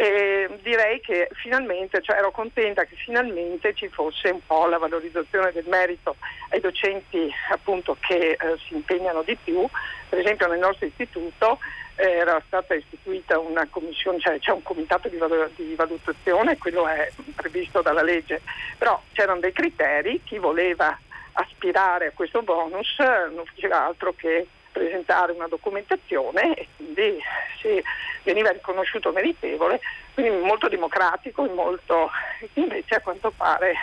[0.00, 5.50] e direi che finalmente, cioè ero contenta che finalmente ci fosse un po' la valorizzazione
[5.50, 6.14] del merito
[6.50, 9.66] ai docenti appunto che eh, si impegnano di più.
[10.08, 11.58] Per esempio nel nostro istituto
[11.96, 16.86] eh, era stata istituita una commissione, cioè c'è un comitato di, val- di valutazione, quello
[16.86, 18.40] è previsto dalla legge,
[18.78, 20.96] però c'erano dei criteri, chi voleva
[21.32, 27.18] aspirare a questo bonus non faceva altro che presentare una documentazione e quindi
[27.60, 27.82] si
[28.22, 29.80] veniva riconosciuto meritevole,
[30.14, 32.10] quindi molto democratico e molto
[32.54, 33.74] invece a quanto pare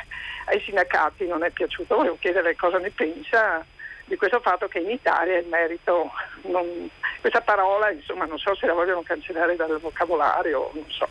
[0.45, 1.95] ai sindacati non è piaciuto.
[1.95, 3.65] Volevo chiedere cosa ne pensa
[4.05, 6.11] di questo fatto che in Italia il merito,
[6.43, 6.89] non,
[7.21, 11.07] questa parola insomma non so se la vogliono cancellare dal vocabolario, non so.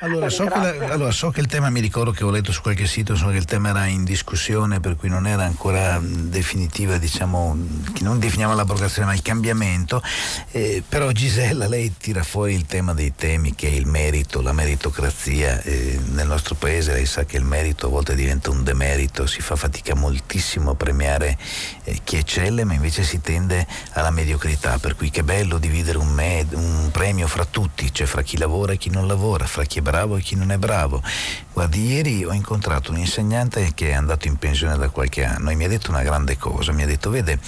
[0.00, 2.86] Allora so, la, allora so, che il tema, mi ricordo che ho letto su qualche
[2.86, 7.56] sito, so che il tema era in discussione, per cui non era ancora definitiva, diciamo,
[7.92, 10.02] che non definiamo l'abrogazione, ma il cambiamento.
[10.50, 14.52] Eh, però Gisella, lei tira fuori il tema dei temi che è il merito, la
[14.52, 15.62] meritocrazia.
[15.62, 19.40] Eh, nel nostro paese lei sa che il merito a volte diventa un demerito, si
[19.40, 21.38] fa fatica moltissimo a premiare
[21.84, 26.08] eh, chi eccelle, ma invece si tende alla mediocrità, per cui che bello dividere un,
[26.08, 29.78] med- un premio fra tutti, cioè fra chi lavora e chi non lavora, fra chi
[29.78, 31.02] è bravo e chi non è bravo.
[31.52, 35.54] Guardi, ieri ho incontrato un insegnante che è andato in pensione da qualche anno e
[35.54, 37.38] mi ha detto una grande cosa, mi ha detto, vede,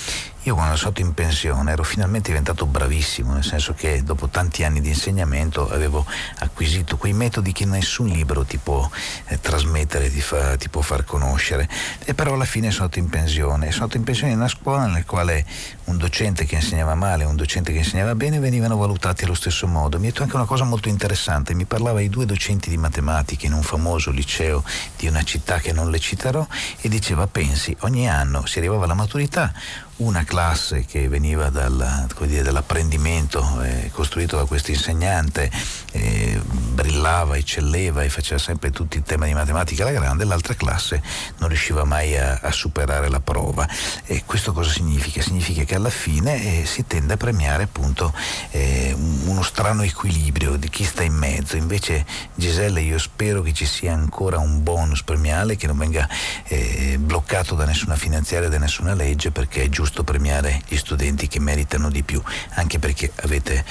[0.47, 4.63] io quando sono stato in pensione ero finalmente diventato bravissimo, nel senso che dopo tanti
[4.63, 6.07] anni di insegnamento avevo
[6.39, 8.89] acquisito quei metodi che nessun libro ti può
[9.27, 11.69] eh, trasmettere, ti, fa, ti, può far conoscere.
[12.05, 13.73] E però alla fine sono andato in pensione.
[13.73, 15.45] Sono andato in pensione in una scuola nella quale
[15.87, 19.67] un docente che insegnava male e un docente che insegnava bene venivano valutati allo stesso
[19.67, 19.99] modo.
[19.99, 23.47] Mi ha detto anche una cosa molto interessante, mi parlava di due docenti di matematica
[23.47, 24.63] in un famoso liceo
[24.97, 26.47] di una città che non le citerò
[26.81, 29.53] e diceva pensi ogni anno si arrivava alla maturità
[29.99, 35.51] una classe che veniva dal, dire, dall'apprendimento eh, costruito da questo insegnante,
[35.93, 41.03] eh, brillava, eccelleva e faceva sempre tutti i temi di matematica alla grande, l'altra classe
[41.39, 43.67] non riusciva mai a, a superare la prova.
[44.05, 45.23] E questo cosa significa?
[45.23, 48.13] Significa che alla fine eh, si tende a premiare appunto
[48.51, 48.95] eh,
[49.25, 51.57] uno strano equilibrio di chi sta in mezzo.
[51.57, 52.05] Invece
[52.35, 56.07] Giselle io spero che ci sia ancora un bonus premiale che non venga
[56.45, 61.29] eh, bloccato da nessuna finanziaria, da nessuna legge perché è giusto giusto premiare gli studenti
[61.29, 62.21] che meritano di più,
[62.55, 63.65] anche perché avete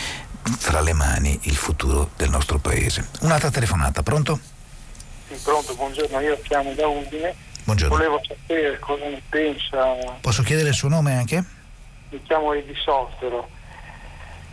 [0.61, 3.09] tra le mani il futuro del nostro paese.
[3.21, 4.39] Un'altra telefonata, pronto?
[5.27, 7.35] Sì, pronto, buongiorno, io chiamo da Udine.
[7.65, 7.97] Buongiorno.
[7.97, 9.93] Volevo sapere cosa ne pensa.
[10.21, 11.43] Posso chiedere il suo nome anche?
[12.09, 13.49] Mi chiamo Edi Softero.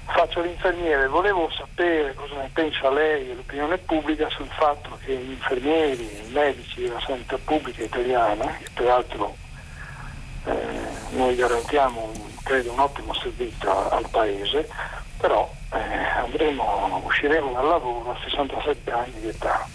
[0.07, 5.31] Faccio l'infermiere, volevo sapere cosa ne pensa lei e l'opinione pubblica sul fatto che gli
[5.31, 9.37] infermieri, i medici della sanità pubblica italiana, che peraltro
[10.45, 12.13] eh, noi garantiamo
[12.43, 14.69] credo un ottimo servizio al Paese,
[15.17, 19.67] però eh, andremo, usciremo dal lavoro a 67 anni di età.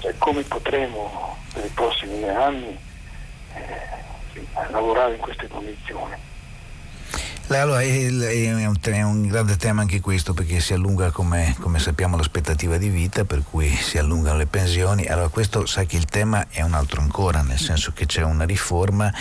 [0.00, 2.78] Cioè, come potremo per i prossimi anni
[3.54, 6.32] eh, lavorare in queste condizioni?
[7.48, 12.16] Allora, è, un, è, un, grande tema anche questo perché si allunga come, come, sappiamo
[12.16, 15.04] l'aspettativa di vita per cui si allungano le pensioni.
[15.06, 18.44] Allora questo sa che il tema è un altro ancora, nel senso che c'è una
[18.44, 19.12] riforma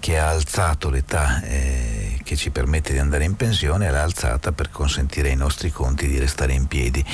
[0.00, 4.70] che ha alzato l'età eh, che ci permette di andare in pensione, l'ha alzata per
[4.70, 7.04] consentire ai nostri conti di restare in piedi.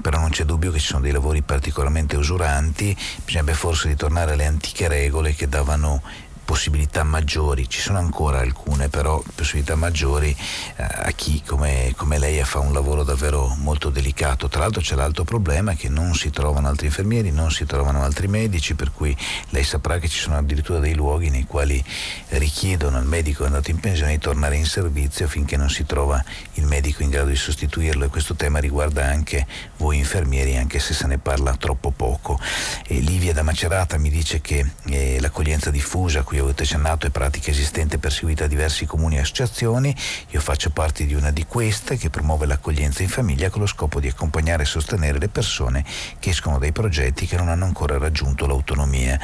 [0.00, 4.46] Però non c'è dubbio che ci sono dei lavori particolarmente usuranti, bisognerebbe forse ritornare alle
[4.46, 6.02] antiche regole che davano
[6.44, 10.36] possibilità maggiori, ci sono ancora alcune però possibilità maggiori
[10.76, 14.48] eh, a chi come, come, lei fa un lavoro davvero molto delicato.
[14.48, 18.28] Tra l'altro c'è l'altro problema che non si trovano altri infermieri, non si trovano altri
[18.28, 19.16] medici, per cui
[19.50, 21.82] lei saprà che ci sono addirittura dei luoghi nei quali
[22.28, 26.22] richiedono al medico andato in pensione di tornare in servizio finché non si trova
[26.54, 29.46] il medico in grado di sostituirlo e questo tema riguarda anche
[29.76, 32.38] voi infermieri anche se se ne parla troppo poco.
[32.86, 37.50] E Livia da Macerata mi dice che eh, l'accoglienza diffusa cui avete accennato è pratica
[37.52, 39.94] esistente perseguita da diversi comuni e associazioni.
[40.30, 44.00] Io faccio parte di una di queste che promuove l'accoglienza in famiglia con lo scopo
[44.00, 45.84] di accompagnare e sostenere le persone
[46.18, 49.18] che escono dai progetti che non hanno ancora raggiunto l'autonomia.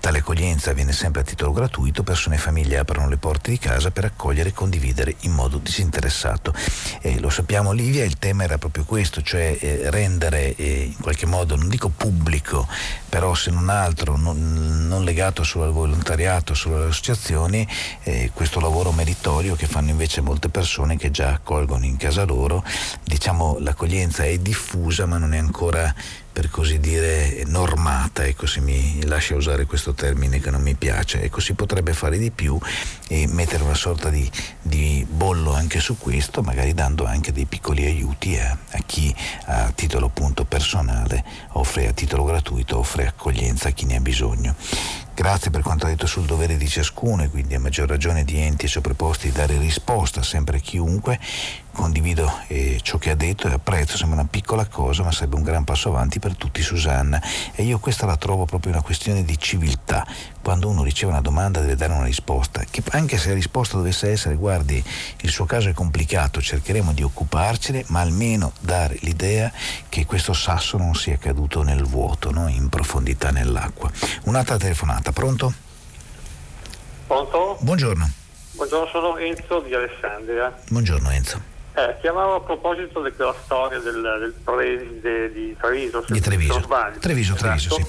[0.00, 3.92] Tale accoglienza avviene sempre a titolo gratuito, persone e famiglie aprono le porte di casa
[3.92, 6.52] per accogliere e condividere in modo disinteressato.
[7.00, 11.26] Eh, lo sappiamo Livia, il tema era proprio questo, cioè eh, rendere eh, in qualche
[11.26, 12.66] modo, non dico pubblico,
[13.08, 17.66] però se non altro non, non legato solo al volontariato, solo alle associazioni,
[18.02, 22.64] eh, questo lavoro meritorio che fanno invece molte persone che già accolgono in casa loro,
[23.04, 25.94] diciamo l'accoglienza è diffusa ma non è ancora
[26.36, 31.22] per così dire normata, ecco se mi lascia usare questo termine che non mi piace,
[31.22, 32.58] ecco si potrebbe fare di più
[33.08, 34.30] e mettere una sorta di,
[34.60, 39.14] di bollo anche su questo, magari dando anche dei piccoli aiuti a, a chi
[39.46, 44.54] a titolo appunto personale offre a titolo gratuito, offre accoglienza a chi ne ha bisogno.
[45.16, 48.38] Grazie per quanto ha detto sul dovere di ciascuno e quindi a maggior ragione di
[48.38, 51.18] enti soppreposti di dare risposta sempre a chiunque.
[51.72, 55.42] Condivido eh, ciò che ha detto e apprezzo, sembra una piccola cosa ma sarebbe un
[55.42, 57.18] gran passo avanti per tutti Susanna
[57.54, 60.06] e io questa la trovo proprio una questione di civiltà.
[60.46, 64.10] Quando uno riceve una domanda deve dare una risposta, che anche se la risposta dovesse
[64.10, 64.80] essere guardi
[65.22, 69.50] il suo caso è complicato, cercheremo di occuparcene ma almeno dare l'idea
[69.88, 72.46] che questo sasso non sia caduto nel vuoto, no?
[72.46, 73.90] in profondità nell'acqua.
[74.26, 75.52] Un'altra telefonata pronto?
[77.08, 77.58] Pronto?
[77.62, 78.08] Buongiorno.
[78.52, 80.56] Buongiorno, sono Enzo di Alessandria.
[80.68, 81.42] Buongiorno Enzo.
[81.74, 86.04] Eh, chiamavo a proposito di quella storia del, del preside di Treviso.
[86.06, 86.60] Di Treviso.
[86.60, 87.86] Sbaglio, Treviso, esatto, Treviso, sì.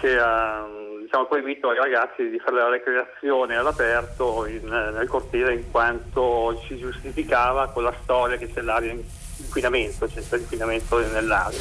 [0.00, 0.82] Che ha
[1.14, 6.76] diciamo, proibito ai ragazzi di fare la recreazione all'aperto in, nel cortile in quanto si
[6.76, 8.92] giustificava con la storia che c'è l'aria
[9.36, 11.60] inquinamento, c'è l'inquinamento nell'aria.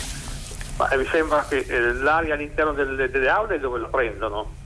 [0.77, 4.61] Ma mi sembra che eh, l'aria all'interno delle, delle aule dove la prendono?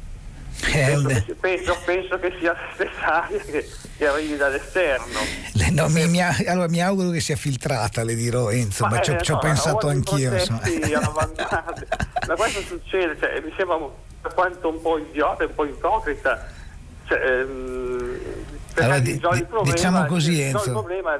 [0.60, 5.20] Penso che, penso, penso, che sia la stessa aria che, che arrivi dall'esterno.
[5.72, 9.12] No, mi, mi, allora mi auguro che sia filtrata, le dirò Enzo, ma, ma ci,
[9.12, 10.32] eh, ci ho pensato anch'io.
[10.32, 10.40] ma
[12.36, 13.78] questo succede, cioè, mi sembra
[14.34, 16.45] quanto un po' idiota, un po' ipocrita.
[17.06, 18.20] Cioè, ehm,
[18.84, 21.18] allora, di, di, problema, diciamo così Enzo, problema,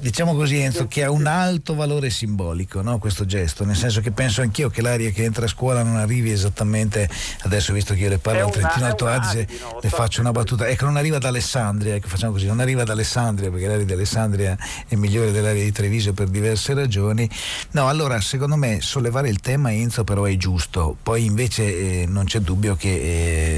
[0.00, 4.10] diciamo così Enzo che ha un alto valore simbolico no, questo gesto nel senso che
[4.10, 7.08] penso anch'io che l'aria che entra a scuola non arrivi esattamente
[7.42, 9.46] adesso visto che io le parlo al Trentino Alto Adige
[9.80, 10.66] le faccio una battuta.
[10.66, 13.92] Ecco non arriva da Alessandria ecco, facciamo così non arriva da Alessandria perché l'aria di
[13.92, 14.56] Alessandria
[14.88, 17.28] è migliore dell'aria di Treviso per diverse ragioni.
[17.72, 20.96] No allora secondo me sollevare il tema Enzo però è giusto.
[21.02, 22.88] Poi invece eh, non c'è dubbio che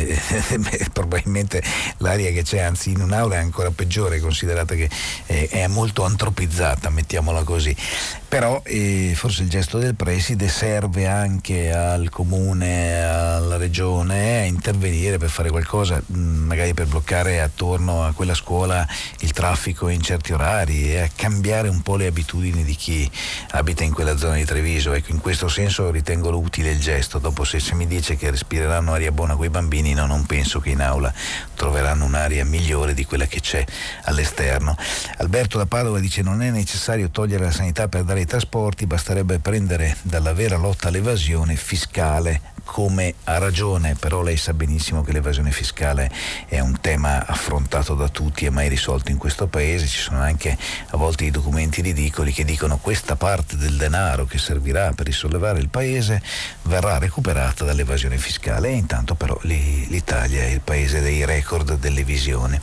[0.09, 0.21] eh,
[0.93, 1.63] probabilmente
[1.99, 4.89] l'aria che c'è anzi in un'aula è ancora peggiore considerata che
[5.27, 7.75] eh, è molto antropizzata mettiamola così
[8.33, 15.19] però eh, forse il gesto del preside serve anche al comune, alla regione a intervenire
[15.19, 18.89] per fare qualcosa, mm, magari per bloccare attorno a quella scuola
[19.19, 23.11] il traffico in certi orari e a cambiare un po' le abitudini di chi
[23.51, 24.95] abita in quella zona di Treviso.
[24.95, 27.19] Ecco, in questo senso ritengo utile il gesto.
[27.19, 30.71] Dopo se, se mi dice che respireranno aria buona quei bambini, no, non penso che
[30.71, 31.13] in aula
[31.55, 33.65] troveranno un'aria migliore di quella che c'è
[34.05, 34.77] all'esterno.
[35.19, 39.39] Alberto da Padova dice non è necessario togliere la sanità per dare i trasporti, basterebbe
[39.39, 45.51] prendere dalla vera lotta all'evasione fiscale come ha ragione, però lei sa benissimo che l'evasione
[45.51, 46.11] fiscale
[46.47, 50.57] è un tema affrontato da tutti e mai risolto in questo paese, ci sono anche
[50.91, 55.59] a volte i documenti ridicoli che dicono questa parte del denaro che servirà per risollevare
[55.61, 56.23] il paese
[56.63, 62.61] verrà recuperata dall'evasione fiscale e intanto però l'Italia è il paese dei record dell'evasione.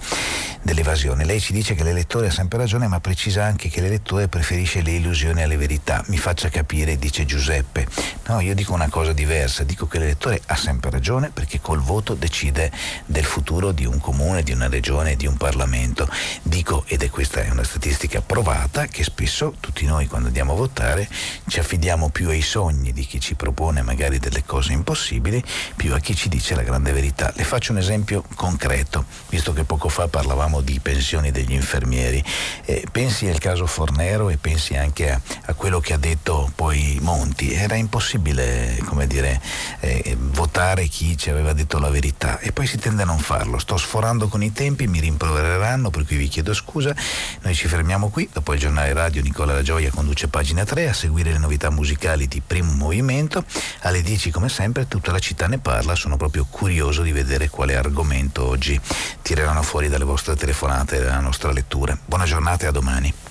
[1.26, 4.92] Lei ci dice che l'elettore ha sempre ragione ma precisa anche che l'elettore preferisce le
[4.92, 7.88] illusioni alle verità, mi faccia capire, dice Giuseppe.
[8.28, 12.14] No, io dico una cosa diversa, dico che l'elettore ha sempre ragione perché col voto
[12.14, 12.72] decide
[13.06, 16.07] del futuro di un comune, di una regione, di un Parlamento.
[16.44, 20.56] Dico, ed è questa è una statistica provata, che spesso tutti noi quando andiamo a
[20.56, 21.07] votare
[21.48, 25.44] ci affidiamo più ai sogni di chi ci propone magari delle cose impossibili,
[25.76, 27.34] più a chi ci dice la grande verità.
[27.36, 32.24] Le faccio un esempio concreto, visto che poco fa parlavamo di pensioni degli infermieri.
[32.66, 36.99] Eh, pensi al caso Fornero e pensi anche a, a quello che ha detto poi
[37.02, 37.53] Monti.
[37.53, 39.41] Era impossibile, come dire,
[39.80, 43.60] eh, votare chi ci aveva detto la verità e poi si tende a non farlo.
[43.60, 46.95] Sto sforando con i tempi, mi rimprovereranno, per cui vi chiedo scusa.
[47.41, 50.93] Noi ci fermiamo qui, dopo il giornale radio Nicola La Gioia conduce pagina 3 a
[50.93, 53.43] seguire le novità musicali di Primo Movimento.
[53.81, 57.76] Alle 10 come sempre tutta la città ne parla, sono proprio curioso di vedere quale
[57.76, 58.80] argomento oggi
[59.22, 61.97] tireranno fuori dalle vostre telefonate e dalla nostra lettura.
[62.06, 63.28] Buona giornata e a domani.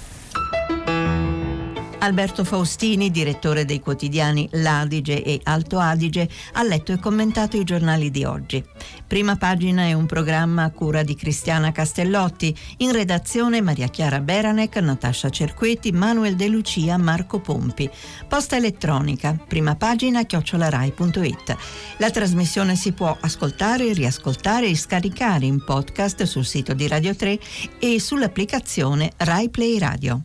[2.01, 8.11] Alberto Faustini, direttore dei quotidiani L'Adige e Alto Adige, ha letto e commentato i giornali
[8.11, 8.65] di oggi.
[9.07, 14.77] Prima pagina è un programma a cura di Cristiana Castellotti, in redazione Maria Chiara Beranec,
[14.77, 17.91] Natascia Cerqueti, Manuel De Lucia, Marco Pompi.
[18.29, 21.57] Posta elettronica, prima pagina chiocciolarai.it.
[21.97, 27.39] La trasmissione si può ascoltare, riascoltare e scaricare in podcast sul sito di Radio 3
[27.81, 30.23] e sull'applicazione Rai Play Radio.